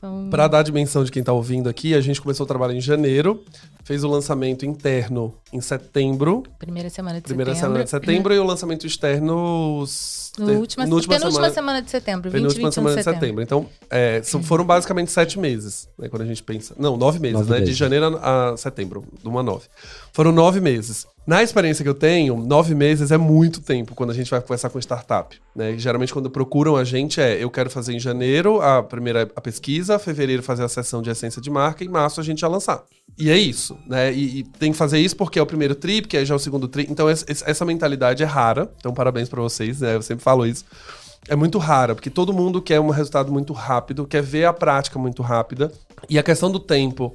Então... 0.00 0.28
Para 0.30 0.48
dar 0.48 0.60
a 0.60 0.62
dimensão 0.62 1.04
de 1.04 1.12
quem 1.12 1.20
está 1.20 1.32
ouvindo 1.32 1.68
aqui, 1.68 1.94
a 1.94 2.00
gente 2.00 2.22
começou 2.22 2.44
o 2.44 2.46
trabalho 2.46 2.72
em 2.72 2.80
janeiro, 2.80 3.44
fez 3.84 4.04
o 4.04 4.08
lançamento 4.08 4.64
interno 4.64 5.34
em 5.52 5.60
setembro. 5.60 6.42
Primeira 6.58 6.88
semana 6.90 7.16
de 7.16 7.22
primeira 7.22 7.52
setembro. 7.54 7.68
semana 7.72 7.84
de 7.84 7.90
setembro 7.90 8.34
e 8.34 8.38
o 8.38 8.44
lançamento 8.44 8.86
externo 8.86 9.84
no 10.38 10.52
última, 10.58 10.86
no 10.86 10.94
última 10.94 11.14
penúltima 11.16 11.18
semana, 11.30 11.50
semana 11.52 11.82
de 11.82 11.90
setembro, 11.90 12.30
20, 12.30 12.40
penúltima 12.40 12.68
21 12.70 12.72
semana 12.72 12.94
de 12.96 13.00
de 13.00 13.04
setembro. 13.04 13.20
setembro. 13.20 13.42
Então, 13.42 13.66
é, 13.90 14.22
são- 14.22 14.42
foram 14.42 14.64
basicamente 14.64 15.10
sete 15.10 15.38
meses, 15.38 15.88
né, 15.98 16.08
quando 16.08 16.22
a 16.22 16.26
gente 16.26 16.42
pensa. 16.42 16.74
Não, 16.78 16.96
nove 16.96 17.18
meses, 17.18 17.38
Nove 17.38 17.50
né? 17.50 17.56
De 17.58 17.62
meses. 17.62 17.76
janeiro 17.76 18.16
a, 18.22 18.54
setembro, 18.56 19.04
de 19.20 19.28
uma 19.28 19.40
a 19.40 19.42
nove. 19.42 19.64
Foram 20.12 20.30
nove 20.32 20.60
meses. 20.60 21.06
Na 21.26 21.42
experiência 21.42 21.82
que 21.82 21.88
eu 21.88 21.94
tenho, 21.94 22.36
nove 22.36 22.74
meses 22.74 23.10
é 23.10 23.18
muito 23.18 23.60
tempo 23.60 23.94
quando 23.94 24.10
a 24.10 24.14
gente 24.14 24.30
vai 24.30 24.40
conversar 24.40 24.70
com 24.70 24.78
startup. 24.78 25.36
Né? 25.54 25.76
Geralmente, 25.76 26.12
quando 26.12 26.30
procuram 26.30 26.76
a 26.76 26.84
gente, 26.84 27.20
é 27.20 27.42
eu 27.42 27.50
quero 27.50 27.68
fazer 27.68 27.92
em 27.92 28.00
janeiro 28.00 28.60
a 28.62 28.82
primeira 28.82 29.30
a 29.36 29.40
pesquisa, 29.40 29.98
fevereiro 29.98 30.42
fazer 30.42 30.62
a 30.64 30.68
sessão 30.68 31.02
de 31.02 31.10
essência 31.10 31.40
de 31.42 31.50
marca, 31.50 31.84
e 31.84 31.86
em 31.86 31.90
março 31.90 32.20
a 32.20 32.24
gente 32.24 32.40
já 32.40 32.48
lançar. 32.48 32.82
E 33.18 33.30
é 33.30 33.36
isso, 33.36 33.78
né? 33.86 34.12
E, 34.12 34.38
e 34.40 34.42
tem 34.44 34.72
que 34.72 34.78
fazer 34.78 34.98
isso 34.98 35.14
porque 35.16 35.38
é 35.38 35.42
o 35.42 35.46
primeiro 35.46 35.74
tri, 35.74 36.00
porque 36.00 36.16
aí 36.16 36.24
já 36.24 36.34
é 36.34 36.36
o 36.36 36.38
segundo 36.38 36.66
tri. 36.68 36.86
Então, 36.88 37.08
esse- 37.10 37.24
essa 37.28 37.64
mentalidade 37.64 38.22
é 38.22 38.26
rara. 38.26 38.70
Então, 38.78 38.92
parabéns 38.94 39.28
pra 39.28 39.40
vocês, 39.42 39.80
né? 39.80 39.94
Eu 39.94 40.02
sempre 40.02 40.24
falo 40.24 40.46
isso. 40.46 40.64
É 41.28 41.36
muito 41.36 41.58
rara, 41.58 41.94
porque 41.94 42.08
todo 42.08 42.32
mundo 42.32 42.62
quer 42.62 42.80
um 42.80 42.88
resultado 42.88 43.30
muito 43.30 43.52
rápido, 43.52 44.06
quer 44.06 44.22
ver 44.22 44.46
a 44.46 44.52
prática 44.54 44.98
muito 44.98 45.22
rápida. 45.22 45.70
E 46.08 46.18
a 46.18 46.22
questão 46.22 46.50
do 46.50 46.58
tempo 46.58 47.14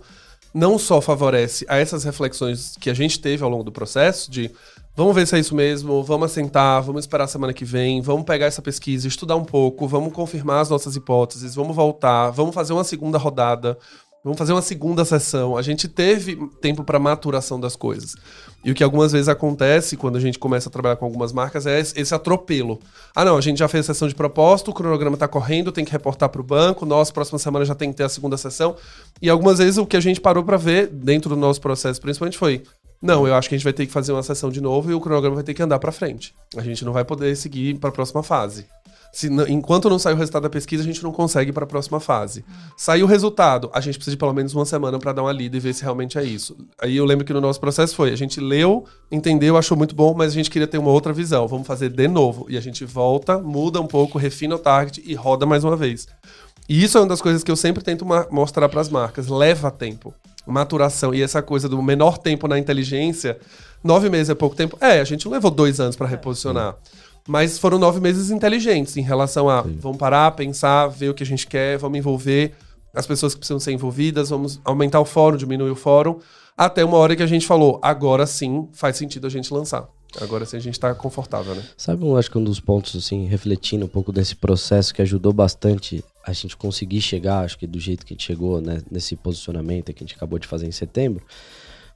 não 0.53 0.77
só 0.77 1.01
favorece 1.01 1.65
a 1.67 1.77
essas 1.77 2.03
reflexões 2.03 2.75
que 2.79 2.89
a 2.89 2.93
gente 2.93 3.19
teve 3.19 3.43
ao 3.43 3.49
longo 3.49 3.63
do 3.63 3.71
processo, 3.71 4.29
de 4.31 4.49
vamos 4.95 5.13
ver 5.13 5.27
se 5.27 5.35
é 5.35 5.39
isso 5.39 5.53
mesmo, 5.53 6.01
vamos 6.03 6.31
assentar, 6.31 6.81
vamos 6.81 7.03
esperar 7.03 7.25
a 7.25 7.27
semana 7.27 7.51
que 7.51 7.65
vem, 7.65 7.99
vamos 7.99 8.23
pegar 8.25 8.45
essa 8.45 8.61
pesquisa, 8.61 9.05
estudar 9.07 9.35
um 9.35 9.43
pouco, 9.43 9.85
vamos 9.87 10.13
confirmar 10.13 10.61
as 10.61 10.69
nossas 10.69 10.95
hipóteses, 10.95 11.55
vamos 11.55 11.75
voltar, 11.75 12.29
vamos 12.29 12.55
fazer 12.55 12.71
uma 12.71 12.85
segunda 12.85 13.17
rodada, 13.17 13.77
vamos 14.25 14.39
fazer 14.39 14.53
uma 14.53 14.61
segunda 14.61 15.05
sessão. 15.05 15.55
A 15.55 15.61
gente 15.61 15.87
teve 15.87 16.35
tempo 16.59 16.83
para 16.83 16.97
maturação 16.97 17.59
das 17.59 17.75
coisas. 17.75 18.15
E 18.63 18.71
o 18.71 18.73
que 18.73 18.83
algumas 18.83 19.11
vezes 19.11 19.29
acontece 19.29 19.95
quando 19.95 20.15
a 20.15 20.19
gente 20.19 20.39
começa 20.39 20.67
a 20.67 20.71
trabalhar 20.71 20.95
com 20.95 21.05
algumas 21.05 21.31
marcas 21.31 21.67
é 21.67 21.79
esse 21.79 22.15
atropelo. 22.15 22.79
Ah, 23.15 23.23
não, 23.23 23.37
a 23.37 23.41
gente 23.41 23.59
já 23.59 23.67
fez 23.67 23.87
a 23.87 23.93
sessão 23.93 24.07
de 24.07 24.15
propósito, 24.15 24.71
o 24.71 24.73
cronograma 24.73 25.15
tá 25.15 25.27
correndo, 25.27 25.71
tem 25.71 25.85
que 25.85 25.91
reportar 25.91 26.27
para 26.29 26.41
o 26.41 26.43
banco, 26.43 26.87
nós, 26.87 27.11
próxima 27.11 27.37
semana 27.37 27.63
já 27.63 27.75
tem 27.75 27.91
que 27.91 27.97
ter 27.97 28.03
a 28.03 28.09
segunda 28.09 28.35
sessão. 28.35 28.75
E 29.21 29.29
algumas 29.29 29.59
vezes 29.59 29.77
o 29.77 29.85
que 29.85 29.95
a 29.95 30.01
gente 30.01 30.19
parou 30.19 30.43
para 30.43 30.57
ver 30.57 30.87
dentro 30.87 31.29
do 31.29 31.35
nosso 31.35 31.61
processo, 31.61 32.01
principalmente, 32.01 32.39
foi: 32.39 32.63
não, 32.99 33.27
eu 33.27 33.35
acho 33.35 33.47
que 33.47 33.53
a 33.53 33.57
gente 33.59 33.63
vai 33.63 33.73
ter 33.73 33.85
que 33.85 33.91
fazer 33.91 34.11
uma 34.11 34.23
sessão 34.23 34.49
de 34.49 34.59
novo 34.59 34.89
e 34.89 34.95
o 34.95 34.99
cronograma 34.99 35.35
vai 35.35 35.43
ter 35.43 35.53
que 35.53 35.61
andar 35.61 35.77
para 35.77 35.91
frente. 35.91 36.33
A 36.57 36.63
gente 36.63 36.83
não 36.83 36.91
vai 36.91 37.05
poder 37.05 37.35
seguir 37.37 37.77
para 37.77 37.89
a 37.89 37.93
próxima 37.93 38.23
fase. 38.23 38.65
Se 39.15 39.29
enquanto 39.47 39.89
não 39.89 39.97
sai 39.97 40.11
o 40.11 40.17
resultado 40.17 40.43
da 40.43 40.49
pesquisa, 40.49 40.83
a 40.83 40.85
gente 40.85 41.01
não 41.01 41.09
consegue 41.09 41.53
para 41.53 41.63
a 41.63 41.67
próxima 41.67 42.01
fase. 42.01 42.43
Saiu 42.75 43.05
o 43.05 43.09
resultado, 43.09 43.69
a 43.73 43.79
gente 43.79 43.95
precisa 43.95 44.13
de 44.13 44.19
pelo 44.19 44.33
menos 44.33 44.53
uma 44.53 44.65
semana 44.65 44.99
para 44.99 45.13
dar 45.13 45.21
uma 45.21 45.31
lida 45.31 45.55
e 45.55 45.59
ver 45.61 45.73
se 45.73 45.83
realmente 45.83 46.17
é 46.17 46.23
isso. 46.25 46.57
Aí 46.81 46.97
eu 46.97 47.05
lembro 47.05 47.23
que 47.23 47.31
no 47.31 47.39
nosso 47.39 47.57
processo 47.57 47.95
foi: 47.95 48.11
a 48.11 48.15
gente 48.17 48.41
leu, 48.41 48.83
entendeu, 49.09 49.55
achou 49.55 49.77
muito 49.77 49.95
bom, 49.95 50.13
mas 50.13 50.33
a 50.33 50.35
gente 50.35 50.51
queria 50.51 50.67
ter 50.67 50.77
uma 50.79 50.91
outra 50.91 51.13
visão. 51.13 51.47
Vamos 51.47 51.65
fazer 51.65 51.87
de 51.87 52.09
novo. 52.09 52.45
E 52.49 52.57
a 52.57 52.61
gente 52.61 52.83
volta, 52.83 53.39
muda 53.39 53.79
um 53.79 53.87
pouco, 53.87 54.17
refina 54.17 54.55
o 54.55 54.59
target 54.59 55.01
e 55.05 55.13
roda 55.13 55.45
mais 55.45 55.63
uma 55.63 55.77
vez. 55.77 56.09
E 56.67 56.83
isso 56.83 56.97
é 56.97 57.01
uma 57.01 57.07
das 57.07 57.21
coisas 57.21 57.41
que 57.41 57.49
eu 57.49 57.55
sempre 57.55 57.81
tento 57.81 58.05
mostrar 58.29 58.67
para 58.67 58.81
as 58.81 58.89
marcas. 58.89 59.29
Leva 59.29 59.71
tempo. 59.71 60.13
Maturação. 60.45 61.13
E 61.13 61.21
essa 61.21 61.41
coisa 61.41 61.69
do 61.69 61.81
menor 61.81 62.17
tempo 62.17 62.49
na 62.49 62.59
inteligência. 62.59 63.37
Nove 63.81 64.09
meses 64.09 64.29
é 64.29 64.35
pouco 64.35 64.57
tempo. 64.57 64.77
É, 64.81 64.99
a 64.99 65.05
gente 65.05 65.25
levou 65.29 65.51
dois 65.51 65.79
anos 65.79 65.95
para 65.95 66.05
reposicionar. 66.05 66.75
Mas 67.27 67.57
foram 67.57 67.79
nove 67.79 67.99
meses 67.99 68.29
inteligentes 68.29 68.97
em 68.97 69.01
relação 69.01 69.49
a 69.49 69.61
vamos 69.61 69.97
parar, 69.97 70.31
pensar, 70.31 70.87
ver 70.87 71.09
o 71.09 71.13
que 71.13 71.23
a 71.23 71.25
gente 71.25 71.47
quer, 71.47 71.77
vamos 71.77 71.97
envolver 71.97 72.53
as 72.93 73.05
pessoas 73.05 73.33
que 73.33 73.39
precisam 73.39 73.59
ser 73.59 73.73
envolvidas, 73.73 74.29
vamos 74.29 74.59
aumentar 74.63 75.01
o 75.01 75.05
fórum, 75.05 75.35
diminuir 75.35 75.71
o 75.71 75.75
fórum. 75.75 76.19
Até 76.57 76.85
uma 76.85 76.97
hora 76.97 77.15
que 77.15 77.23
a 77.23 77.27
gente 77.27 77.45
falou, 77.45 77.79
agora 77.81 78.25
sim 78.25 78.69
faz 78.71 78.95
sentido 78.95 79.27
a 79.27 79.29
gente 79.29 79.53
lançar. 79.53 79.89
Agora 80.21 80.45
sim 80.45 80.55
a 80.55 80.61
gente 80.61 80.79
tá 80.79 80.95
confortável, 80.95 81.53
né? 81.53 81.63
Sabe, 81.75 82.05
eu 82.05 82.15
acho 82.15 82.31
que 82.31 82.37
um 82.37 82.43
dos 82.43 82.61
pontos, 82.61 82.95
assim, 82.95 83.25
refletindo 83.25 83.85
um 83.85 83.89
pouco 83.89 84.13
desse 84.13 84.33
processo 84.33 84.93
que 84.93 85.01
ajudou 85.01 85.33
bastante 85.33 86.01
a 86.25 86.31
gente 86.31 86.55
conseguir 86.55 87.01
chegar, 87.01 87.41
acho 87.41 87.57
que 87.57 87.67
do 87.67 87.79
jeito 87.79 88.05
que 88.05 88.13
a 88.13 88.15
gente 88.15 88.25
chegou, 88.25 88.61
né, 88.61 88.81
nesse 88.89 89.17
posicionamento 89.17 89.91
que 89.93 90.01
a 90.01 90.07
gente 90.07 90.15
acabou 90.15 90.39
de 90.39 90.47
fazer 90.47 90.65
em 90.65 90.71
setembro, 90.71 91.21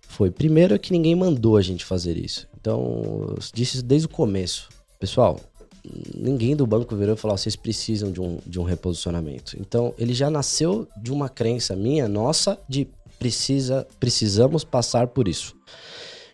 foi 0.01 0.29
primeiro 0.29 0.77
que 0.77 0.91
ninguém 0.91 1.15
mandou 1.15 1.55
a 1.55 1.61
gente 1.61 1.85
fazer 1.85 2.17
isso. 2.17 2.45
Então, 2.59 3.25
eu 3.29 3.37
disse 3.53 3.77
isso 3.77 3.85
desde 3.85 4.07
o 4.07 4.09
começo. 4.09 4.67
Pessoal, 4.99 5.39
ninguém 6.13 6.55
do 6.55 6.67
banco 6.67 6.95
virou 6.95 7.15
e 7.15 7.17
falou: 7.17 7.33
"Ó, 7.33 7.37
vocês 7.37 7.55
precisam 7.55 8.11
de 8.11 8.19
um, 8.19 8.39
de 8.45 8.59
um 8.59 8.63
reposicionamento. 8.63 9.55
Então, 9.59 9.93
ele 9.97 10.13
já 10.13 10.29
nasceu 10.29 10.87
de 11.01 11.11
uma 11.11 11.29
crença 11.29 11.75
minha, 11.75 12.07
nossa, 12.07 12.59
de 12.67 12.87
precisa, 13.19 13.85
precisamos 13.99 14.63
passar 14.63 15.07
por 15.07 15.27
isso. 15.27 15.53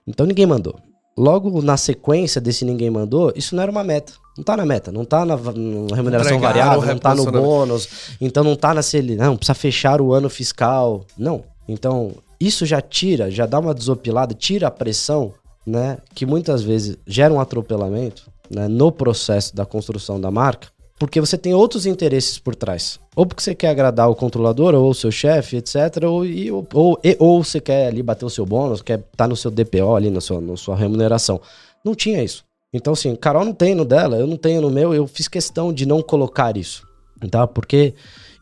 Então 0.07 0.25
ninguém 0.25 0.45
mandou. 0.45 0.75
Logo 1.17 1.61
na 1.61 1.75
sequência 1.77 2.39
desse 2.39 2.63
ninguém 2.63 2.89
mandou, 2.89 3.33
isso 3.35 3.55
não 3.55 3.63
era 3.63 3.71
uma 3.71 3.83
meta. 3.83 4.13
Não 4.37 4.43
tá 4.43 4.55
na 4.55 4.65
meta, 4.65 4.91
não 4.91 5.05
tá 5.05 5.25
na, 5.25 5.35
remuneração 5.35 6.39
variável, 6.39 6.85
não 6.85 6.99
tá 6.99 7.15
no 7.15 7.31
bônus, 7.31 7.87
então 8.19 8.43
não 8.43 8.55
tá 8.55 8.73
na 8.73 8.81
CL, 8.81 9.15
não, 9.15 9.37
precisa 9.37 9.53
fechar 9.53 10.01
o 10.01 10.13
ano 10.13 10.29
fiscal. 10.29 11.05
Não. 11.17 11.43
Então, 11.67 12.11
isso 12.37 12.65
já 12.65 12.81
tira, 12.81 13.31
já 13.31 13.45
dá 13.45 13.59
uma 13.59 13.73
desopilada, 13.73 14.33
tira 14.33 14.67
a 14.67 14.71
pressão, 14.71 15.33
né, 15.65 15.97
que 16.13 16.25
muitas 16.25 16.61
vezes 16.61 16.97
gera 17.07 17.33
um 17.33 17.39
atropelamento, 17.39 18.29
né, 18.49 18.67
no 18.67 18.91
processo 18.91 19.55
da 19.55 19.65
construção 19.65 20.19
da 20.19 20.29
marca, 20.31 20.67
porque 20.97 21.19
você 21.19 21.37
tem 21.37 21.53
outros 21.53 21.85
interesses 21.85 22.39
por 22.39 22.55
trás. 22.55 22.99
Ou 23.15 23.25
porque 23.25 23.43
você 23.43 23.53
quer 23.53 23.69
agradar 23.69 24.09
o 24.09 24.15
controlador 24.15 24.73
ou 24.75 24.89
o 24.89 24.93
seu 24.95 25.11
chefe, 25.11 25.57
etc. 25.57 26.03
Ou, 26.05 26.25
e, 26.25 26.51
ou, 26.51 26.99
e- 27.03 27.17
ou 27.19 27.43
você 27.43 27.59
quer 27.59 27.87
ali 27.87 28.01
bater 28.01 28.25
o 28.25 28.29
seu 28.29 28.45
bônus, 28.45 28.81
quer 28.81 28.99
estar 28.99 29.27
no 29.27 29.35
seu 29.35 29.51
DPO 29.51 29.95
ali, 29.95 30.09
na 30.09 30.21
sua, 30.21 30.39
na 30.39 30.55
sua 30.55 30.75
remuneração. 30.75 31.41
Não 31.83 31.93
tinha 31.93 32.23
isso. 32.23 32.43
Então, 32.73 32.93
assim, 32.93 33.15
Carol 33.15 33.45
não 33.45 33.53
tem 33.53 33.73
no 33.75 33.85
dela, 33.85 34.17
eu 34.17 34.27
não 34.27 34.37
tenho 34.37 34.61
no 34.61 34.69
meu, 34.69 34.93
eu 34.93 35.07
fiz 35.07 35.27
questão 35.27 35.71
de 35.71 35.85
não 35.85 36.01
colocar 36.01 36.57
isso. 36.57 36.85
Tá? 37.31 37.47
Porque 37.47 37.93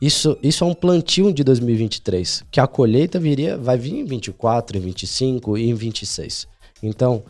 isso, 0.01 0.37
isso 0.41 0.63
é 0.63 0.67
um 0.67 0.73
plantio 0.73 1.31
de 1.31 1.43
2023, 1.43 2.43
que 2.51 2.59
a 2.59 2.67
colheita 2.67 3.19
viria, 3.19 3.57
vai 3.57 3.77
vir 3.77 3.93
em 3.93 4.03
24, 4.03 4.77
em 4.77 4.81
25 4.81 5.57
e 5.57 5.69
em 5.69 5.73
26. 5.73 6.47
Então, 6.81 7.23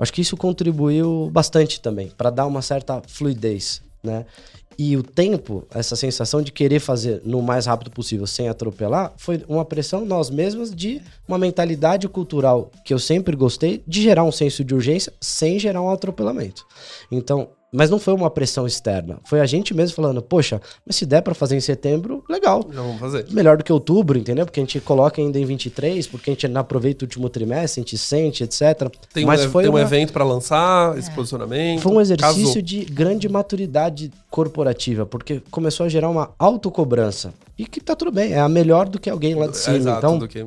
acho 0.00 0.12
que 0.12 0.22
isso 0.22 0.36
contribuiu 0.36 1.30
bastante 1.30 1.80
também 1.80 2.08
para 2.08 2.30
dar 2.30 2.46
uma 2.46 2.62
certa 2.62 3.00
fluidez, 3.06 3.82
né? 4.02 4.26
E 4.78 4.96
o 4.96 5.02
tempo, 5.02 5.66
essa 5.74 5.94
sensação 5.94 6.40
de 6.40 6.50
querer 6.50 6.80
fazer 6.80 7.20
no 7.22 7.42
mais 7.42 7.66
rápido 7.66 7.90
possível 7.90 8.26
sem 8.26 8.48
atropelar, 8.48 9.12
foi 9.18 9.44
uma 9.46 9.62
pressão 9.62 10.06
nós 10.06 10.30
mesmos 10.30 10.74
de 10.74 11.02
uma 11.28 11.36
mentalidade 11.36 12.08
cultural 12.08 12.70
que 12.82 12.94
eu 12.94 12.98
sempre 12.98 13.36
gostei 13.36 13.82
de 13.86 14.00
gerar 14.00 14.24
um 14.24 14.32
senso 14.32 14.64
de 14.64 14.74
urgência 14.74 15.12
sem 15.20 15.58
gerar 15.58 15.82
um 15.82 15.90
atropelamento. 15.90 16.66
Então, 17.12 17.50
mas 17.72 17.88
não 17.90 17.98
foi 17.98 18.12
uma 18.14 18.30
pressão 18.30 18.66
externa. 18.66 19.18
Foi 19.24 19.40
a 19.40 19.46
gente 19.46 19.72
mesmo 19.74 19.94
falando, 19.94 20.20
poxa, 20.20 20.60
mas 20.86 20.96
se 20.96 21.06
der 21.06 21.22
para 21.22 21.34
fazer 21.34 21.56
em 21.56 21.60
setembro, 21.60 22.24
legal. 22.28 22.64
Já 22.72 22.82
vamos 22.82 22.98
fazer. 22.98 23.26
Melhor 23.30 23.56
do 23.56 23.64
que 23.64 23.72
outubro, 23.72 24.18
entendeu? 24.18 24.44
Porque 24.44 24.58
a 24.60 24.62
gente 24.62 24.80
coloca 24.80 25.20
ainda 25.20 25.38
em 25.38 25.44
23, 25.44 26.06
porque 26.06 26.30
a 26.30 26.32
gente 26.34 26.48
não 26.48 26.60
aproveita 26.60 27.04
o 27.04 27.06
último 27.06 27.28
trimestre, 27.28 27.80
a 27.80 27.82
gente 27.84 27.96
sente, 27.98 28.42
etc. 28.44 28.88
Tem, 29.12 29.24
mas 29.24 29.44
um, 29.46 29.50
foi 29.50 29.62
tem 29.64 29.70
um 29.70 29.74
uma- 29.74 29.82
evento 29.82 30.12
para 30.12 30.24
lançar, 30.24 30.96
esse 30.98 31.10
posicionamento. 31.12 31.80
Foi 31.82 31.92
um 31.92 32.00
exercício 32.00 32.44
casou. 32.46 32.62
de 32.62 32.84
grande 32.86 33.28
maturidade 33.28 34.10
corporativa, 34.30 35.06
porque 35.06 35.40
começou 35.50 35.86
a 35.86 35.88
gerar 35.88 36.08
uma 36.08 36.30
autocobrança. 36.38 37.32
E 37.58 37.66
que 37.66 37.80
tá 37.80 37.94
tudo 37.94 38.10
bem, 38.10 38.32
é 38.32 38.40
a 38.40 38.48
melhor 38.48 38.88
do 38.88 38.98
que 38.98 39.10
alguém 39.10 39.34
lá 39.34 39.46
de 39.46 39.56
cima. 39.56 39.76
É, 39.76 39.78
exato, 39.78 39.98
então, 39.98 40.18
do 40.18 40.26
que... 40.28 40.44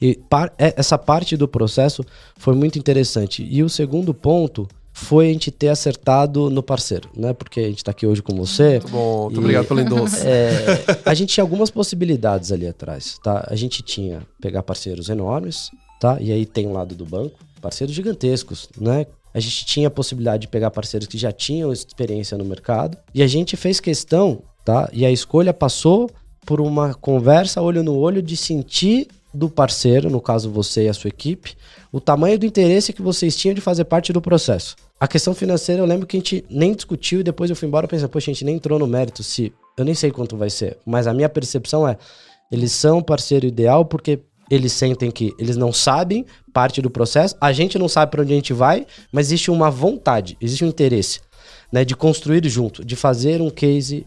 e 0.00 0.14
par- 0.30 0.52
é- 0.58 0.74
essa 0.76 0.96
parte 0.96 1.36
do 1.36 1.46
processo 1.46 2.02
foi 2.36 2.54
muito 2.54 2.78
interessante. 2.78 3.46
E 3.50 3.62
o 3.62 3.68
segundo 3.68 4.14
ponto 4.14 4.66
foi 4.98 5.28
a 5.28 5.32
gente 5.32 5.50
ter 5.50 5.68
acertado 5.68 6.50
no 6.50 6.62
parceiro, 6.62 7.08
né? 7.16 7.32
Porque 7.32 7.60
a 7.60 7.68
gente 7.68 7.84
tá 7.84 7.92
aqui 7.92 8.06
hoje 8.06 8.20
com 8.20 8.34
você. 8.34 8.72
Muito 8.72 8.88
bom, 8.88 9.24
muito 9.24 9.38
obrigado 9.38 9.66
pelo 9.66 9.80
endosso. 9.80 10.18
É, 10.28 11.00
a 11.04 11.14
gente 11.14 11.34
tinha 11.34 11.44
algumas 11.44 11.70
possibilidades 11.70 12.50
ali 12.50 12.66
atrás, 12.66 13.18
tá? 13.22 13.46
A 13.48 13.54
gente 13.54 13.82
tinha 13.82 14.22
pegar 14.40 14.62
parceiros 14.62 15.08
enormes, 15.08 15.70
tá? 16.00 16.18
E 16.20 16.32
aí 16.32 16.44
tem 16.44 16.66
um 16.66 16.72
lado 16.72 16.94
do 16.94 17.04
banco, 17.04 17.38
parceiros 17.60 17.94
gigantescos, 17.94 18.68
né? 18.78 19.06
A 19.32 19.40
gente 19.40 19.64
tinha 19.64 19.88
a 19.88 19.90
possibilidade 19.90 20.42
de 20.42 20.48
pegar 20.48 20.70
parceiros 20.70 21.06
que 21.06 21.16
já 21.16 21.30
tinham 21.30 21.72
experiência 21.72 22.36
no 22.36 22.44
mercado. 22.44 22.98
E 23.14 23.22
a 23.22 23.26
gente 23.26 23.56
fez 23.56 23.78
questão, 23.78 24.42
tá? 24.64 24.88
E 24.92 25.06
a 25.06 25.10
escolha 25.10 25.54
passou 25.54 26.10
por 26.44 26.60
uma 26.60 26.94
conversa 26.94 27.62
olho 27.62 27.82
no 27.82 27.96
olho 27.96 28.20
de 28.20 28.36
sentir 28.36 29.06
do 29.38 29.48
parceiro, 29.48 30.10
no 30.10 30.20
caso 30.20 30.50
você 30.50 30.84
e 30.84 30.88
a 30.88 30.94
sua 30.94 31.08
equipe, 31.08 31.56
o 31.92 32.00
tamanho 32.00 32.38
do 32.38 32.44
interesse 32.44 32.92
que 32.92 33.00
vocês 33.00 33.36
tinham 33.36 33.54
de 33.54 33.60
fazer 33.60 33.84
parte 33.84 34.12
do 34.12 34.20
processo. 34.20 34.76
A 35.00 35.06
questão 35.06 35.32
financeira 35.32 35.80
eu 35.80 35.86
lembro 35.86 36.06
que 36.06 36.16
a 36.16 36.20
gente 36.20 36.44
nem 36.50 36.74
discutiu 36.74 37.20
e 37.20 37.22
depois 37.22 37.48
eu 37.48 37.56
fui 37.56 37.68
embora 37.68 37.86
pensando, 37.86 38.08
poxa, 38.08 38.30
a 38.30 38.34
gente 38.34 38.44
nem 38.44 38.56
entrou 38.56 38.78
no 38.78 38.86
mérito 38.86 39.22
se. 39.22 39.52
Eu 39.76 39.84
nem 39.84 39.94
sei 39.94 40.10
quanto 40.10 40.36
vai 40.36 40.50
ser, 40.50 40.76
mas 40.84 41.06
a 41.06 41.14
minha 41.14 41.28
percepção 41.28 41.86
é: 41.86 41.96
eles 42.50 42.72
são 42.72 42.98
o 42.98 43.04
parceiro 43.04 43.46
ideal 43.46 43.84
porque 43.84 44.18
eles 44.50 44.72
sentem 44.72 45.10
que 45.10 45.32
eles 45.38 45.56
não 45.56 45.72
sabem 45.72 46.26
parte 46.52 46.82
do 46.82 46.90
processo, 46.90 47.36
a 47.40 47.52
gente 47.52 47.78
não 47.78 47.88
sabe 47.88 48.10
para 48.10 48.22
onde 48.22 48.32
a 48.32 48.36
gente 48.36 48.52
vai, 48.52 48.86
mas 49.12 49.28
existe 49.28 49.50
uma 49.50 49.70
vontade, 49.70 50.36
existe 50.40 50.64
um 50.64 50.68
interesse, 50.68 51.20
né, 51.70 51.84
de 51.84 51.94
construir 51.94 52.46
junto, 52.48 52.84
de 52.84 52.96
fazer 52.96 53.40
um 53.40 53.50
case 53.50 54.04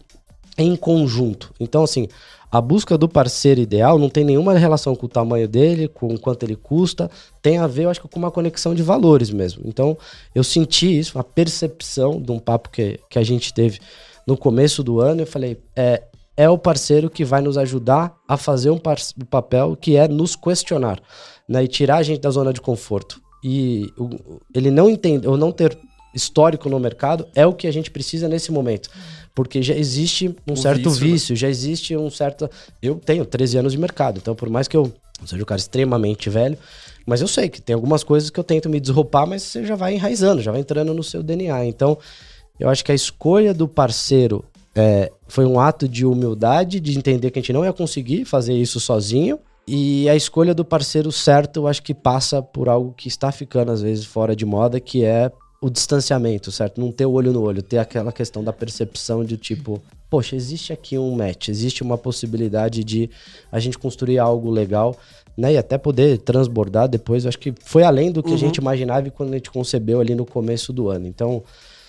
em 0.58 0.76
conjunto. 0.76 1.54
Então, 1.58 1.84
assim, 1.84 2.08
a 2.52 2.60
busca 2.60 2.98
do 2.98 3.08
parceiro 3.08 3.60
ideal 3.60 3.98
não 3.98 4.10
tem 4.10 4.22
nenhuma 4.24 4.52
relação 4.52 4.94
com 4.94 5.06
o 5.06 5.08
tamanho 5.08 5.48
dele, 5.48 5.88
com 5.88 6.18
quanto 6.18 6.42
ele 6.42 6.54
custa, 6.54 7.10
tem 7.40 7.56
a 7.56 7.66
ver, 7.66 7.84
eu 7.84 7.90
acho 7.90 8.02
que 8.02 8.06
com 8.08 8.18
uma 8.18 8.30
conexão 8.30 8.74
de 8.74 8.82
valores 8.82 9.30
mesmo. 9.30 9.62
Então, 9.64 9.96
eu 10.34 10.44
senti 10.44 10.98
isso, 10.98 11.16
uma 11.16 11.24
percepção 11.24 12.20
de 12.20 12.30
um 12.30 12.38
papo 12.38 12.68
que, 12.68 13.00
que 13.08 13.18
a 13.18 13.22
gente 13.24 13.54
teve 13.54 13.80
no 14.26 14.36
começo 14.36 14.82
do 14.82 15.00
ano, 15.00 15.22
eu 15.22 15.26
falei, 15.26 15.58
é, 15.74 16.02
é 16.36 16.48
o 16.50 16.58
parceiro 16.58 17.08
que 17.08 17.24
vai 17.24 17.40
nos 17.40 17.56
ajudar 17.56 18.14
a 18.28 18.36
fazer 18.36 18.68
um, 18.70 18.76
um 18.76 19.24
papel 19.24 19.74
que 19.74 19.96
é 19.96 20.06
nos 20.06 20.36
questionar, 20.36 21.00
né, 21.48 21.64
e 21.64 21.68
tirar 21.68 21.96
a 21.96 22.02
gente 22.02 22.20
da 22.20 22.30
zona 22.30 22.52
de 22.52 22.60
conforto. 22.60 23.18
E 23.42 23.90
o- 23.98 24.40
ele 24.54 24.70
não 24.70 24.90
entende, 24.90 25.26
ou 25.26 25.38
não 25.38 25.50
ter 25.50 25.76
histórico 26.14 26.68
no 26.68 26.78
mercado 26.78 27.26
é 27.34 27.46
o 27.46 27.54
que 27.54 27.66
a 27.66 27.72
gente 27.72 27.90
precisa 27.90 28.28
nesse 28.28 28.52
momento. 28.52 28.90
Porque 29.34 29.62
já 29.62 29.74
existe 29.74 30.34
um 30.46 30.52
Um 30.52 30.56
certo 30.56 30.90
vício, 30.90 31.06
né? 31.06 31.12
vício, 31.12 31.36
já 31.36 31.48
existe 31.48 31.96
um 31.96 32.10
certo. 32.10 32.50
Eu 32.82 32.96
tenho 32.96 33.24
13 33.24 33.58
anos 33.58 33.72
de 33.72 33.78
mercado, 33.78 34.18
então 34.18 34.34
por 34.34 34.50
mais 34.50 34.68
que 34.68 34.76
eu 34.76 34.92
seja 35.26 35.42
um 35.42 35.46
cara 35.46 35.60
extremamente 35.60 36.28
velho, 36.28 36.58
mas 37.06 37.20
eu 37.20 37.28
sei 37.28 37.48
que 37.48 37.60
tem 37.60 37.74
algumas 37.74 38.04
coisas 38.04 38.30
que 38.30 38.38
eu 38.38 38.44
tento 38.44 38.68
me 38.68 38.80
desroupar, 38.80 39.26
mas 39.26 39.42
você 39.42 39.64
já 39.64 39.74
vai 39.74 39.94
enraizando, 39.94 40.42
já 40.42 40.50
vai 40.50 40.60
entrando 40.60 40.94
no 40.94 41.02
seu 41.02 41.22
DNA. 41.22 41.66
Então, 41.66 41.98
eu 42.58 42.68
acho 42.68 42.84
que 42.84 42.92
a 42.92 42.94
escolha 42.94 43.52
do 43.52 43.66
parceiro 43.66 44.44
é, 44.74 45.10
foi 45.26 45.44
um 45.44 45.58
ato 45.58 45.88
de 45.88 46.06
humildade, 46.06 46.80
de 46.80 46.96
entender 46.96 47.30
que 47.30 47.38
a 47.38 47.42
gente 47.42 47.52
não 47.52 47.64
ia 47.64 47.72
conseguir 47.72 48.24
fazer 48.24 48.54
isso 48.54 48.80
sozinho. 48.80 49.38
E 49.66 50.08
a 50.08 50.16
escolha 50.16 50.54
do 50.54 50.64
parceiro 50.64 51.12
certo, 51.12 51.60
eu 51.60 51.68
acho 51.68 51.82
que 51.82 51.94
passa 51.94 52.42
por 52.42 52.68
algo 52.68 52.92
que 52.96 53.08
está 53.08 53.30
ficando 53.30 53.70
às 53.70 53.80
vezes 53.80 54.04
fora 54.04 54.34
de 54.34 54.44
moda, 54.44 54.80
que 54.80 55.04
é 55.04 55.30
o 55.62 55.70
distanciamento, 55.70 56.50
certo? 56.50 56.80
Não 56.80 56.90
ter 56.92 57.06
o 57.06 57.12
olho 57.12 57.32
no 57.32 57.40
olho, 57.40 57.62
ter 57.62 57.78
aquela 57.78 58.10
questão 58.12 58.42
da 58.42 58.52
percepção 58.52 59.24
de 59.24 59.36
tipo, 59.36 59.80
poxa, 60.10 60.34
existe 60.36 60.72
aqui 60.72 60.98
um 60.98 61.14
match, 61.14 61.48
existe 61.48 61.82
uma 61.82 61.96
possibilidade 61.96 62.82
de 62.82 63.08
a 63.50 63.60
gente 63.60 63.78
construir 63.78 64.18
algo 64.18 64.50
legal, 64.50 64.96
né? 65.36 65.52
E 65.52 65.56
até 65.56 65.78
poder 65.78 66.18
transbordar 66.18 66.88
depois. 66.88 67.24
Eu 67.24 67.28
acho 67.28 67.38
que 67.38 67.54
foi 67.64 67.84
além 67.84 68.10
do 68.10 68.22
que 68.22 68.30
a 68.30 68.32
Uhum. 68.32 68.38
gente 68.38 68.56
imaginava 68.56 69.06
e 69.06 69.10
quando 69.10 69.30
a 69.30 69.36
gente 69.36 69.50
concebeu 69.50 70.00
ali 70.00 70.14
no 70.14 70.26
começo 70.26 70.72
do 70.72 70.88
ano. 70.88 71.06
Então, 71.06 71.42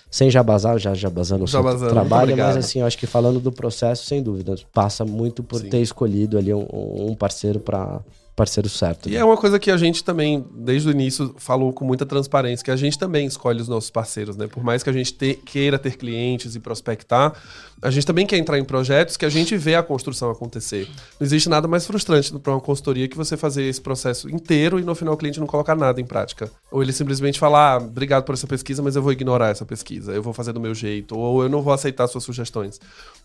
sem 0.10 0.30
jabazar, 0.30 0.78
já 0.78 0.94
jabazando 0.94 1.44
o 1.44 1.48
seu 1.48 1.60
trabalho, 1.90 2.38
mas 2.38 2.56
assim, 2.60 2.80
eu 2.82 2.86
acho 2.86 2.98
que 3.00 3.08
falando 3.08 3.40
do 3.40 3.52
processo, 3.52 4.06
sem 4.06 4.22
dúvida, 4.22 4.56
passa 4.72 5.04
muito 5.04 5.42
por 5.42 5.60
Sim. 5.60 5.70
ter 5.70 5.82
escolhido 5.82 6.38
ali 6.38 6.54
um, 6.54 6.68
um 6.72 7.16
parceiro 7.16 7.60
para 7.60 8.00
parceiro 8.36 8.68
certo. 8.68 9.08
E 9.10 9.14
né? 9.14 9.18
é 9.20 9.26
uma 9.26 9.38
coisa 9.38 9.60
que 9.60 9.70
a 9.70 9.78
gente 9.78 10.04
também, 10.04 10.44
desde 10.56 10.88
o 10.88 10.92
início, 10.92 11.36
falou 11.38 11.72
com 11.72 11.86
muita 11.86 12.06
transparência, 12.06 12.64
que 12.64 12.72
a 12.72 12.76
gente 12.76 12.98
também 12.98 13.26
escolhe 13.26 13.62
os 13.62 13.68
nossos 13.68 13.90
parceiros, 13.90 14.36
né? 14.36 14.48
Por 14.48 14.64
mais 14.64 14.82
que 14.82 14.90
a 14.90 14.94
gente 14.94 15.14
te- 15.14 15.36
queira 15.46 15.78
ter 15.78 15.98
clientes 15.98 16.56
e 16.56 16.60
prospectar, 16.60 17.34
a 17.82 17.92
gente 17.92 18.06
também 18.06 18.26
quer 18.26 18.38
entrar 18.38 18.58
em 18.58 18.64
projetos 18.64 19.18
que 19.18 19.26
a 19.26 19.30
gente 19.30 19.56
vê 19.58 19.76
a 19.76 19.84
construção 19.84 20.32
acontecer. 20.32 20.88
Não 21.20 21.26
existe 21.26 21.50
nada 21.50 21.68
mais 21.68 21.86
frustrante 21.86 22.32
para 22.40 22.54
uma 22.54 22.62
consultoria 22.62 23.08
que 23.08 23.18
você 23.18 23.38
fazer 23.38 23.64
esse 23.64 23.82
processo 23.82 24.30
inteiro 24.30 24.80
e 24.80 24.84
no 24.84 24.96
final 24.96 25.14
o 25.14 25.18
cliente 25.18 25.40
não 25.40 25.48
colocar 25.48 25.76
nada 25.76 26.00
em 26.02 26.06
prática. 26.06 26.50
Ou 26.72 26.82
ele 26.82 26.94
simplesmente 26.94 27.38
falar, 27.38 27.74
ah, 27.74 27.78
obrigado 27.78 28.24
por 28.24 28.34
essa 28.34 28.48
pesquisa, 28.48 28.82
mas 28.82 28.96
eu 28.96 29.02
vou 29.02 29.12
ignorar 29.12 29.50
essa 29.50 29.66
pesquisa, 29.66 30.12
eu 30.12 30.24
vou 30.24 30.34
fazer 30.34 30.54
do 30.54 30.60
meu 30.60 30.74
jeito, 30.74 31.18
ou 31.18 31.44
eu 31.44 31.50
não 31.50 31.62
vou 31.62 31.74
aceitar 31.74 32.08
suas 32.08 32.24
sugestões. 32.24 32.80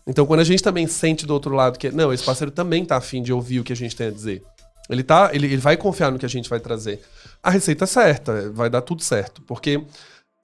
Então, 0.05 0.25
quando 0.25 0.41
a 0.41 0.43
gente 0.43 0.61
também 0.61 0.87
sente 0.87 1.25
do 1.25 1.33
outro 1.33 1.55
lado 1.55 1.79
que, 1.79 1.89
não, 1.89 2.11
esse 2.13 2.23
parceiro 2.23 2.51
também 2.51 2.85
tá 2.85 2.97
afim 2.97 3.23
de 3.23 3.31
ouvir 3.33 3.59
o 3.59 3.63
que 3.63 3.73
a 3.73 3.75
gente 3.75 3.95
tem 3.95 4.07
a 4.07 4.11
dizer. 4.11 4.43
Ele, 4.89 5.03
tá, 5.03 5.29
ele, 5.33 5.45
ele 5.45 5.57
vai 5.57 5.77
confiar 5.77 6.11
no 6.11 6.17
que 6.17 6.25
a 6.25 6.29
gente 6.29 6.49
vai 6.49 6.59
trazer. 6.59 7.01
A 7.43 7.49
receita 7.49 7.83
é 7.83 7.87
certa, 7.87 8.49
vai 8.51 8.69
dar 8.69 8.81
tudo 8.81 9.03
certo. 9.03 9.41
Porque 9.43 9.81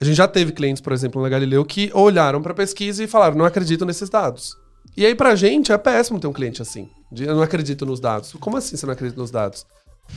a 0.00 0.04
gente 0.04 0.16
já 0.16 0.28
teve 0.28 0.52
clientes, 0.52 0.80
por 0.80 0.92
exemplo, 0.92 1.20
na 1.20 1.28
Galileu, 1.28 1.64
que 1.64 1.90
olharam 1.92 2.40
para 2.40 2.52
a 2.52 2.56
pesquisa 2.56 3.02
e 3.02 3.06
falaram: 3.06 3.36
não 3.36 3.44
acredito 3.44 3.84
nesses 3.84 4.08
dados. 4.08 4.56
E 4.96 5.04
aí, 5.04 5.14
pra 5.14 5.34
gente, 5.34 5.72
é 5.72 5.78
péssimo 5.78 6.20
ter 6.20 6.26
um 6.26 6.32
cliente 6.32 6.62
assim. 6.62 6.88
De, 7.10 7.24
eu 7.24 7.34
não 7.34 7.42
acredito 7.42 7.84
nos 7.84 8.00
dados. 8.00 8.32
Como 8.40 8.56
assim 8.56 8.76
você 8.76 8.86
não 8.86 8.92
acredita 8.92 9.20
nos 9.20 9.30
dados? 9.30 9.66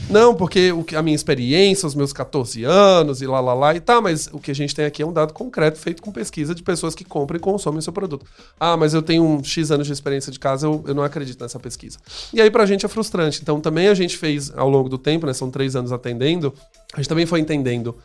Não, 0.08 0.34
porque 0.34 0.72
o 0.72 0.84
a 0.96 1.02
minha 1.02 1.14
experiência, 1.14 1.86
os 1.86 1.94
meus 1.94 2.12
14 2.12 2.64
anos 2.64 3.22
e 3.22 3.26
lá, 3.26 3.40
lá, 3.40 3.54
lá, 3.54 3.74
e 3.74 3.80
tá, 3.80 4.00
mas 4.00 4.28
o 4.32 4.38
que 4.38 4.50
a 4.50 4.54
gente 4.54 4.74
tem 4.74 4.84
aqui 4.84 5.02
é 5.02 5.06
um 5.06 5.12
dado 5.12 5.32
concreto 5.32 5.78
feito 5.78 6.02
com 6.02 6.10
pesquisa 6.10 6.54
de 6.54 6.62
pessoas 6.62 6.94
que 6.94 7.04
compram 7.04 7.36
e 7.36 7.40
consomem 7.40 7.78
o 7.78 7.82
seu 7.82 7.92
produto. 7.92 8.26
Ah, 8.58 8.76
mas 8.76 8.92
eu 8.92 9.02
tenho 9.02 9.22
um 9.22 9.42
X 9.42 9.70
anos 9.70 9.86
de 9.86 9.92
experiência 9.92 10.32
de 10.32 10.38
casa, 10.38 10.66
eu, 10.66 10.82
eu 10.86 10.94
não 10.94 11.02
acredito 11.02 11.40
nessa 11.40 11.60
pesquisa. 11.60 11.98
E 12.32 12.40
aí 12.40 12.50
pra 12.50 12.66
gente 12.66 12.84
é 12.84 12.88
frustrante. 12.88 13.40
Então 13.40 13.60
também 13.60 13.88
a 13.88 13.94
gente 13.94 14.16
fez 14.16 14.52
ao 14.56 14.68
longo 14.68 14.88
do 14.88 14.98
tempo, 14.98 15.26
né, 15.26 15.32
são 15.32 15.50
três 15.50 15.76
anos 15.76 15.92
atendendo, 15.92 16.52
a 16.92 16.96
gente 16.96 17.08
também 17.08 17.26
foi 17.26 17.40
entendendo 17.40 17.96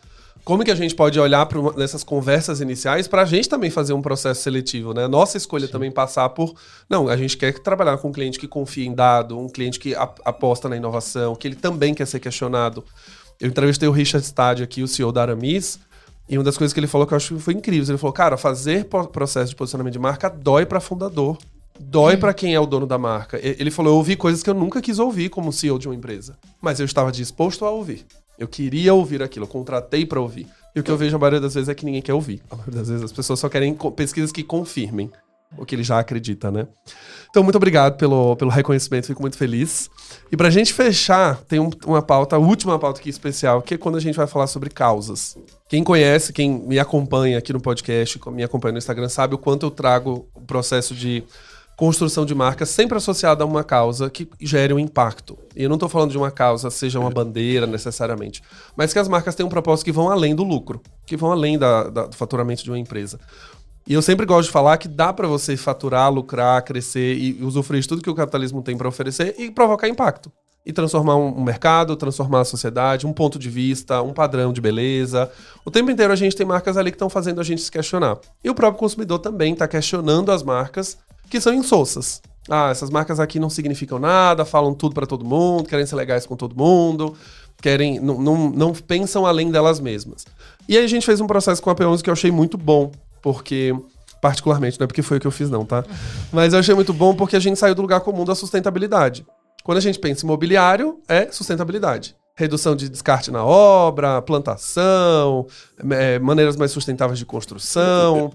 como 0.45 0.63
que 0.63 0.69
a 0.71 0.75
gente 0.75 0.93
pode 0.95 1.19
olhar 1.19 1.43
para 1.47 1.59
nessas 1.73 2.03
conversas 2.03 2.61
iniciais 2.61 3.07
para 3.07 3.23
a 3.23 3.25
gente 3.25 3.49
também 3.49 3.71
fazer 3.71 3.93
um 3.93 4.01
processo 4.01 4.43
seletivo, 4.43 4.93
né? 4.93 5.07
Nossa 5.07 5.37
escolha 5.37 5.67
também 5.67 5.91
passar 5.91 6.29
por 6.29 6.53
não, 6.87 7.09
a 7.09 7.17
gente 7.17 7.35
quer 7.35 7.57
trabalhar 7.59 7.97
com 7.97 8.09
um 8.09 8.11
cliente 8.11 8.39
que 8.39 8.47
confia 8.47 8.85
em 8.85 8.93
dado, 8.93 9.37
um 9.39 9.49
cliente 9.49 9.79
que 9.79 9.95
ap- 9.95 10.21
aposta 10.23 10.69
na 10.69 10.77
inovação, 10.77 11.35
que 11.35 11.47
ele 11.47 11.55
também 11.55 11.95
quer 11.95 12.05
ser 12.05 12.19
questionado. 12.19 12.83
Eu 13.41 13.49
entrevistei 13.49 13.89
o 13.89 13.91
Richard 13.91 14.25
Stade 14.25 14.61
aqui, 14.61 14.83
o 14.83 14.87
CEO 14.87 15.11
da 15.11 15.23
Aramis, 15.23 15.79
e 16.29 16.37
uma 16.37 16.43
das 16.43 16.57
coisas 16.57 16.73
que 16.73 16.79
ele 16.79 16.87
falou 16.87 17.05
que 17.07 17.13
eu 17.13 17.17
acho 17.17 17.35
que 17.35 17.41
foi 17.41 17.53
incrível, 17.55 17.89
ele 17.91 17.97
falou: 17.97 18.13
"Cara, 18.13 18.37
fazer 18.37 18.85
processo 18.85 19.49
de 19.49 19.55
posicionamento 19.55 19.93
de 19.93 19.99
marca 19.99 20.29
dói 20.29 20.65
para 20.65 20.79
fundador, 20.79 21.37
dói 21.79 22.17
para 22.17 22.33
quem 22.35 22.53
é 22.53 22.59
o 22.59 22.65
dono 22.67 22.85
da 22.85 22.97
marca". 22.99 23.39
Ele 23.41 23.71
falou: 23.71 23.93
"Eu 23.93 23.97
ouvi 23.97 24.15
coisas 24.15 24.43
que 24.43 24.49
eu 24.49 24.53
nunca 24.53 24.79
quis 24.79 24.99
ouvir 24.99 25.29
como 25.29 25.51
CEO 25.51 25.79
de 25.79 25.87
uma 25.87 25.95
empresa, 25.95 26.37
mas 26.61 26.79
eu 26.79 26.85
estava 26.85 27.11
disposto 27.11 27.65
a 27.65 27.69
ouvir". 27.71 28.05
Eu 28.37 28.47
queria 28.47 28.93
ouvir 28.93 29.21
aquilo, 29.23 29.45
eu 29.45 29.49
contratei 29.49 30.05
para 30.05 30.19
ouvir. 30.19 30.47
E 30.75 30.79
o 30.79 30.83
que 30.83 30.91
eu 30.91 30.97
vejo 30.97 31.15
a 31.15 31.19
maioria 31.19 31.39
das 31.39 31.53
vezes 31.53 31.69
é 31.69 31.75
que 31.75 31.85
ninguém 31.85 32.01
quer 32.01 32.13
ouvir. 32.13 32.41
A 32.51 32.55
maioria 32.55 32.79
das 32.79 32.89
vezes 32.89 33.03
as 33.03 33.11
pessoas 33.11 33.39
só 33.39 33.47
querem 33.47 33.73
pesquisas 33.95 34.31
que 34.31 34.43
confirmem 34.43 35.09
o 35.57 35.65
que 35.65 35.73
ele 35.73 35.83
já 35.83 35.99
acredita, 35.99 36.51
né? 36.51 36.67
Então, 37.29 37.41
muito 37.43 37.55
obrigado 37.55 37.95
pelo, 37.97 38.35
pelo 38.35 38.49
reconhecimento, 38.51 39.07
fico 39.07 39.21
muito 39.21 39.37
feliz. 39.37 39.89
E 40.29 40.35
pra 40.35 40.49
gente 40.49 40.73
fechar, 40.73 41.37
tem 41.47 41.59
um- 41.59 41.69
uma 41.85 42.01
pauta, 42.01 42.35
a 42.35 42.39
última 42.39 42.77
pauta 42.77 42.99
aqui 42.99 43.09
especial, 43.09 43.61
que 43.61 43.75
é 43.75 43.77
quando 43.77 43.95
a 43.97 44.01
gente 44.01 44.15
vai 44.15 44.27
falar 44.27 44.47
sobre 44.47 44.69
causas. 44.69 45.37
Quem 45.69 45.81
conhece, 45.83 46.33
quem 46.33 46.49
me 46.59 46.77
acompanha 46.77 47.37
aqui 47.37 47.53
no 47.53 47.61
podcast, 47.61 48.19
me 48.31 48.43
acompanha 48.43 48.73
no 48.73 48.77
Instagram, 48.79 49.07
sabe 49.07 49.35
o 49.35 49.37
quanto 49.37 49.65
eu 49.67 49.71
trago 49.71 50.27
o 50.35 50.41
processo 50.41 50.93
de 50.93 51.23
construção 51.75 52.25
de 52.25 52.33
marca 52.33 52.65
sempre 52.65 52.97
associada 52.97 53.43
a 53.43 53.47
uma 53.47 53.63
causa 53.63 54.09
que 54.09 54.27
gere 54.39 54.73
um 54.73 54.79
impacto. 54.79 55.37
E 55.55 55.63
eu 55.63 55.69
não 55.69 55.75
estou 55.75 55.89
falando 55.89 56.11
de 56.11 56.17
uma 56.17 56.31
causa, 56.31 56.69
seja 56.69 56.99
uma 56.99 57.09
bandeira 57.09 57.67
necessariamente, 57.67 58.41
mas 58.75 58.93
que 58.93 58.99
as 58.99 59.07
marcas 59.07 59.35
têm 59.35 59.45
um 59.45 59.49
propósito 59.49 59.85
que 59.85 59.91
vão 59.91 60.09
além 60.09 60.35
do 60.35 60.43
lucro, 60.43 60.81
que 61.05 61.17
vão 61.17 61.31
além 61.31 61.57
da- 61.57 61.89
da- 61.89 62.05
do 62.07 62.15
faturamento 62.15 62.63
de 62.63 62.71
uma 62.71 62.79
empresa. 62.79 63.19
E 63.87 63.93
eu 63.93 64.01
sempre 64.01 64.25
gosto 64.25 64.47
de 64.47 64.51
falar 64.51 64.77
que 64.77 64.87
dá 64.87 65.13
para 65.13 65.27
você 65.27 65.55
faturar, 65.55 66.11
lucrar, 66.11 66.63
crescer 66.63 67.15
e 67.17 67.43
usufruir 67.43 67.81
de 67.81 67.87
tudo 67.87 68.01
que 68.01 68.09
o 68.09 68.15
capitalismo 68.15 68.63
tem 68.63 68.75
para 68.75 68.87
oferecer 68.87 69.35
e 69.37 69.51
provocar 69.51 69.87
impacto. 69.87 70.31
E 70.65 70.73
transformar 70.73 71.15
um, 71.15 71.43
mercado, 71.43 71.95
transformar 71.95 72.41
a 72.41 72.45
sociedade, 72.45 73.05
um 73.05 73.13
ponto 73.13 73.37
de 73.37 73.49
vista, 73.49 74.01
um 74.01 74.13
padrão 74.13 74.51
de 74.51 74.59
beleza. 74.59 75.31
O 75.63 75.69
tempo 75.69 75.91
inteiro 75.91 76.11
a 76.11 76.15
gente 76.15 76.35
tem 76.35 76.45
marcas 76.45 76.75
ali 76.75 76.89
que 76.89 76.95
estão 76.95 77.09
fazendo 77.09 77.39
a 77.39 77.43
gente 77.43 77.61
se 77.61 77.71
questionar. 77.71 78.17
E 78.43 78.49
o 78.49 78.55
próprio 78.55 78.79
consumidor 78.79 79.19
também 79.19 79.53
está 79.53 79.67
questionando 79.67 80.31
as 80.31 80.41
marcas 80.41 80.97
que 81.29 81.39
são 81.39 81.53
insossas. 81.53 82.21
Ah, 82.49 82.69
essas 82.69 82.89
marcas 82.89 83.19
aqui 83.19 83.39
não 83.39 83.49
significam 83.49 83.99
nada, 83.99 84.45
falam 84.45 84.73
tudo 84.73 84.93
para 84.93 85.05
todo 85.05 85.25
mundo, 85.25 85.67
querem 85.67 85.85
ser 85.85 85.95
legais 85.95 86.25
com 86.25 86.35
todo 86.35 86.55
mundo, 86.55 87.15
querem 87.61 87.99
não, 87.99 88.21
não, 88.21 88.49
não 88.49 88.73
pensam 88.73 89.25
além 89.25 89.51
delas 89.51 89.79
mesmas. 89.79 90.25
E 90.67 90.77
aí 90.77 90.83
a 90.83 90.87
gente 90.87 91.05
fez 91.05 91.19
um 91.19 91.27
processo 91.27 91.61
com 91.61 91.69
a 91.69 91.75
P11 91.75 92.01
que 92.01 92.09
eu 92.09 92.13
achei 92.13 92.31
muito 92.31 92.57
bom, 92.57 92.91
porque 93.21 93.75
particularmente, 94.21 94.79
não 94.79 94.85
é 94.85 94.87
porque 94.87 95.01
foi 95.01 95.17
o 95.17 95.19
que 95.19 95.27
eu 95.27 95.31
fiz 95.31 95.49
não, 95.49 95.65
tá? 95.65 95.83
Mas 96.31 96.53
eu 96.53 96.59
achei 96.59 96.73
muito 96.73 96.93
bom 96.93 97.13
porque 97.13 97.35
a 97.35 97.39
gente 97.39 97.59
saiu 97.59 97.75
do 97.75 97.81
lugar 97.81 98.01
comum 98.01 98.25
da 98.25 98.33
sustentabilidade. 98.33 99.25
Quando 99.65 99.79
a 99.79 99.81
gente 99.81 99.97
pensa 99.97 100.23
em 100.23 100.27
imobiliário, 100.27 100.99
é 101.07 101.31
sustentabilidade. 101.31 102.15
Redução 102.35 102.75
de 102.75 102.87
descarte 102.87 103.31
na 103.31 103.43
obra, 103.43 104.21
plantação, 104.21 105.47
é, 105.89 106.19
maneiras 106.19 106.55
mais 106.55 106.69
sustentáveis 106.69 107.17
de 107.17 107.25
construção, 107.25 108.31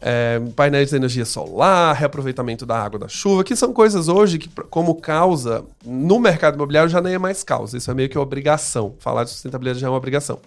é, 0.00 0.40
painéis 0.56 0.88
de 0.88 0.96
energia 0.96 1.26
solar, 1.26 1.94
reaproveitamento 1.94 2.64
da 2.64 2.82
água 2.82 2.98
da 2.98 3.08
chuva, 3.08 3.44
que 3.44 3.54
são 3.54 3.74
coisas 3.74 4.08
hoje 4.08 4.38
que, 4.38 4.48
como 4.70 4.94
causa, 4.94 5.62
no 5.84 6.18
mercado 6.18 6.54
imobiliário 6.54 6.88
já 6.88 7.02
nem 7.02 7.12
é 7.12 7.18
mais 7.18 7.44
causa. 7.44 7.76
Isso 7.76 7.90
é 7.90 7.94
meio 7.94 8.08
que 8.08 8.18
obrigação. 8.18 8.94
Falar 9.00 9.24
de 9.24 9.30
sustentabilidade 9.30 9.80
já 9.80 9.86
é 9.86 9.90
uma 9.90 9.98
obrigação. 9.98 10.38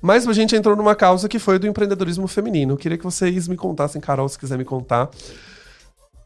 Mas 0.00 0.26
a 0.26 0.32
gente 0.32 0.56
entrou 0.56 0.74
numa 0.74 0.94
causa 0.94 1.28
que 1.28 1.38
foi 1.38 1.58
do 1.58 1.66
empreendedorismo 1.66 2.26
feminino. 2.26 2.72
Eu 2.72 2.78
queria 2.78 2.96
que 2.96 3.04
vocês 3.04 3.46
me 3.46 3.56
contassem, 3.56 4.00
Carol, 4.00 4.26
se 4.26 4.38
quiser 4.38 4.56
me 4.56 4.64
contar. 4.64 5.10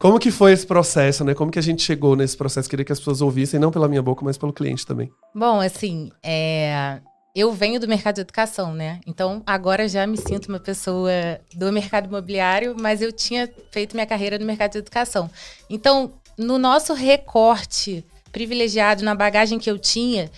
Como 0.01 0.17
que 0.17 0.31
foi 0.31 0.51
esse 0.51 0.65
processo, 0.65 1.23
né? 1.23 1.35
Como 1.35 1.51
que 1.51 1.59
a 1.59 1.61
gente 1.61 1.83
chegou 1.83 2.15
nesse 2.15 2.35
processo? 2.35 2.67
Queria 2.67 2.83
que 2.83 2.91
as 2.91 2.97
pessoas 2.97 3.21
ouvissem, 3.21 3.59
não 3.59 3.69
pela 3.69 3.87
minha 3.87 4.01
boca, 4.01 4.25
mas 4.25 4.35
pelo 4.35 4.51
cliente 4.51 4.83
também. 4.83 5.11
Bom, 5.31 5.61
assim, 5.61 6.11
é... 6.23 6.99
eu 7.35 7.53
venho 7.53 7.79
do 7.79 7.87
mercado 7.87 8.15
de 8.15 8.21
educação, 8.21 8.73
né? 8.73 8.99
Então, 9.05 9.43
agora 9.45 9.87
já 9.87 10.07
me 10.07 10.17
sinto 10.17 10.47
uma 10.49 10.59
pessoa 10.59 11.11
do 11.53 11.71
mercado 11.71 12.07
imobiliário, 12.07 12.75
mas 12.81 12.99
eu 12.99 13.11
tinha 13.11 13.47
feito 13.69 13.93
minha 13.93 14.07
carreira 14.07 14.39
no 14.39 14.45
mercado 14.45 14.71
de 14.71 14.79
educação. 14.79 15.29
Então, 15.69 16.13
no 16.35 16.57
nosso 16.57 16.95
recorte 16.95 18.03
privilegiado, 18.31 19.03
na 19.03 19.13
bagagem 19.13 19.59
que 19.59 19.69
eu 19.69 19.77
tinha, 19.77 20.31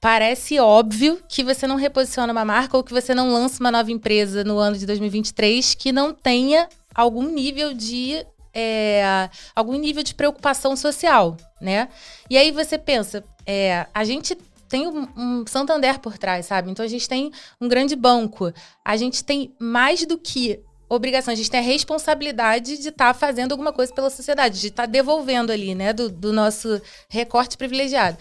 parece 0.00 0.60
óbvio 0.60 1.18
que 1.28 1.42
você 1.42 1.66
não 1.66 1.74
reposiciona 1.74 2.32
uma 2.32 2.44
marca 2.44 2.76
ou 2.76 2.84
que 2.84 2.92
você 2.92 3.12
não 3.12 3.32
lança 3.32 3.58
uma 3.58 3.72
nova 3.72 3.90
empresa 3.90 4.44
no 4.44 4.56
ano 4.56 4.78
de 4.78 4.86
2023 4.86 5.74
que 5.74 5.90
não 5.90 6.14
tenha 6.14 6.68
algum 6.94 7.24
nível 7.28 7.74
de 7.74 8.24
é, 8.60 9.30
algum 9.54 9.76
nível 9.76 10.02
de 10.02 10.14
preocupação 10.14 10.76
social, 10.76 11.36
né? 11.60 11.88
E 12.28 12.36
aí 12.36 12.50
você 12.50 12.76
pensa, 12.78 13.24
é, 13.46 13.86
a 13.94 14.04
gente 14.04 14.36
tem 14.68 14.86
um, 14.86 15.08
um, 15.16 15.46
Santander 15.46 15.98
por 15.98 16.16
trás, 16.18 16.46
sabe? 16.46 16.70
Então 16.70 16.84
a 16.84 16.88
gente 16.88 17.08
tem 17.08 17.32
um 17.60 17.68
grande 17.68 17.96
banco, 17.96 18.52
a 18.84 18.96
gente 18.96 19.24
tem 19.24 19.54
mais 19.58 20.06
do 20.06 20.16
que 20.16 20.60
obrigação, 20.88 21.32
a 21.32 21.36
gente 21.36 21.50
tem 21.50 21.60
a 21.60 21.62
responsabilidade 21.62 22.78
de 22.78 22.88
estar 22.88 23.12
tá 23.12 23.14
fazendo 23.14 23.52
alguma 23.52 23.72
coisa 23.72 23.92
pela 23.92 24.10
sociedade, 24.10 24.60
de 24.60 24.68
estar 24.68 24.84
tá 24.84 24.86
devolvendo 24.86 25.50
ali, 25.50 25.74
né, 25.74 25.92
do, 25.92 26.08
do 26.08 26.32
nosso 26.32 26.80
recorte 27.08 27.56
privilegiado. 27.56 28.18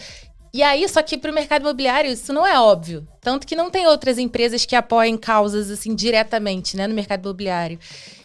E 0.51 0.63
aí, 0.63 0.87
só 0.89 1.03
que 1.03 1.17
para 1.17 1.29
o 1.29 1.33
mercado 1.33 1.61
imobiliário 1.61 2.11
isso 2.11 2.33
não 2.33 2.45
é 2.45 2.59
óbvio. 2.59 3.07
Tanto 3.21 3.45
que 3.45 3.55
não 3.55 3.69
tem 3.69 3.85
outras 3.85 4.17
empresas 4.17 4.65
que 4.65 4.75
apoiem 4.75 5.15
causas 5.15 5.69
assim 5.69 5.93
diretamente 5.93 6.75
né, 6.75 6.87
no 6.87 6.95
mercado 6.95 7.25
imobiliário. 7.25 7.77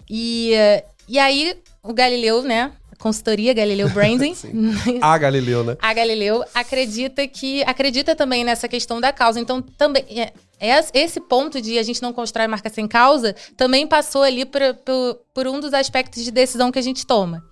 E, 0.09 0.53
e 1.09 1.19
aí, 1.19 1.57
o 1.83 1.93
Galileu, 1.93 2.43
né? 2.43 2.73
A 2.91 2.97
consultoria 2.97 3.53
Galileu 3.53 3.89
Branding. 3.95 4.35
a 5.01 5.19
Galileu, 5.19 5.65
né? 5.65 5.77
A 5.81 5.93
Galileu 5.93 6.45
acredita 6.55 7.27
que. 7.27 7.63
acredita 7.65 8.15
também 8.15 8.45
nessa 8.45 8.69
questão 8.69 9.01
da 9.01 9.13
causa. 9.13 9.41
Então, 9.41 9.61
também. 9.61 10.05
É, 10.09 10.33
é 10.61 10.85
esse 10.95 11.21
ponto 11.21 11.61
de 11.61 11.79
a 11.79 11.83
gente 11.83 12.01
não 12.01 12.13
constrói 12.13 12.47
marca 12.47 12.71
sem 12.71 12.87
causa 12.87 13.35
também 13.57 13.87
passou 13.87 14.23
ali 14.23 14.45
por, 14.45 14.61
por, 14.85 15.21
por 15.35 15.47
um 15.47 15.61
dos 15.61 15.75
aspectos 15.75 16.25
de 16.25 16.31
decisão 16.31 16.73
que 16.73 16.79
a 16.79 16.83
gente 16.83 17.07
toma. 17.07 17.45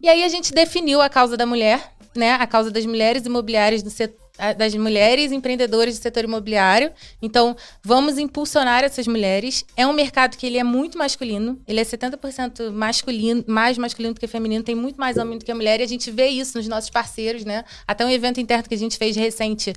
E 0.00 0.08
aí 0.08 0.24
a 0.24 0.28
gente 0.28 0.52
definiu 0.52 1.00
a 1.00 1.08
causa 1.08 1.36
da 1.36 1.46
mulher, 1.46 1.92
né, 2.14 2.32
a 2.32 2.46
causa 2.46 2.70
das 2.70 2.84
mulheres 2.84 3.24
imobiliárias 3.24 3.82
do 3.82 3.90
setor 3.90 4.20
das 4.56 4.74
mulheres 4.74 5.32
empreendedoras 5.32 5.98
do 5.98 6.02
setor 6.02 6.24
imobiliário. 6.24 6.92
Então, 7.20 7.56
vamos 7.82 8.18
impulsionar 8.18 8.84
essas 8.84 9.06
mulheres. 9.06 9.64
É 9.76 9.86
um 9.86 9.92
mercado 9.92 10.36
que 10.36 10.46
ele 10.46 10.58
é 10.58 10.64
muito 10.64 10.96
masculino, 10.96 11.60
ele 11.66 11.80
é 11.80 11.84
70% 11.84 12.70
masculino, 12.70 13.44
mais 13.46 13.76
masculino 13.78 14.14
do 14.14 14.20
que 14.20 14.26
feminino, 14.26 14.64
tem 14.64 14.74
muito 14.74 14.96
mais 14.96 15.16
homem 15.16 15.38
do 15.38 15.44
que 15.44 15.52
mulher, 15.52 15.80
e 15.80 15.82
a 15.82 15.88
gente 15.88 16.10
vê 16.10 16.28
isso 16.28 16.56
nos 16.56 16.66
nossos 16.68 16.90
parceiros, 16.90 17.44
né? 17.44 17.64
Até 17.86 18.04
um 18.04 18.10
evento 18.10 18.40
interno 18.40 18.68
que 18.68 18.74
a 18.74 18.78
gente 18.78 18.96
fez 18.96 19.16
recente, 19.16 19.72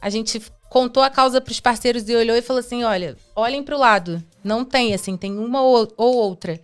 a 0.00 0.10
gente 0.10 0.40
contou 0.68 1.02
a 1.02 1.10
causa 1.10 1.40
para 1.40 1.52
os 1.52 1.60
parceiros 1.60 2.08
e 2.08 2.14
olhou 2.14 2.36
e 2.36 2.42
falou 2.42 2.60
assim: 2.60 2.84
olha, 2.84 3.16
olhem 3.34 3.62
para 3.62 3.76
o 3.76 3.78
lado. 3.78 4.22
Não 4.42 4.64
tem, 4.64 4.92
assim, 4.92 5.16
tem 5.16 5.38
uma 5.38 5.62
ou, 5.62 5.92
ou 5.96 6.16
outra. 6.16 6.60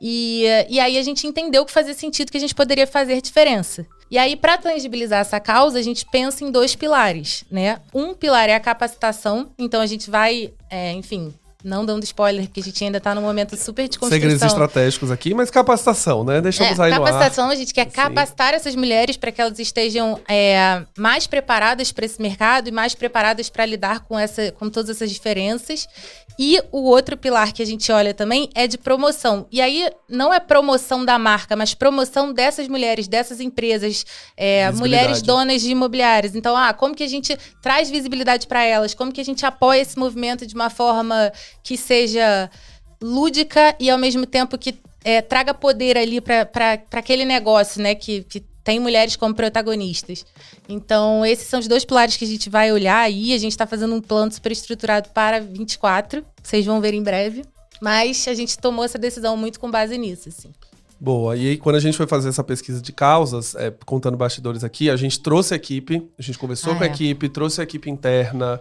E, 0.00 0.44
e 0.68 0.80
aí 0.80 0.96
a 0.96 1.02
gente 1.02 1.26
entendeu 1.26 1.66
que 1.66 1.72
fazia 1.72 1.92
sentido 1.92 2.30
que 2.30 2.38
a 2.38 2.40
gente 2.40 2.54
poderia 2.54 2.86
fazer 2.86 3.20
diferença. 3.20 3.86
E 4.10 4.18
aí, 4.18 4.34
para 4.34 4.58
tangibilizar 4.58 5.20
essa 5.20 5.38
causa, 5.38 5.78
a 5.78 5.82
gente 5.82 6.04
pensa 6.04 6.44
em 6.44 6.50
dois 6.50 6.74
pilares, 6.74 7.44
né? 7.50 7.80
Um 7.94 8.12
pilar 8.12 8.48
é 8.48 8.54
a 8.54 8.60
capacitação, 8.60 9.52
então 9.56 9.80
a 9.80 9.86
gente 9.86 10.10
vai, 10.10 10.52
é, 10.68 10.92
enfim, 10.92 11.32
não 11.62 11.84
dando 11.84 12.04
spoiler, 12.04 12.44
porque 12.44 12.60
a 12.60 12.62
gente 12.62 12.82
ainda 12.84 12.98
está 12.98 13.14
num 13.14 13.22
momento 13.22 13.56
super 13.56 13.88
de 13.88 13.98
construção. 13.98 14.20
Segredos 14.20 14.42
estratégicos 14.42 15.10
aqui, 15.10 15.34
mas 15.34 15.50
capacitação, 15.50 16.24
né? 16.24 16.40
Deixamos 16.40 16.78
é, 16.78 16.82
aí 16.82 16.90
capacitação, 16.90 17.50
a 17.50 17.54
gente 17.54 17.74
quer 17.74 17.86
capacitar 17.86 18.54
essas 18.54 18.74
mulheres 18.74 19.16
para 19.16 19.30
que 19.30 19.40
elas 19.40 19.58
estejam 19.58 20.20
é, 20.28 20.82
mais 20.96 21.26
preparadas 21.26 21.92
para 21.92 22.04
esse 22.04 22.20
mercado 22.20 22.68
e 22.68 22.72
mais 22.72 22.94
preparadas 22.94 23.50
para 23.50 23.66
lidar 23.66 24.00
com, 24.00 24.18
essa, 24.18 24.52
com 24.52 24.68
todas 24.68 24.90
essas 24.90 25.10
diferenças. 25.10 25.86
E 26.38 26.58
o 26.72 26.84
outro 26.84 27.18
pilar 27.18 27.52
que 27.52 27.62
a 27.62 27.66
gente 27.66 27.92
olha 27.92 28.14
também 28.14 28.48
é 28.54 28.66
de 28.66 28.78
promoção. 28.78 29.46
E 29.52 29.60
aí 29.60 29.90
não 30.08 30.32
é 30.32 30.40
promoção 30.40 31.04
da 31.04 31.18
marca, 31.18 31.54
mas 31.54 31.74
promoção 31.74 32.32
dessas 32.32 32.66
mulheres, 32.66 33.06
dessas 33.06 33.40
empresas, 33.40 34.06
é, 34.38 34.70
mulheres 34.72 35.20
donas 35.20 35.60
de 35.60 35.70
imobiliários. 35.70 36.34
Então, 36.34 36.56
ah, 36.56 36.72
como 36.72 36.94
que 36.94 37.04
a 37.04 37.08
gente 37.08 37.36
traz 37.60 37.90
visibilidade 37.90 38.46
para 38.46 38.64
elas? 38.64 38.94
Como 38.94 39.12
que 39.12 39.20
a 39.20 39.24
gente 39.24 39.44
apoia 39.44 39.82
esse 39.82 39.98
movimento 39.98 40.46
de 40.46 40.54
uma 40.54 40.70
forma 40.70 41.30
que 41.62 41.76
seja 41.76 42.50
lúdica 43.02 43.74
e 43.80 43.88
ao 43.90 43.98
mesmo 43.98 44.26
tempo 44.26 44.58
que 44.58 44.78
é, 45.04 45.22
traga 45.22 45.54
poder 45.54 45.96
ali 45.96 46.20
para 46.20 46.82
aquele 46.92 47.24
negócio, 47.24 47.82
né? 47.82 47.94
Que, 47.94 48.22
que 48.24 48.40
tem 48.62 48.78
mulheres 48.78 49.16
como 49.16 49.34
protagonistas. 49.34 50.24
Então, 50.68 51.24
esses 51.24 51.48
são 51.48 51.60
os 51.60 51.66
dois 51.66 51.84
pilares 51.84 52.16
que 52.16 52.24
a 52.24 52.28
gente 52.28 52.50
vai 52.50 52.70
olhar 52.72 52.98
aí. 52.98 53.32
A 53.32 53.38
gente 53.38 53.52
está 53.52 53.66
fazendo 53.66 53.94
um 53.94 54.00
plano 54.00 54.30
super 54.30 54.52
estruturado 54.52 55.08
para 55.10 55.40
24. 55.40 56.24
Vocês 56.42 56.66
vão 56.66 56.80
ver 56.80 56.94
em 56.94 57.02
breve. 57.02 57.42
Mas 57.80 58.28
a 58.28 58.34
gente 58.34 58.58
tomou 58.58 58.84
essa 58.84 58.98
decisão 58.98 59.36
muito 59.36 59.58
com 59.58 59.70
base 59.70 59.96
nisso, 59.96 60.28
assim. 60.28 60.50
Boa. 61.00 61.34
E 61.34 61.48
aí, 61.48 61.56
quando 61.56 61.76
a 61.76 61.80
gente 61.80 61.96
foi 61.96 62.06
fazer 62.06 62.28
essa 62.28 62.44
pesquisa 62.44 62.82
de 62.82 62.92
causas, 62.92 63.54
é, 63.54 63.72
contando 63.86 64.18
bastidores 64.18 64.62
aqui, 64.62 64.90
a 64.90 64.96
gente 64.96 65.18
trouxe 65.18 65.54
a 65.54 65.56
equipe, 65.56 66.06
a 66.18 66.22
gente 66.22 66.38
conversou 66.38 66.74
ah, 66.74 66.76
com 66.76 66.84
a 66.84 66.86
é. 66.86 66.90
equipe, 66.90 67.26
trouxe 67.30 67.62
a 67.62 67.64
equipe 67.64 67.88
interna, 67.88 68.60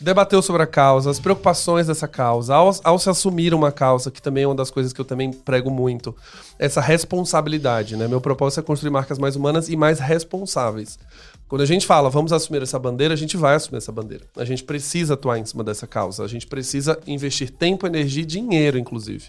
debateu 0.00 0.40
sobre 0.40 0.62
a 0.62 0.66
causa, 0.66 1.10
as 1.10 1.20
preocupações 1.20 1.86
dessa 1.86 2.08
causa, 2.08 2.54
ao, 2.54 2.74
ao, 2.82 2.98
se 2.98 3.10
assumir 3.10 3.52
uma 3.52 3.70
causa, 3.70 4.10
que 4.10 4.22
também 4.22 4.44
é 4.44 4.46
uma 4.46 4.54
das 4.54 4.70
coisas 4.70 4.92
que 4.92 5.00
eu 5.00 5.04
também 5.04 5.30
prego 5.30 5.70
muito, 5.70 6.16
essa 6.58 6.80
responsabilidade, 6.80 7.96
né? 7.96 8.08
Meu 8.08 8.20
propósito 8.20 8.60
é 8.60 8.62
construir 8.62 8.90
marcas 8.90 9.18
mais 9.18 9.36
humanas 9.36 9.68
e 9.68 9.76
mais 9.76 10.00
responsáveis. 10.00 10.98
Quando 11.46 11.62
a 11.62 11.66
gente 11.66 11.86
fala, 11.86 12.08
vamos 12.08 12.32
assumir 12.32 12.62
essa 12.62 12.78
bandeira, 12.78 13.12
a 13.12 13.16
gente 13.16 13.36
vai 13.36 13.56
assumir 13.56 13.78
essa 13.78 13.92
bandeira. 13.92 14.24
A 14.36 14.44
gente 14.44 14.64
precisa 14.64 15.14
atuar 15.14 15.38
em 15.38 15.44
cima 15.44 15.62
dessa 15.62 15.86
causa, 15.86 16.24
a 16.24 16.28
gente 16.28 16.46
precisa 16.46 16.98
investir 17.06 17.50
tempo, 17.50 17.86
energia 17.86 18.22
e 18.22 18.26
dinheiro, 18.26 18.78
inclusive. 18.78 19.26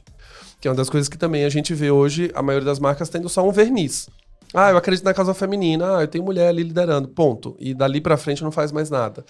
Que 0.62 0.68
é 0.68 0.72
uma 0.72 0.78
das 0.78 0.90
coisas 0.90 1.10
que 1.10 1.18
também 1.18 1.44
a 1.44 1.50
gente 1.50 1.74
vê 1.74 1.92
hoje, 1.92 2.32
a 2.34 2.42
maioria 2.42 2.66
das 2.66 2.80
marcas 2.80 3.10
tendo 3.10 3.28
só 3.28 3.46
um 3.46 3.52
verniz. 3.52 4.08
Ah, 4.54 4.72
eu 4.72 4.78
acredito 4.78 5.06
na 5.06 5.14
causa 5.14 5.34
feminina, 5.34 5.98
ah, 5.98 6.02
eu 6.02 6.08
tenho 6.08 6.26
mulher 6.26 6.50
ali 6.50 6.64
liderando, 6.64 7.08
ponto. 7.08 7.56
E 7.58 7.74
dali 7.74 8.02
para 8.02 8.18
frente 8.18 8.44
não 8.44 8.52
faz 8.52 8.72
mais 8.72 8.90
nada. 8.90 9.24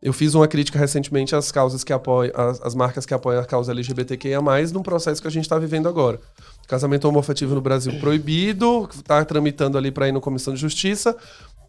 Eu 0.00 0.12
fiz 0.12 0.34
uma 0.34 0.46
crítica 0.46 0.78
recentemente 0.78 1.34
às 1.34 1.50
causas 1.50 1.82
que 1.82 1.92
apoiam, 1.92 2.32
às, 2.36 2.62
às 2.62 2.74
marcas 2.74 3.04
que 3.04 3.12
apoiam 3.12 3.40
a 3.40 3.44
causa 3.44 3.72
LGBTQIA+, 3.72 4.40
num 4.72 4.82
processo 4.82 5.20
que 5.20 5.26
a 5.26 5.30
gente 5.30 5.44
está 5.44 5.58
vivendo 5.58 5.88
agora. 5.88 6.20
Casamento 6.68 7.08
homoafetivo 7.08 7.56
no 7.56 7.60
Brasil 7.60 7.98
proibido, 7.98 8.88
está 8.94 9.24
tramitando 9.24 9.76
ali 9.76 9.90
para 9.90 10.06
ir 10.06 10.12
no 10.12 10.20
Comissão 10.20 10.54
de 10.54 10.60
Justiça. 10.60 11.16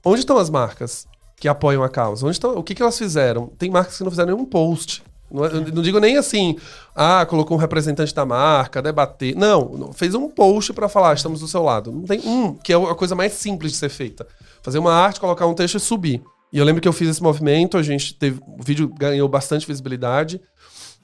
Onde 0.06 0.20
estão 0.20 0.38
as 0.38 0.50
marcas 0.50 1.08
que 1.38 1.48
apoiam 1.48 1.82
a 1.84 1.90
causa? 1.90 2.26
Onde 2.26 2.36
estão? 2.36 2.56
O 2.56 2.64
que, 2.64 2.76
que 2.76 2.82
elas 2.82 2.98
fizeram? 2.98 3.48
Tem 3.58 3.72
marcas 3.72 3.98
que 3.98 4.04
não 4.04 4.12
fizeram 4.12 4.36
nenhum 4.36 4.46
post. 4.46 5.02
Não, 5.32 5.46
é, 5.46 5.50
não, 5.52 5.82
digo 5.82 6.00
nem 6.00 6.18
assim, 6.18 6.58
ah, 6.96 7.26
colocou 7.26 7.58
um 7.58 7.60
representante 7.60 8.14
da 8.14 8.26
marca, 8.26 8.82
debater. 8.82 9.36
Não, 9.36 9.92
fez 9.94 10.16
um 10.16 10.30
post 10.30 10.74
para 10.74 10.90
falar, 10.90 11.14
estamos 11.14 11.40
do 11.40 11.48
seu 11.48 11.64
lado. 11.64 11.92
Não 11.92 12.04
tem 12.04 12.20
um, 12.26 12.54
que 12.54 12.74
é 12.74 12.76
a 12.76 12.96
coisa 12.96 13.16
mais 13.16 13.34
simples 13.34 13.72
de 13.74 13.78
ser 13.78 13.90
feita. 13.90 14.28
Fazer 14.62 14.80
uma 14.80 14.94
arte, 14.94 15.20
colocar 15.20 15.46
um 15.46 15.54
texto 15.54 15.76
e 15.76 15.80
subir. 15.80 16.22
E 16.52 16.58
eu 16.58 16.66
lembro 16.66 16.82
que 16.82 16.88
eu 16.88 16.94
fiz 16.94 17.08
esse 17.08 17.22
movimento, 17.22 17.78
a 17.78 17.84
gente 17.84 18.14
teve. 18.14 18.42
O 18.48 18.64
vídeo 18.64 18.88
ganhou 18.88 19.28
bastante 19.28 19.68
visibilidade. 19.68 20.42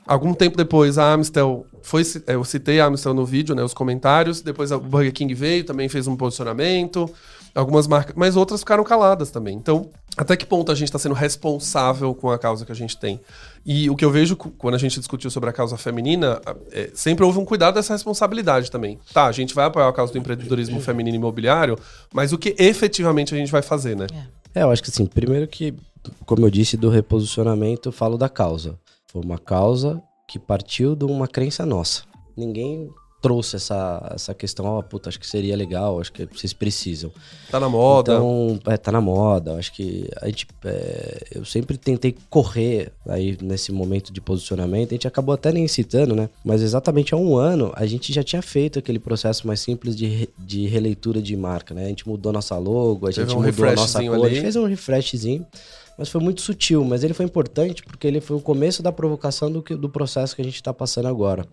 Algum 0.07 0.33
tempo 0.33 0.55
depois, 0.55 0.97
a 0.97 1.13
Amstel 1.13 1.65
foi. 1.81 2.03
Eu 2.27 2.43
citei 2.43 2.79
a 2.79 2.85
Amstel 2.85 3.13
no 3.13 3.25
vídeo, 3.25 3.55
né? 3.55 3.63
Os 3.63 3.73
comentários. 3.73 4.41
Depois 4.41 4.71
a 4.71 4.77
Burger 4.77 5.13
King 5.13 5.33
veio, 5.33 5.63
também 5.63 5.89
fez 5.89 6.07
um 6.07 6.15
posicionamento. 6.15 7.09
Algumas 7.53 7.87
marcas. 7.87 8.15
Mas 8.15 8.35
outras 8.35 8.59
ficaram 8.59 8.83
caladas 8.83 9.31
também. 9.31 9.55
Então, 9.55 9.91
até 10.17 10.35
que 10.35 10.45
ponto 10.45 10.71
a 10.71 10.75
gente 10.75 10.89
está 10.89 10.99
sendo 10.99 11.15
responsável 11.15 12.13
com 12.13 12.29
a 12.29 12.37
causa 12.37 12.65
que 12.65 12.71
a 12.71 12.75
gente 12.75 12.97
tem? 12.97 13.19
E 13.65 13.89
o 13.89 13.95
que 13.95 14.05
eu 14.05 14.11
vejo 14.11 14.35
quando 14.35 14.75
a 14.75 14.77
gente 14.77 14.99
discutiu 14.99 15.31
sobre 15.31 15.49
a 15.49 15.53
causa 15.53 15.75
feminina, 15.75 16.39
é, 16.71 16.91
sempre 16.93 17.25
houve 17.25 17.39
um 17.39 17.45
cuidado 17.45 17.73
dessa 17.73 17.93
responsabilidade 17.93 18.69
também. 18.69 18.99
Tá, 19.11 19.25
a 19.25 19.31
gente 19.31 19.55
vai 19.55 19.65
apoiar 19.65 19.87
a 19.87 19.93
causa 19.93 20.13
do 20.13 20.19
empreendedorismo 20.19 20.79
feminino 20.79 21.15
imobiliário, 21.15 21.75
mas 22.13 22.31
o 22.31 22.37
que 22.37 22.55
efetivamente 22.59 23.33
a 23.33 23.37
gente 23.37 23.51
vai 23.51 23.63
fazer, 23.63 23.95
né? 23.95 24.05
É, 24.53 24.61
eu 24.61 24.69
acho 24.69 24.83
que 24.83 24.91
assim, 24.91 25.07
primeiro 25.07 25.47
que, 25.47 25.73
como 26.25 26.45
eu 26.45 26.51
disse, 26.51 26.77
do 26.77 26.89
reposicionamento, 26.89 27.89
eu 27.89 27.93
falo 27.93 28.17
da 28.17 28.29
causa. 28.29 28.77
Foi 29.07 29.23
uma 29.23 29.39
causa 29.39 29.99
que 30.27 30.37
partiu 30.37 30.95
de 30.95 31.05
uma 31.05 31.27
crença 31.27 31.65
nossa. 31.65 32.03
Ninguém 32.37 32.89
trouxe 33.25 33.55
essa, 33.55 34.11
essa 34.13 34.35
questão, 34.35 34.67
ó, 34.67 34.77
oh, 34.77 34.83
puta, 34.83 35.09
acho 35.09 35.19
que 35.19 35.25
seria 35.25 35.57
legal, 35.57 35.99
acho 35.99 36.13
que 36.13 36.27
vocês 36.27 36.53
precisam. 36.53 37.11
Tá 37.49 37.59
na 37.59 37.67
moda. 37.67 38.13
Então, 38.13 38.59
é, 38.67 38.77
tá 38.77 38.91
na 38.91 39.01
moda. 39.01 39.55
Acho 39.55 39.73
que 39.73 40.07
a 40.21 40.27
gente, 40.27 40.45
é, 40.63 41.23
eu 41.33 41.43
sempre 41.43 41.75
tentei 41.75 42.15
correr 42.29 42.91
aí 43.09 43.35
nesse 43.41 43.71
momento 43.71 44.13
de 44.13 44.21
posicionamento. 44.21 44.91
A 44.91 44.93
gente 44.93 45.07
acabou 45.07 45.33
até 45.33 45.51
nem 45.51 45.67
citando, 45.67 46.15
né? 46.15 46.29
Mas 46.43 46.61
exatamente 46.61 47.15
há 47.15 47.17
um 47.17 47.35
ano 47.35 47.73
a 47.75 47.87
gente 47.87 48.13
já 48.13 48.23
tinha 48.23 48.43
feito 48.43 48.77
aquele 48.77 48.99
processo 48.99 49.47
mais 49.47 49.59
simples 49.59 49.95
de, 49.95 50.29
de 50.37 50.67
releitura 50.67 51.19
de 51.19 51.35
marca, 51.35 51.73
né? 51.73 51.85
A 51.85 51.89
gente 51.89 52.07
mudou 52.07 52.31
nossa 52.31 52.55
logo, 52.59 53.07
a 53.07 53.11
gente 53.11 53.35
um 53.35 53.41
mudou 53.41 53.67
a 53.67 53.73
nossa 53.73 54.03
cor, 54.03 54.23
a 54.23 54.29
gente 54.29 54.41
fez 54.41 54.55
um 54.55 54.67
refreshzinho 54.67 55.47
mas 55.97 56.09
foi 56.09 56.21
muito 56.21 56.41
sutil. 56.41 56.83
Mas 56.83 57.03
ele 57.03 57.13
foi 57.13 57.25
importante 57.25 57.83
porque 57.83 58.05
ele 58.05 58.21
foi 58.21 58.37
o 58.37 58.41
começo 58.41 58.83
da 58.83 58.91
provocação 58.91 59.51
do, 59.51 59.61
que, 59.61 59.75
do 59.75 59.89
processo 59.89 60.35
que 60.35 60.41
a 60.41 60.45
gente 60.45 60.55
está 60.55 60.73
passando 60.73 61.07
agora. 61.07 61.45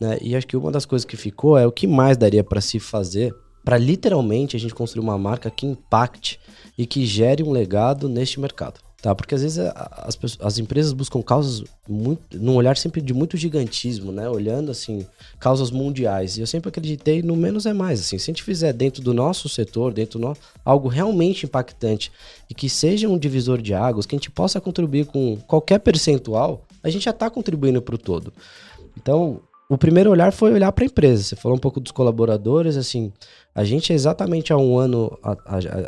Né? 0.00 0.18
E 0.22 0.34
acho 0.34 0.46
que 0.46 0.56
uma 0.56 0.72
das 0.72 0.86
coisas 0.86 1.04
que 1.04 1.16
ficou 1.16 1.58
é 1.58 1.66
o 1.66 1.72
que 1.72 1.86
mais 1.86 2.16
daria 2.16 2.42
para 2.42 2.60
se 2.60 2.80
fazer 2.80 3.34
para 3.62 3.76
literalmente 3.76 4.56
a 4.56 4.60
gente 4.60 4.74
construir 4.74 5.02
uma 5.02 5.18
marca 5.18 5.50
que 5.50 5.66
impacte 5.66 6.40
e 6.78 6.86
que 6.86 7.04
gere 7.04 7.42
um 7.42 7.50
legado 7.50 8.08
neste 8.08 8.40
mercado. 8.40 8.80
Tá, 9.02 9.14
porque 9.14 9.34
às 9.34 9.40
vezes 9.40 9.58
as, 9.58 10.18
as 10.40 10.58
empresas 10.58 10.92
buscam 10.92 11.22
causas 11.22 11.64
muito, 11.88 12.38
num 12.38 12.54
olhar 12.54 12.76
sempre 12.76 13.00
de 13.00 13.14
muito 13.14 13.34
gigantismo, 13.34 14.12
né? 14.12 14.28
Olhando 14.28 14.70
assim, 14.70 15.06
causas 15.38 15.70
mundiais. 15.70 16.36
E 16.36 16.42
eu 16.42 16.46
sempre 16.46 16.68
acreditei 16.68 17.22
no 17.22 17.34
menos 17.34 17.64
é 17.64 17.72
mais. 17.72 18.00
Assim, 18.00 18.18
se 18.18 18.24
a 18.24 18.32
gente 18.32 18.42
fizer 18.42 18.74
dentro 18.74 19.00
do 19.00 19.14
nosso 19.14 19.48
setor, 19.48 19.94
dentro 19.94 20.18
do 20.18 20.36
algo 20.62 20.86
realmente 20.86 21.46
impactante 21.46 22.12
e 22.50 22.52
que 22.52 22.68
seja 22.68 23.08
um 23.08 23.16
divisor 23.16 23.62
de 23.62 23.72
águas, 23.72 24.04
que 24.04 24.14
a 24.14 24.18
gente 24.18 24.30
possa 24.30 24.60
contribuir 24.60 25.06
com 25.06 25.38
qualquer 25.46 25.78
percentual, 25.78 26.66
a 26.82 26.90
gente 26.90 27.04
já 27.04 27.10
está 27.10 27.30
contribuindo 27.30 27.80
para 27.80 27.94
o 27.94 27.98
todo. 27.98 28.30
Então, 28.98 29.40
o 29.70 29.78
primeiro 29.78 30.10
olhar 30.10 30.32
foi 30.32 30.52
olhar 30.52 30.72
para 30.72 30.82
a 30.84 30.86
empresa. 30.86 31.22
Você 31.22 31.36
falou 31.36 31.56
um 31.56 31.60
pouco 31.60 31.78
dos 31.78 31.92
colaboradores, 31.92 32.76
assim, 32.76 33.12
a 33.54 33.62
gente 33.62 33.92
exatamente 33.92 34.52
há 34.52 34.56
um 34.56 34.76
ano, 34.76 35.16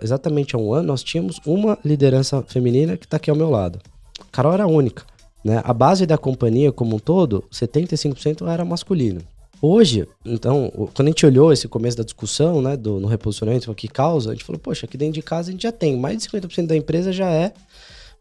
exatamente 0.01 0.55
há 0.55 0.59
um 0.59 0.73
ano, 0.73 0.87
nós 0.87 1.03
tínhamos 1.03 1.41
uma 1.45 1.77
liderança 1.85 2.45
feminina 2.47 2.97
que 2.97 3.07
está 3.07 3.17
aqui 3.17 3.29
ao 3.29 3.37
meu 3.37 3.51
lado. 3.51 3.81
A 4.21 4.25
Carol 4.31 4.55
era 4.55 4.69
única. 4.69 5.05
Né? 5.45 5.61
A 5.65 5.75
base 5.75 6.07
da 6.07 6.17
companhia 6.17 6.71
como 6.71 6.95
um 6.95 6.99
todo, 7.01 7.43
75% 7.51 8.47
era 8.47 8.65
masculino. 8.65 9.21
Hoje, 9.61 10.07
então, 10.25 10.73
quando 10.95 11.09
a 11.09 11.11
gente 11.11 11.27
olhou 11.27 11.53
esse 11.53 11.67
começo 11.67 11.97
da 11.97 12.05
discussão, 12.05 12.63
né, 12.63 12.77
do, 12.77 13.01
no 13.01 13.09
reposicionamento, 13.09 13.69
o 13.69 13.75
que 13.75 13.89
causa, 13.89 14.31
a 14.31 14.33
gente 14.33 14.45
falou, 14.45 14.61
poxa, 14.61 14.87
aqui 14.87 14.97
dentro 14.97 15.15
de 15.15 15.23
casa 15.23 15.49
a 15.49 15.53
gente 15.53 15.63
já 15.63 15.73
tem, 15.73 15.97
mais 15.97 16.19
de 16.19 16.29
50% 16.29 16.67
da 16.67 16.77
empresa 16.77 17.13
já 17.13 17.31
é 17.31 17.53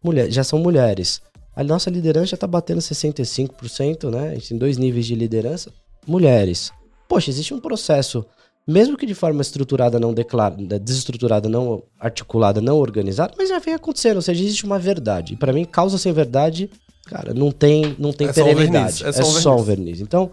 mulher, 0.03 0.32
já 0.32 0.43
são 0.43 0.57
mulheres. 0.57 1.22
A 1.56 1.64
nossa 1.64 1.89
liderança 1.89 2.28
já 2.28 2.36
está 2.36 2.47
batendo 2.47 2.80
65%, 2.80 4.10
né? 4.10 4.30
A 4.30 4.34
gente 4.36 4.49
tem 4.49 4.58
dois 4.58 4.78
níveis 4.78 5.06
de 5.06 5.16
liderança. 5.16 5.72
Mulheres. 6.08 6.72
Poxa, 7.08 7.30
existe 7.30 7.54
um 7.54 7.60
processo, 7.60 8.26
mesmo 8.68 8.97
que 8.97 9.06
de 9.06 9.14
forma 9.14 9.41
estruturada, 9.41 9.99
não 9.99 10.14
declarada, 10.14 10.80
desestruturada, 10.80 11.49
não 11.49 11.84
articulada, 11.99 12.62
não 12.62 12.78
organizada, 12.78 13.34
mas 13.38 13.49
já 13.49 13.60
vem 13.60 13.74
acontecendo. 13.74 14.16
Ou 14.16 14.22
seja, 14.22 14.43
existe 14.43 14.66
uma 14.66 14.80
verdade. 14.80 15.34
E 15.34 15.38
para 15.38 15.52
mim, 15.52 15.66
causa 15.66 15.97
sem 15.97 16.14
verdade, 16.14 16.70
cara, 17.06 17.34
não 17.34 17.52
tem, 17.52 17.95
não 17.99 18.14
tem 18.14 18.28
é 18.28 18.34
perenidade. 18.34 18.99
Só 18.99 19.06
um 19.06 19.10
é, 19.10 19.12
só, 19.12 19.22
é 19.22 19.26
um 19.26 19.41
só 19.41 19.56
um 19.58 19.64
verniz. 19.64 19.99
Então, 19.99 20.32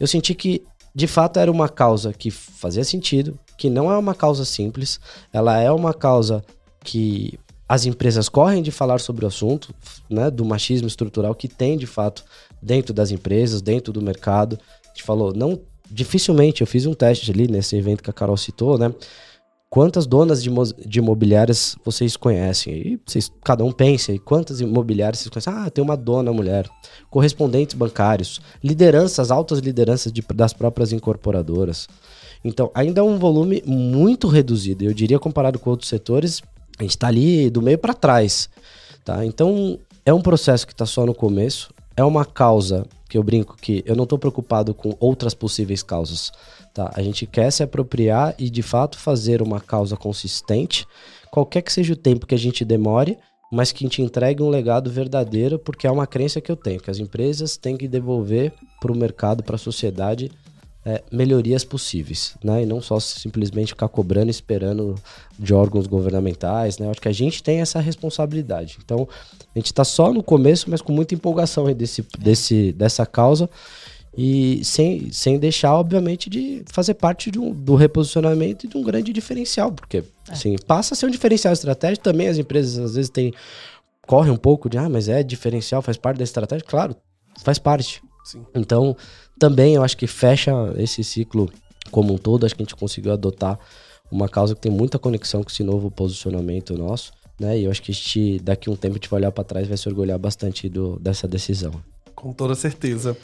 eu 0.00 0.06
senti 0.06 0.34
que 0.34 0.64
de 0.94 1.06
fato 1.06 1.38
era 1.38 1.50
uma 1.50 1.68
causa 1.68 2.12
que 2.12 2.30
fazia 2.30 2.82
sentido, 2.82 3.38
que 3.56 3.70
não 3.70 3.90
é 3.90 3.96
uma 3.96 4.14
causa 4.14 4.44
simples, 4.44 4.98
ela 5.32 5.60
é 5.60 5.70
uma 5.70 5.94
causa 5.94 6.44
que 6.82 7.38
as 7.68 7.84
empresas 7.84 8.28
correm 8.28 8.62
de 8.62 8.70
falar 8.70 8.98
sobre 8.98 9.24
o 9.24 9.28
assunto, 9.28 9.74
né, 10.08 10.30
do 10.30 10.44
machismo 10.44 10.88
estrutural 10.88 11.34
que 11.34 11.46
tem 11.46 11.76
de 11.76 11.86
fato 11.86 12.24
dentro 12.62 12.94
das 12.94 13.10
empresas, 13.10 13.60
dentro 13.60 13.92
do 13.92 14.00
mercado. 14.00 14.58
A 14.84 14.88
gente 14.88 15.02
falou, 15.02 15.34
não, 15.34 15.60
dificilmente, 15.90 16.62
eu 16.62 16.66
fiz 16.66 16.86
um 16.86 16.94
teste 16.94 17.30
ali 17.30 17.46
nesse 17.46 17.76
evento 17.76 18.02
que 18.02 18.10
a 18.10 18.12
Carol 18.12 18.36
citou, 18.36 18.78
né? 18.78 18.92
Quantas 19.70 20.06
donas 20.06 20.42
de, 20.42 20.50
de 20.86 20.98
imobiliárias 20.98 21.76
vocês 21.84 22.16
conhecem? 22.16 22.74
E 22.74 23.00
vocês, 23.04 23.30
cada 23.44 23.62
um 23.62 23.70
pensa, 23.70 24.12
e 24.12 24.18
quantas 24.18 24.62
imobiliárias 24.62 25.20
vocês 25.20 25.28
conhecem? 25.30 25.52
Ah, 25.52 25.68
tem 25.68 25.84
uma 25.84 25.94
dona 25.94 26.32
mulher. 26.32 26.66
Correspondentes 27.10 27.76
bancários, 27.76 28.40
lideranças, 28.64 29.30
altas 29.30 29.58
lideranças 29.58 30.10
de, 30.10 30.24
das 30.34 30.54
próprias 30.54 30.90
incorporadoras. 30.90 31.86
Então, 32.42 32.70
ainda 32.72 33.02
é 33.02 33.04
um 33.04 33.18
volume 33.18 33.62
muito 33.66 34.26
reduzido. 34.26 34.84
Eu 34.84 34.94
diria, 34.94 35.18
comparado 35.18 35.58
com 35.58 35.68
outros 35.68 35.90
setores, 35.90 36.40
a 36.78 36.82
gente 36.82 36.90
está 36.90 37.08
ali 37.08 37.50
do 37.50 37.60
meio 37.60 37.78
para 37.78 37.94
trás, 37.94 38.48
tá? 39.04 39.24
Então 39.24 39.78
é 40.04 40.12
um 40.12 40.20
processo 40.20 40.66
que 40.66 40.72
está 40.72 40.86
só 40.86 41.04
no 41.04 41.14
começo, 41.14 41.72
é 41.96 42.04
uma 42.04 42.24
causa 42.24 42.86
que 43.08 43.16
eu 43.16 43.22
brinco 43.22 43.56
que 43.56 43.82
eu 43.86 43.96
não 43.96 44.04
estou 44.04 44.18
preocupado 44.18 44.74
com 44.74 44.94
outras 45.00 45.34
possíveis 45.34 45.82
causas, 45.82 46.30
tá? 46.74 46.90
A 46.94 47.02
gente 47.02 47.26
quer 47.26 47.50
se 47.50 47.62
apropriar 47.62 48.34
e 48.38 48.50
de 48.50 48.62
fato 48.62 48.98
fazer 48.98 49.42
uma 49.42 49.60
causa 49.60 49.96
consistente, 49.96 50.86
qualquer 51.30 51.62
que 51.62 51.72
seja 51.72 51.94
o 51.94 51.96
tempo 51.96 52.26
que 52.26 52.34
a 52.34 52.38
gente 52.38 52.64
demore, 52.64 53.18
mas 53.50 53.72
que 53.72 53.84
a 53.84 53.86
gente 53.88 54.02
entregue 54.02 54.42
um 54.42 54.50
legado 54.50 54.90
verdadeiro, 54.90 55.58
porque 55.58 55.86
é 55.86 55.90
uma 55.90 56.06
crença 56.06 56.40
que 56.40 56.52
eu 56.52 56.56
tenho, 56.56 56.80
que 56.80 56.90
as 56.90 56.98
empresas 56.98 57.56
têm 57.56 57.76
que 57.76 57.88
devolver 57.88 58.52
para 58.78 58.92
o 58.92 58.96
mercado, 58.96 59.42
para 59.42 59.56
a 59.56 59.58
sociedade, 59.58 60.30
é, 60.88 61.02
melhorias 61.12 61.64
possíveis, 61.64 62.34
né? 62.42 62.62
E 62.62 62.66
não 62.66 62.80
só 62.80 62.98
simplesmente 62.98 63.68
ficar 63.68 63.88
cobrando, 63.88 64.30
esperando 64.30 64.94
de 65.38 65.52
órgãos 65.52 65.86
governamentais, 65.86 66.78
né? 66.78 66.86
Eu 66.86 66.90
acho 66.90 67.00
que 67.00 67.08
a 67.08 67.12
gente 67.12 67.42
tem 67.42 67.60
essa 67.60 67.78
responsabilidade. 67.78 68.78
Então, 68.82 69.06
a 69.54 69.58
gente 69.58 69.66
está 69.66 69.84
só 69.84 70.10
no 70.10 70.22
começo, 70.22 70.70
mas 70.70 70.80
com 70.80 70.90
muita 70.90 71.14
empolgação 71.14 71.70
desse, 71.74 72.02
desse, 72.18 72.72
dessa 72.72 73.04
causa 73.04 73.50
e 74.16 74.64
sem, 74.64 75.12
sem 75.12 75.38
deixar, 75.38 75.74
obviamente, 75.74 76.30
de 76.30 76.62
fazer 76.72 76.94
parte 76.94 77.30
de 77.30 77.38
um, 77.38 77.52
do 77.52 77.74
reposicionamento 77.74 78.64
e 78.64 78.68
de 78.70 78.78
um 78.78 78.82
grande 78.82 79.12
diferencial, 79.12 79.70
porque, 79.70 79.98
é. 79.98 80.02
assim, 80.32 80.56
passa 80.66 80.94
a 80.94 80.96
ser 80.96 81.04
um 81.04 81.10
diferencial 81.10 81.52
estratégico. 81.52 82.02
Também 82.02 82.28
as 82.28 82.38
empresas, 82.38 82.78
às 82.78 82.94
vezes, 82.94 83.10
têm 83.10 83.34
corre 84.06 84.30
um 84.30 84.38
pouco 84.38 84.70
de, 84.70 84.78
ah, 84.78 84.88
mas 84.88 85.06
é 85.06 85.22
diferencial, 85.22 85.82
faz 85.82 85.98
parte 85.98 86.16
da 86.16 86.24
estratégia. 86.24 86.64
Claro, 86.66 86.96
faz 87.44 87.58
parte. 87.58 88.02
Sim. 88.28 88.44
Então, 88.54 88.94
também 89.38 89.74
eu 89.74 89.82
acho 89.82 89.96
que 89.96 90.06
fecha 90.06 90.52
esse 90.76 91.02
ciclo 91.02 91.50
como 91.90 92.12
um 92.12 92.18
todo. 92.18 92.44
Acho 92.44 92.54
que 92.54 92.62
a 92.62 92.64
gente 92.66 92.76
conseguiu 92.76 93.10
adotar 93.10 93.58
uma 94.10 94.28
causa 94.28 94.54
que 94.54 94.60
tem 94.60 94.70
muita 94.70 94.98
conexão 94.98 95.42
com 95.42 95.48
esse 95.48 95.62
novo 95.62 95.90
posicionamento 95.90 96.76
nosso. 96.76 97.10
Né? 97.40 97.58
E 97.58 97.64
eu 97.64 97.70
acho 97.70 97.80
que 97.80 97.90
a 97.90 97.94
gente, 97.94 98.38
daqui 98.40 98.68
a 98.68 98.72
um 98.72 98.76
tempo, 98.76 98.94
a 98.94 98.98
gente 98.98 99.08
vai 99.08 99.20
olhar 99.20 99.32
para 99.32 99.44
trás 99.44 99.64
e 99.64 99.68
vai 99.68 99.78
se 99.78 99.88
orgulhar 99.88 100.18
bastante 100.18 100.68
do, 100.68 100.98
dessa 100.98 101.26
decisão. 101.26 101.72
Com 102.14 102.34
toda 102.34 102.54
certeza. 102.54 103.16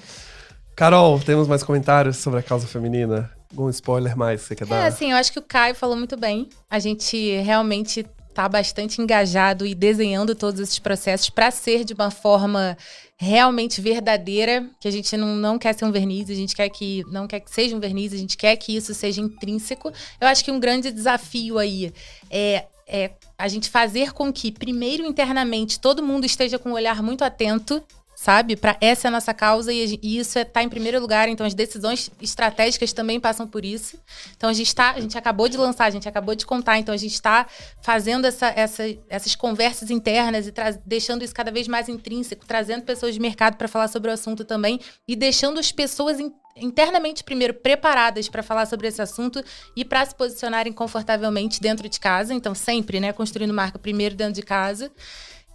Carol, 0.75 1.21
temos 1.21 1.47
mais 1.47 1.63
comentários 1.63 2.17
sobre 2.17 2.41
a 2.41 2.43
causa 2.43 2.67
feminina? 2.67 3.31
Algum 3.51 3.69
spoiler 3.69 4.17
mais 4.17 4.41
que 4.41 4.49
você 4.49 4.57
quer 4.57 4.65
é, 4.65 4.67
dar? 4.69 4.77
É, 4.85 4.87
assim, 4.87 5.11
eu 5.11 5.19
acho 5.19 5.31
que 5.31 5.39
o 5.39 5.43
Caio 5.43 5.75
falou 5.75 5.97
muito 5.97 6.17
bem. 6.17 6.49
A 6.71 6.79
gente 6.79 7.43
realmente 7.43 8.07
está 8.35 8.49
bastante 8.49 9.01
engajado 9.01 9.65
e 9.65 9.75
desenhando 9.75 10.35
todos 10.35 10.61
esses 10.61 10.79
processos 10.81 11.31
para 11.31 11.51
ser 11.53 11.85
de 11.85 11.95
uma 11.95 12.11
forma 12.11 12.77
realmente 13.17 13.81
verdadeira, 13.81 14.69
que 14.81 14.89
a 14.89 14.91
gente 14.91 15.17
não, 15.17 15.37
não 15.37 15.59
quer 15.59 15.73
ser 15.75 15.85
um 15.85 15.93
verniz, 15.93 16.29
a 16.29 16.35
gente 16.35 16.55
quer 16.55 16.69
que 16.69 17.05
não 17.11 17.27
quer 17.27 17.41
que 17.41 17.51
seja 17.51 17.77
um 17.77 17.81
verniz, 17.81 18.13
a 18.13 18.17
gente 18.17 18.37
quer 18.37 18.57
que 18.57 18.77
isso 18.77 18.93
seja 18.93 19.21
intrínseco. 19.21 19.93
Eu 20.21 20.29
acho 20.29 20.45
que 20.45 20.51
um 20.51 20.59
grande 20.59 20.91
desafio 20.91 21.59
aí 21.59 21.93
é, 22.31 22.67
é 22.87 23.13
a 23.39 23.49
gente 23.49 23.71
fazer 23.71 24.13
com 24.13 24.33
que, 24.33 24.51
primeiro 24.51 25.05
internamente, 25.07 25.79
todo 25.79 26.03
mundo 26.03 26.25
esteja 26.25 26.59
com 26.59 26.71
um 26.71 26.75
olhar 26.75 27.03
muito 27.03 27.23
atento 27.25 27.83
sabe? 28.25 28.57
Para 28.57 28.75
essa 28.81 29.07
é 29.07 29.09
a 29.09 29.11
nossa 29.11 29.35
causa 29.35 29.71
e, 29.71 30.01
e 30.03 30.19
isso 30.19 30.39
está 30.39 30.63
é, 30.63 30.65
em 30.65 30.69
primeiro 30.71 30.99
lugar. 30.99 31.29
Então 31.29 31.47
as 31.47 31.53
decisões 31.53 32.11
estratégicas 32.23 32.91
também 32.91 33.21
passam 33.21 33.47
por 33.47 33.67
isso. 33.67 33.99
Então 34.35 34.49
a 34.49 34.53
gente 34.55 34.69
está, 34.69 34.93
a 34.93 35.01
gente 35.01 35.19
acabou 35.19 35.47
de 35.47 35.59
lançar, 35.59 35.85
a 35.85 35.91
gente 35.91 36.09
acabou 36.09 36.35
de 36.35 36.47
contar. 36.47 36.79
Então 36.79 36.95
a 36.95 36.97
gente 36.97 37.13
está 37.13 37.47
fazendo 37.83 38.27
essa, 38.27 38.47
essa, 38.57 38.83
essas 39.11 39.35
conversas 39.35 39.91
internas 39.91 40.47
e 40.47 40.55
deixando 40.87 41.23
isso 41.23 41.35
cada 41.35 41.51
vez 41.51 41.69
mais 41.69 41.87
intrínseco, 41.87 42.47
trazendo 42.47 42.85
pessoas 42.85 43.13
de 43.13 43.21
mercado 43.21 43.59
para 43.59 43.69
falar 43.69 43.89
sobre 43.89 44.11
o 44.11 44.15
assunto 44.15 44.43
também 44.43 44.81
e 45.07 45.15
deixando 45.15 45.61
as 45.61 45.71
pessoas 45.71 46.19
in, 46.19 46.33
internamente 46.57 47.23
primeiro 47.23 47.53
preparadas 47.53 48.27
para 48.27 48.43
falar 48.43 48.65
sobre 48.65 48.89
esse 48.89 49.03
assunto 49.03 49.45
e 49.77 49.85
para 49.85 50.03
se 50.07 50.15
posicionarem 50.15 50.73
confortavelmente 50.73 51.61
dentro 51.61 51.91
de 51.91 52.01
casa. 52.01 52.33
Então 52.33 52.55
sempre, 52.55 53.01
né, 53.01 53.13
construindo 53.13 53.53
marca 53.53 53.79
primeiro 53.79 54.15
dentro 54.15 54.33
de 54.33 54.43
casa. 54.43 54.91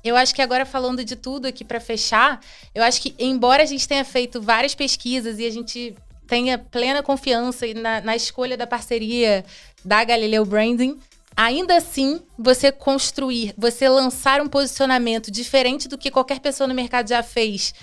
Eu 0.04 0.16
acho 0.16 0.34
que 0.34 0.41
agora 0.41 0.66
falando 0.66 1.04
de 1.04 1.16
tudo 1.16 1.47
aqui 1.47 1.64
para 1.64 1.80
fechar, 1.80 2.39
eu 2.74 2.84
acho 2.84 3.02
que 3.02 3.16
embora 3.20 3.64
a 3.64 3.66
gente 3.66 3.88
tenha 3.88 4.06
feito 4.06 4.41
várias 4.41 4.74
pesquisas 4.76 5.39
e 5.39 5.45
a 5.45 5.52
gente 5.52 5.95
tenha 6.28 6.58
plena 6.58 7.02
confiança 7.02 7.66
na, 7.74 8.02
na 8.02 8.16
escolha 8.16 8.56
da 8.56 8.68
parceria 8.68 9.43
da 9.84 10.04
Galileu 10.04 10.45
Branding, 10.45 10.97
ainda 11.36 11.78
assim, 11.78 12.22
você 12.38 12.72
construir, 12.72 13.54
você 13.58 13.88
lançar 13.89 14.41
um 14.41 14.47
posicionamento 14.47 15.32
diferente 15.32 15.88
do 15.88 15.97
que 15.97 16.12
qualquer 16.12 16.39
pessoa 16.39 16.68
no 16.68 16.76
mercado 16.76 17.08
já 17.10 17.24
fez, 17.24 17.74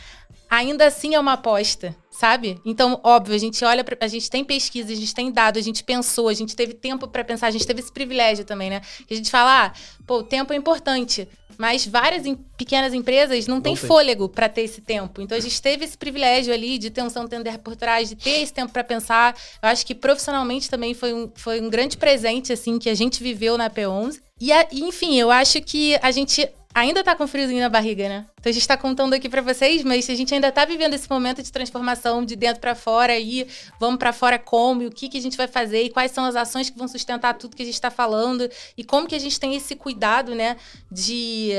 ainda 0.48 0.86
assim 0.86 1.14
é 1.14 1.20
uma 1.20 1.32
aposta, 1.32 1.96
sabe? 2.10 2.60
Então, 2.64 3.00
óbvio, 3.02 3.34
a 3.34 3.38
gente 3.38 3.64
olha, 3.64 3.82
pra, 3.82 3.96
a 4.00 4.08
gente 4.08 4.30
tem 4.30 4.44
pesquisa, 4.44 4.92
a 4.92 4.96
gente 4.96 5.14
tem 5.14 5.32
dado, 5.32 5.58
a 5.58 5.62
gente 5.62 5.82
pensou, 5.82 6.28
a 6.28 6.34
gente 6.34 6.54
teve 6.54 6.74
tempo 6.74 7.08
para 7.08 7.24
pensar, 7.24 7.48
a 7.48 7.50
gente 7.50 7.66
teve 7.66 7.80
esse 7.80 7.92
privilégio 7.92 8.44
também, 8.44 8.70
né? 8.70 8.80
Que 9.06 9.14
a 9.14 9.16
gente 9.16 9.30
fala, 9.30 9.66
ah, 9.66 9.72
pô, 10.06 10.18
o 10.18 10.22
tempo 10.22 10.52
é 10.52 10.56
importante. 10.56 11.28
Mas 11.58 11.86
várias 11.86 12.26
em, 12.26 12.34
pequenas 12.56 12.92
empresas 12.92 13.46
não, 13.46 13.56
não 13.56 13.62
têm 13.62 13.76
fôlego 13.76 14.28
para 14.28 14.48
ter 14.48 14.62
esse 14.62 14.80
tempo. 14.80 15.20
Então 15.20 15.36
a 15.36 15.40
gente 15.40 15.60
teve 15.60 15.84
esse 15.84 15.96
privilégio 15.96 16.52
ali 16.52 16.78
de 16.78 16.90
ter 16.90 17.02
um 17.02 17.10
Santander 17.10 17.58
por 17.58 17.76
trás, 17.76 18.08
de 18.08 18.16
ter 18.16 18.42
esse 18.42 18.52
tempo 18.52 18.72
para 18.72 18.84
pensar. 18.84 19.34
Eu 19.62 19.68
acho 19.68 19.84
que 19.84 19.94
profissionalmente 19.94 20.68
também 20.68 20.94
foi 20.94 21.12
um, 21.12 21.30
foi 21.34 21.60
um 21.60 21.68
grande 21.68 21.96
presente 21.96 22.52
assim 22.52 22.78
que 22.78 22.88
a 22.88 22.94
gente 22.94 23.22
viveu 23.22 23.56
na 23.56 23.70
P11. 23.70 24.20
E, 24.40 24.50
enfim, 24.72 25.18
eu 25.18 25.30
acho 25.30 25.60
que 25.62 25.98
a 26.02 26.10
gente 26.10 26.48
ainda 26.76 27.02
tá 27.02 27.16
com 27.16 27.26
friozinho 27.26 27.62
na 27.62 27.70
barriga, 27.70 28.06
né? 28.06 28.26
Então 28.38 28.50
a 28.50 28.52
gente 28.52 28.68
tá 28.68 28.76
contando 28.76 29.14
aqui 29.14 29.30
para 29.30 29.40
vocês, 29.40 29.82
mas 29.82 30.10
a 30.10 30.14
gente 30.14 30.34
ainda 30.34 30.52
tá 30.52 30.66
vivendo 30.66 30.92
esse 30.92 31.08
momento 31.08 31.42
de 31.42 31.50
transformação 31.50 32.22
de 32.22 32.36
dentro 32.36 32.60
para 32.60 32.74
fora 32.74 33.18
e 33.18 33.48
vamos 33.80 33.98
para 33.98 34.12
fora 34.12 34.38
como, 34.38 34.82
e 34.82 34.86
o 34.86 34.90
que 34.90 35.08
que 35.08 35.16
a 35.16 35.22
gente 35.22 35.38
vai 35.38 35.48
fazer 35.48 35.84
e 35.84 35.88
quais 35.88 36.10
são 36.10 36.26
as 36.26 36.36
ações 36.36 36.68
que 36.68 36.76
vão 36.76 36.86
sustentar 36.86 37.32
tudo 37.32 37.56
que 37.56 37.62
a 37.62 37.64
gente 37.64 37.74
está 37.74 37.90
falando 37.90 38.46
e 38.76 38.84
como 38.84 39.08
que 39.08 39.14
a 39.14 39.18
gente 39.18 39.40
tem 39.40 39.56
esse 39.56 39.74
cuidado, 39.74 40.34
né, 40.34 40.58
de 40.92 41.52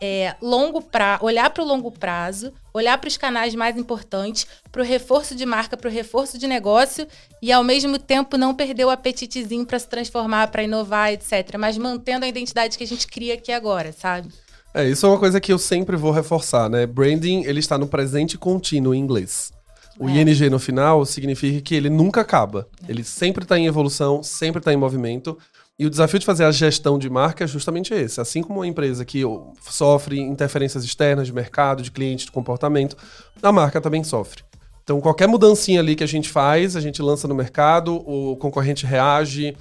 é, 0.00 0.36
longo 0.40 0.80
pra, 0.80 1.18
olhar 1.22 1.50
para 1.50 1.64
o 1.64 1.66
longo 1.66 1.90
prazo, 1.90 2.52
olhar 2.76 2.98
para 2.98 3.08
os 3.08 3.16
canais 3.16 3.54
mais 3.54 3.76
importantes, 3.76 4.46
para 4.70 4.82
o 4.82 4.84
reforço 4.84 5.34
de 5.34 5.46
marca, 5.46 5.76
para 5.76 5.88
o 5.88 5.92
reforço 5.92 6.38
de 6.38 6.46
negócio 6.46 7.06
e 7.40 7.50
ao 7.52 7.64
mesmo 7.64 7.98
tempo 7.98 8.36
não 8.36 8.54
perder 8.54 8.84
o 8.84 8.90
apetitezinho 8.90 9.64
para 9.64 9.78
se 9.78 9.88
transformar, 9.88 10.48
para 10.48 10.62
inovar, 10.62 11.12
etc. 11.12 11.56
Mas 11.58 11.78
mantendo 11.78 12.24
a 12.24 12.28
identidade 12.28 12.76
que 12.76 12.84
a 12.84 12.86
gente 12.86 13.06
cria 13.06 13.34
aqui 13.34 13.52
agora, 13.52 13.92
sabe? 13.92 14.28
É, 14.74 14.86
isso 14.86 15.06
é 15.06 15.08
uma 15.08 15.18
coisa 15.18 15.40
que 15.40 15.52
eu 15.52 15.58
sempre 15.58 15.96
vou 15.96 16.10
reforçar, 16.10 16.68
né? 16.68 16.86
Branding, 16.86 17.44
ele 17.44 17.60
está 17.60 17.78
no 17.78 17.86
presente 17.86 18.36
contínuo 18.36 18.94
em 18.94 18.98
inglês. 18.98 19.50
O 19.98 20.08
é. 20.08 20.12
ING 20.12 20.50
no 20.50 20.58
final 20.58 21.04
significa 21.06 21.60
que 21.62 21.74
ele 21.74 21.88
nunca 21.88 22.20
acaba. 22.20 22.68
É. 22.86 22.90
Ele 22.90 23.02
sempre 23.02 23.44
está 23.44 23.58
em 23.58 23.66
evolução, 23.66 24.22
sempre 24.22 24.58
está 24.58 24.72
em 24.72 24.76
movimento. 24.76 25.38
E 25.78 25.84
o 25.84 25.90
desafio 25.90 26.18
de 26.18 26.24
fazer 26.24 26.44
a 26.44 26.50
gestão 26.50 26.98
de 26.98 27.10
marca 27.10 27.44
é 27.44 27.46
justamente 27.46 27.92
esse. 27.92 28.18
Assim 28.18 28.42
como 28.42 28.60
uma 28.60 28.66
empresa 28.66 29.04
que 29.04 29.22
sofre 29.60 30.18
interferências 30.18 30.82
externas 30.82 31.26
de 31.26 31.34
mercado, 31.34 31.82
de 31.82 31.90
cliente, 31.90 32.24
de 32.24 32.32
comportamento, 32.32 32.96
a 33.42 33.52
marca 33.52 33.78
também 33.78 34.02
sofre. 34.02 34.42
Então, 34.82 35.00
qualquer 35.02 35.28
mudancinha 35.28 35.80
ali 35.80 35.94
que 35.94 36.04
a 36.04 36.06
gente 36.06 36.30
faz, 36.30 36.76
a 36.76 36.80
gente 36.80 37.02
lança 37.02 37.28
no 37.28 37.34
mercado, 37.34 37.96
o 38.08 38.36
concorrente 38.36 38.86
reage, 38.86 39.54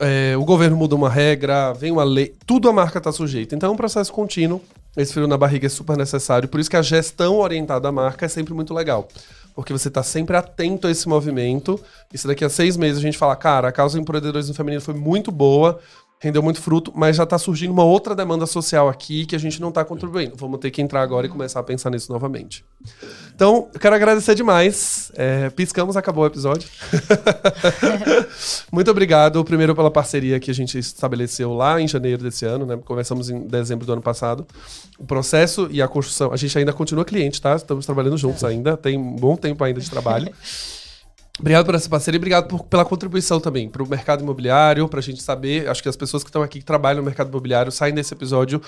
é, 0.00 0.34
o 0.36 0.44
governo 0.44 0.76
muda 0.76 0.96
uma 0.96 1.08
regra, 1.08 1.72
vem 1.72 1.92
uma 1.92 2.02
lei, 2.02 2.34
tudo 2.44 2.68
a 2.68 2.72
marca 2.72 2.98
está 2.98 3.12
sujeita. 3.12 3.54
Então 3.54 3.70
é 3.70 3.72
um 3.72 3.76
processo 3.76 4.12
contínuo. 4.12 4.60
Esse 4.96 5.12
frio 5.12 5.28
na 5.28 5.38
barriga 5.38 5.66
é 5.66 5.70
super 5.70 5.96
necessário, 5.96 6.48
por 6.48 6.60
isso 6.60 6.68
que 6.68 6.76
a 6.76 6.82
gestão 6.82 7.38
orientada 7.38 7.88
à 7.88 7.92
marca 7.92 8.26
é 8.26 8.28
sempre 8.28 8.52
muito 8.52 8.74
legal. 8.74 9.08
Porque 9.54 9.72
você 9.72 9.88
está 9.88 10.02
sempre 10.02 10.36
atento 10.36 10.86
a 10.86 10.90
esse 10.90 11.08
movimento. 11.08 11.80
E 12.12 12.18
se 12.18 12.26
daqui 12.26 12.44
a 12.44 12.48
seis 12.48 12.76
meses 12.76 12.98
a 12.98 13.02
gente 13.02 13.18
fala, 13.18 13.36
cara, 13.36 13.68
a 13.68 13.72
causa 13.72 13.96
do 13.96 14.02
empreendedorismo 14.02 14.54
feminino 14.54 14.80
foi 14.80 14.94
muito 14.94 15.30
boa, 15.30 15.78
rendeu 16.22 16.40
muito 16.40 16.62
fruto, 16.62 16.92
mas 16.94 17.16
já 17.16 17.24
está 17.24 17.36
surgindo 17.36 17.72
uma 17.72 17.82
outra 17.82 18.14
demanda 18.14 18.46
social 18.46 18.88
aqui 18.88 19.26
que 19.26 19.34
a 19.34 19.38
gente 19.40 19.60
não 19.60 19.70
está 19.70 19.84
contribuindo. 19.84 20.36
Vamos 20.36 20.60
ter 20.60 20.70
que 20.70 20.80
entrar 20.80 21.02
agora 21.02 21.26
e 21.26 21.28
começar 21.28 21.58
a 21.58 21.64
pensar 21.64 21.90
nisso 21.90 22.12
novamente. 22.12 22.64
Então, 23.34 23.68
eu 23.74 23.80
quero 23.80 23.96
agradecer 23.96 24.36
demais. 24.36 25.10
É, 25.16 25.50
piscamos, 25.50 25.96
acabou 25.96 26.22
o 26.22 26.26
episódio. 26.28 26.68
muito 28.70 28.88
obrigado, 28.88 29.44
primeiro 29.44 29.74
pela 29.74 29.90
parceria 29.90 30.38
que 30.38 30.48
a 30.48 30.54
gente 30.54 30.78
estabeleceu 30.78 31.52
lá 31.52 31.80
em 31.80 31.88
janeiro 31.88 32.22
desse 32.22 32.44
ano, 32.44 32.64
né? 32.64 32.78
Começamos 32.84 33.28
em 33.28 33.40
dezembro 33.48 33.84
do 33.84 33.92
ano 33.92 34.02
passado. 34.02 34.46
O 34.96 35.04
processo 35.04 35.66
e 35.72 35.82
a 35.82 35.88
construção, 35.88 36.32
a 36.32 36.36
gente 36.36 36.56
ainda 36.56 36.72
continua 36.72 37.04
cliente, 37.04 37.42
tá? 37.42 37.56
Estamos 37.56 37.84
trabalhando 37.84 38.16
juntos 38.16 38.44
ainda, 38.44 38.76
tem 38.76 38.96
um 38.96 39.16
bom 39.16 39.34
tempo 39.34 39.64
ainda 39.64 39.80
de 39.80 39.90
trabalho. 39.90 40.32
Obrigado 41.38 41.64
por 41.64 41.74
essa 41.74 41.88
parceria 41.88 42.16
e 42.16 42.20
obrigado 42.20 42.46
por, 42.46 42.64
pela 42.64 42.84
contribuição 42.84 43.40
também 43.40 43.68
para 43.68 43.82
o 43.82 43.88
mercado 43.88 44.22
imobiliário, 44.22 44.88
para 44.88 45.00
a 45.00 45.02
gente 45.02 45.22
saber. 45.22 45.68
Acho 45.68 45.82
que 45.82 45.88
as 45.88 45.96
pessoas 45.96 46.22
que 46.22 46.28
estão 46.28 46.42
aqui 46.42 46.58
que 46.58 46.64
trabalham 46.64 46.98
no 46.98 47.04
mercado 47.04 47.28
imobiliário 47.28 47.72
saem 47.72 47.94
desse 47.94 48.12
episódio 48.12 48.60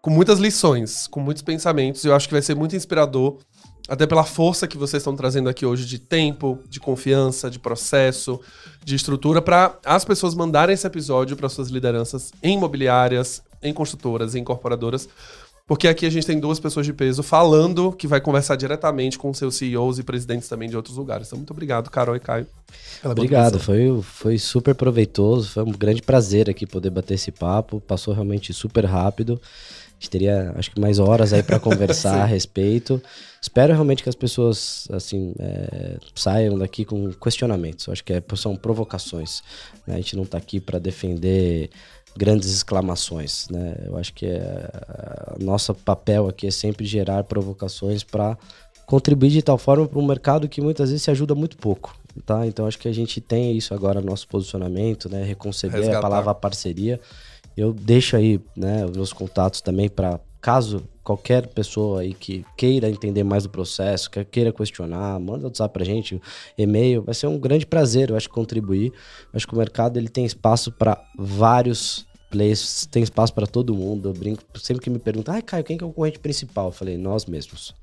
com 0.00 0.10
muitas 0.10 0.38
lições, 0.38 1.06
com 1.06 1.20
muitos 1.20 1.42
pensamentos. 1.42 2.04
Eu 2.04 2.14
acho 2.14 2.26
que 2.26 2.34
vai 2.34 2.42
ser 2.42 2.54
muito 2.54 2.74
inspirador, 2.74 3.38
até 3.88 4.06
pela 4.06 4.24
força 4.24 4.66
que 4.66 4.76
vocês 4.76 5.00
estão 5.00 5.14
trazendo 5.14 5.48
aqui 5.48 5.66
hoje 5.66 5.84
de 5.84 5.98
tempo, 5.98 6.58
de 6.68 6.80
confiança, 6.80 7.50
de 7.50 7.58
processo, 7.58 8.40
de 8.84 8.94
estrutura, 8.94 9.40
para 9.40 9.78
as 9.84 10.04
pessoas 10.04 10.34
mandarem 10.34 10.74
esse 10.74 10.86
episódio 10.86 11.36
para 11.36 11.48
suas 11.48 11.68
lideranças 11.68 12.32
em 12.42 12.54
imobiliárias, 12.54 13.42
em 13.62 13.72
construtoras, 13.72 14.34
em 14.34 14.40
incorporadoras 14.40 15.08
porque 15.68 15.86
aqui 15.86 16.06
a 16.06 16.10
gente 16.10 16.26
tem 16.26 16.40
duas 16.40 16.58
pessoas 16.58 16.86
de 16.86 16.94
peso 16.94 17.22
falando 17.22 17.92
que 17.92 18.06
vai 18.06 18.22
conversar 18.22 18.56
diretamente 18.56 19.18
com 19.18 19.34
seus 19.34 19.54
CEOs 19.56 19.98
e 19.98 20.02
presidentes 20.02 20.48
também 20.48 20.66
de 20.66 20.74
outros 20.74 20.96
lugares. 20.96 21.26
Então, 21.26 21.36
muito 21.36 21.50
obrigado, 21.50 21.90
Carol 21.90 22.16
e 22.16 22.20
Caio. 22.20 22.46
Obrigado, 23.04 23.60
foi, 23.60 24.00
foi 24.02 24.38
super 24.38 24.74
proveitoso. 24.74 25.50
Foi 25.50 25.62
um 25.62 25.70
grande 25.70 26.00
prazer 26.00 26.48
aqui 26.48 26.66
poder 26.66 26.88
bater 26.88 27.14
esse 27.14 27.30
papo. 27.30 27.82
Passou 27.82 28.14
realmente 28.14 28.50
super 28.54 28.86
rápido. 28.86 29.38
A 29.42 29.94
gente 30.00 30.10
teria, 30.10 30.54
acho 30.56 30.70
que, 30.70 30.80
mais 30.80 30.98
horas 30.98 31.34
aí 31.34 31.42
para 31.42 31.60
conversar 31.60 32.22
a 32.22 32.24
respeito. 32.24 33.02
Espero 33.42 33.74
realmente 33.74 34.02
que 34.02 34.08
as 34.08 34.14
pessoas, 34.14 34.88
assim, 34.90 35.34
é, 35.38 35.98
saiam 36.14 36.56
daqui 36.56 36.86
com 36.86 37.12
questionamentos. 37.12 37.90
Acho 37.90 38.02
que 38.02 38.14
é, 38.14 38.22
são 38.36 38.56
provocações. 38.56 39.42
Né? 39.86 39.96
A 39.96 39.98
gente 39.98 40.16
não 40.16 40.22
está 40.22 40.38
aqui 40.38 40.60
para 40.60 40.78
defender 40.78 41.68
grandes 42.18 42.52
exclamações, 42.52 43.46
né? 43.48 43.76
Eu 43.86 43.96
acho 43.96 44.12
que 44.12 44.26
é, 44.26 44.70
nosso 45.38 45.72
papel 45.72 46.26
aqui 46.26 46.48
é 46.48 46.50
sempre 46.50 46.84
gerar 46.84 47.22
provocações 47.22 48.02
para 48.02 48.36
contribuir 48.84 49.30
de 49.30 49.40
tal 49.40 49.56
forma 49.56 49.86
para 49.86 49.98
um 50.00 50.04
mercado 50.04 50.48
que 50.48 50.60
muitas 50.60 50.90
vezes 50.90 51.04
se 51.04 51.10
ajuda 51.12 51.32
muito 51.36 51.56
pouco, 51.56 51.96
tá? 52.26 52.44
Então 52.44 52.66
acho 52.66 52.78
que 52.78 52.88
a 52.88 52.92
gente 52.92 53.20
tem 53.20 53.56
isso 53.56 53.72
agora 53.72 54.00
no 54.00 54.08
nosso 54.08 54.26
posicionamento, 54.26 55.08
né? 55.08 55.22
Reconceber 55.22 55.78
Resgatar. 55.78 55.98
a 55.98 56.02
palavra 56.02 56.34
parceria. 56.34 57.00
Eu 57.56 57.72
deixo 57.72 58.16
aí, 58.16 58.40
né, 58.56 58.84
os 58.84 58.96
meus 58.96 59.12
contatos 59.12 59.60
também 59.60 59.88
para 59.88 60.20
caso 60.40 60.84
qualquer 61.02 61.46
pessoa 61.48 62.02
aí 62.02 62.14
que 62.14 62.44
queira 62.56 62.88
entender 62.88 63.24
mais 63.24 63.44
do 63.44 63.48
processo, 63.48 64.10
que 64.10 64.24
queira 64.24 64.52
questionar, 64.52 65.18
manda 65.18 65.46
WhatsApp 65.46 65.72
pra 65.72 65.84
gente, 65.84 66.20
e-mail, 66.56 67.02
vai 67.02 67.14
ser 67.14 67.26
um 67.26 67.38
grande 67.38 67.64
prazer, 67.64 68.10
eu 68.10 68.16
acho, 68.16 68.28
contribuir. 68.28 68.92
Eu 69.32 69.36
acho 69.36 69.46
que 69.46 69.54
o 69.54 69.58
mercado 69.58 69.98
ele 69.98 70.08
tem 70.08 70.24
espaço 70.24 70.70
para 70.70 71.02
vários 71.18 72.07
plays, 72.30 72.86
tem 72.86 73.02
espaço 73.02 73.32
para 73.32 73.46
todo 73.46 73.74
mundo. 73.74 74.08
Eu 74.08 74.12
brinco, 74.12 74.42
sempre 74.58 74.82
que 74.82 74.90
me 74.90 74.98
perguntam, 74.98 75.34
ai, 75.34 75.42
Caio, 75.42 75.64
quem 75.64 75.76
que 75.76 75.84
é 75.84 75.86
o 75.86 75.90
concorrente 75.90 76.18
principal? 76.18 76.66
Eu 76.66 76.72
falei, 76.72 76.96
nós 76.96 77.26
mesmos. 77.26 77.74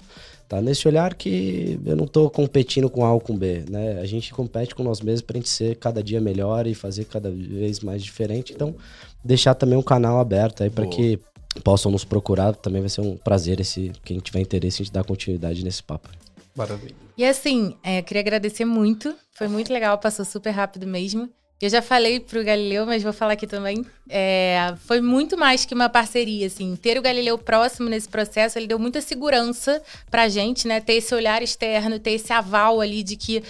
Tá 0.47 0.61
nesse 0.61 0.87
olhar 0.87 1.15
que 1.15 1.79
eu 1.83 1.95
não 1.95 2.05
estou 2.05 2.29
competindo 2.29 2.87
com 2.89 3.03
A 3.03 3.11
ou 3.11 3.19
com 3.19 3.35
B, 3.35 3.65
né? 3.67 3.99
A 3.99 4.05
gente 4.05 4.31
compete 4.31 4.75
com 4.75 4.83
nós 4.83 5.01
mesmos 5.01 5.21
para 5.21 5.37
a 5.37 5.39
gente 5.39 5.49
ser 5.49 5.75
cada 5.77 6.03
dia 6.03 6.21
melhor 6.21 6.67
e 6.67 6.75
fazer 6.75 7.05
cada 7.05 7.31
vez 7.31 7.79
mais 7.79 8.03
diferente. 8.03 8.53
Então, 8.53 8.75
deixar 9.23 9.55
também 9.55 9.77
um 9.77 9.81
canal 9.81 10.19
aberto 10.19 10.61
aí 10.61 10.69
para 10.69 10.85
que 10.85 11.19
possam 11.63 11.91
nos 11.91 12.05
procurar. 12.05 12.55
Também 12.55 12.81
vai 12.81 12.89
ser 12.89 13.01
um 13.01 13.17
prazer 13.17 13.59
esse 13.59 13.91
quem 14.03 14.19
tiver 14.19 14.39
interesse 14.39 14.83
em 14.83 14.91
dar 14.91 15.03
continuidade 15.03 15.63
nesse 15.63 15.81
papo. 15.81 16.09
Maravilha. 16.55 16.95
E 17.17 17.25
assim, 17.25 17.75
é, 17.83 18.01
queria 18.03 18.21
agradecer 18.21 18.65
muito. 18.65 19.15
Foi 19.33 19.47
muito 19.47 19.73
legal, 19.73 19.97
passou 19.97 20.23
super 20.23 20.51
rápido 20.51 20.85
mesmo. 20.85 21.29
Eu 21.61 21.69
já 21.69 21.81
falei 21.81 22.19
pro 22.19 22.43
Galileu, 22.43 22.85
mas 22.85 23.01
vou 23.01 23.13
falar 23.13 23.33
aqui 23.33 23.47
também. 23.47 23.85
É, 24.09 24.73
foi 24.85 24.99
muito 24.99 25.37
mais 25.37 25.63
que 25.63 25.73
uma 25.73 25.87
parceria, 25.87 26.47
assim. 26.47 26.75
Ter 26.75 26.97
o 26.97 27.01
Galileu 27.01 27.37
próximo 27.37 27.87
nesse 27.87 28.09
processo, 28.09 28.59
ele 28.59 28.67
deu 28.67 28.77
muita 28.77 28.99
segurança 28.99 29.81
pra 30.11 30.27
gente, 30.27 30.67
né? 30.67 30.81
Ter 30.81 30.95
esse 30.95 31.15
olhar 31.15 31.41
externo, 31.41 31.97
ter 31.97 32.11
esse 32.11 32.33
aval 32.33 32.81
ali 32.81 33.01
de 33.03 33.15
que 33.15 33.41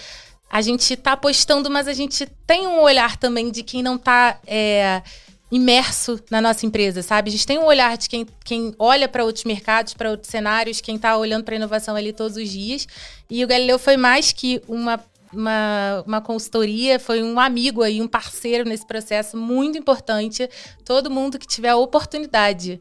a 0.48 0.62
gente 0.62 0.96
tá 0.96 1.12
apostando, 1.12 1.68
mas 1.68 1.88
a 1.88 1.92
gente 1.92 2.26
tem 2.46 2.66
um 2.66 2.80
olhar 2.80 3.16
também 3.16 3.50
de 3.50 3.64
quem 3.64 3.82
não 3.82 3.98
tá 3.98 4.38
é, 4.46 5.02
imerso 5.50 6.20
na 6.30 6.40
nossa 6.40 6.64
empresa, 6.64 7.02
sabe? 7.02 7.28
A 7.28 7.32
gente 7.32 7.46
tem 7.46 7.58
um 7.58 7.64
olhar 7.64 7.96
de 7.96 8.08
quem, 8.08 8.24
quem 8.44 8.72
olha 8.78 9.08
para 9.08 9.24
outros 9.24 9.44
mercados, 9.44 9.94
para 9.94 10.10
outros 10.10 10.30
cenários, 10.30 10.80
quem 10.80 10.96
tá 10.96 11.16
olhando 11.16 11.42
para 11.42 11.56
inovação 11.56 11.96
ali 11.96 12.12
todos 12.12 12.36
os 12.36 12.48
dias. 12.48 12.86
E 13.28 13.44
o 13.44 13.48
Galileu 13.48 13.80
foi 13.80 13.96
mais 13.96 14.30
que 14.30 14.62
uma 14.68 15.00
uma, 15.36 16.02
uma 16.06 16.20
consultoria, 16.20 16.98
foi 16.98 17.22
um 17.22 17.38
amigo 17.38 17.82
aí, 17.82 18.00
um 18.00 18.08
parceiro 18.08 18.68
nesse 18.68 18.86
processo 18.86 19.36
muito 19.36 19.78
importante. 19.78 20.48
Todo 20.84 21.10
mundo 21.10 21.38
que 21.38 21.46
tiver 21.46 21.70
a 21.70 21.76
oportunidade 21.76 22.80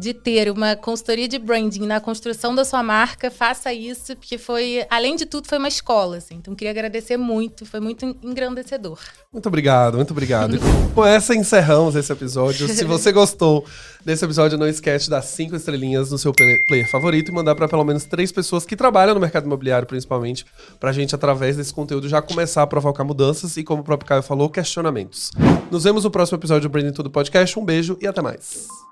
de 0.00 0.14
ter 0.14 0.50
uma 0.50 0.74
consultoria 0.74 1.28
de 1.28 1.38
branding 1.38 1.86
na 1.86 2.00
construção 2.00 2.54
da 2.54 2.64
sua 2.64 2.82
marca, 2.82 3.30
faça 3.30 3.70
isso, 3.70 4.16
porque 4.16 4.38
foi, 4.38 4.82
além 4.88 5.14
de 5.14 5.26
tudo, 5.26 5.46
foi 5.46 5.58
uma 5.58 5.68
escola, 5.68 6.16
assim. 6.16 6.36
Então, 6.36 6.54
queria 6.54 6.70
agradecer 6.70 7.18
muito, 7.18 7.66
foi 7.66 7.80
muito 7.80 8.06
engrandecedor. 8.22 8.98
Muito 9.30 9.46
obrigado, 9.46 9.96
muito 9.96 10.12
obrigado. 10.12 10.58
Com 10.94 11.04
essa 11.04 11.34
encerramos 11.34 11.94
esse 11.96 12.10
episódio. 12.10 12.66
Se 12.66 12.82
você 12.86 13.12
gostou 13.12 13.64
desse 14.02 14.24
episódio, 14.24 14.56
não 14.56 14.66
esquece 14.66 15.04
de 15.04 15.10
dar 15.10 15.20
cinco 15.20 15.54
estrelinhas 15.54 16.10
no 16.10 16.16
seu 16.16 16.32
player 16.32 16.90
favorito 16.90 17.30
e 17.30 17.34
mandar 17.34 17.54
para 17.54 17.68
pelo 17.68 17.84
menos 17.84 18.04
três 18.06 18.32
pessoas 18.32 18.64
que 18.64 18.74
trabalham 18.74 19.14
no 19.14 19.20
mercado 19.20 19.44
imobiliário, 19.44 19.86
principalmente, 19.86 20.46
para 20.80 20.88
a 20.88 20.92
gente, 20.94 21.14
através 21.14 21.58
desse 21.58 21.74
conteúdo, 21.74 22.08
já 22.08 22.22
começar 22.22 22.62
a 22.62 22.66
provocar 22.66 23.04
mudanças 23.04 23.58
e, 23.58 23.62
como 23.62 23.82
o 23.82 23.84
próprio 23.84 24.08
Caio 24.08 24.22
falou, 24.22 24.48
questionamentos. 24.48 25.30
Nos 25.70 25.84
vemos 25.84 26.04
no 26.04 26.10
próximo 26.10 26.38
episódio 26.38 26.70
do 26.70 26.72
Branding 26.72 26.92
Tudo 26.92 27.10
Podcast. 27.10 27.58
Um 27.58 27.64
beijo 27.66 27.98
e 28.00 28.06
até 28.06 28.22
mais. 28.22 28.89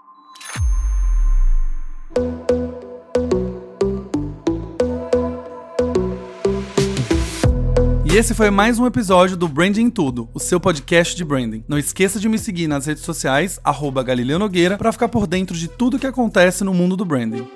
E 8.11 8.17
esse 8.17 8.35
foi 8.35 8.51
mais 8.51 8.79
um 8.79 8.87
episódio 8.87 9.37
do 9.37 9.47
Branding 9.47 9.91
Tudo, 9.91 10.29
o 10.33 10.41
seu 10.41 10.59
podcast 10.59 11.15
de 11.15 11.25
branding. 11.25 11.63
Não 11.69 11.79
esqueça 11.79 12.19
de 12.19 12.29
me 12.29 12.39
seguir 12.39 12.67
nas 12.67 12.87
redes 12.87 13.03
sociais, 13.03 13.61
arroba 13.63 14.03
Galileu 14.03 14.39
Nogueira, 14.39 14.79
para 14.79 14.93
ficar 14.93 15.09
por 15.09 15.27
dentro 15.27 15.55
de 15.55 15.69
tudo 15.69 15.99
que 15.99 16.07
acontece 16.07 16.65
no 16.65 16.73
mundo 16.73 16.97
do 16.97 17.05
branding. 17.05 17.47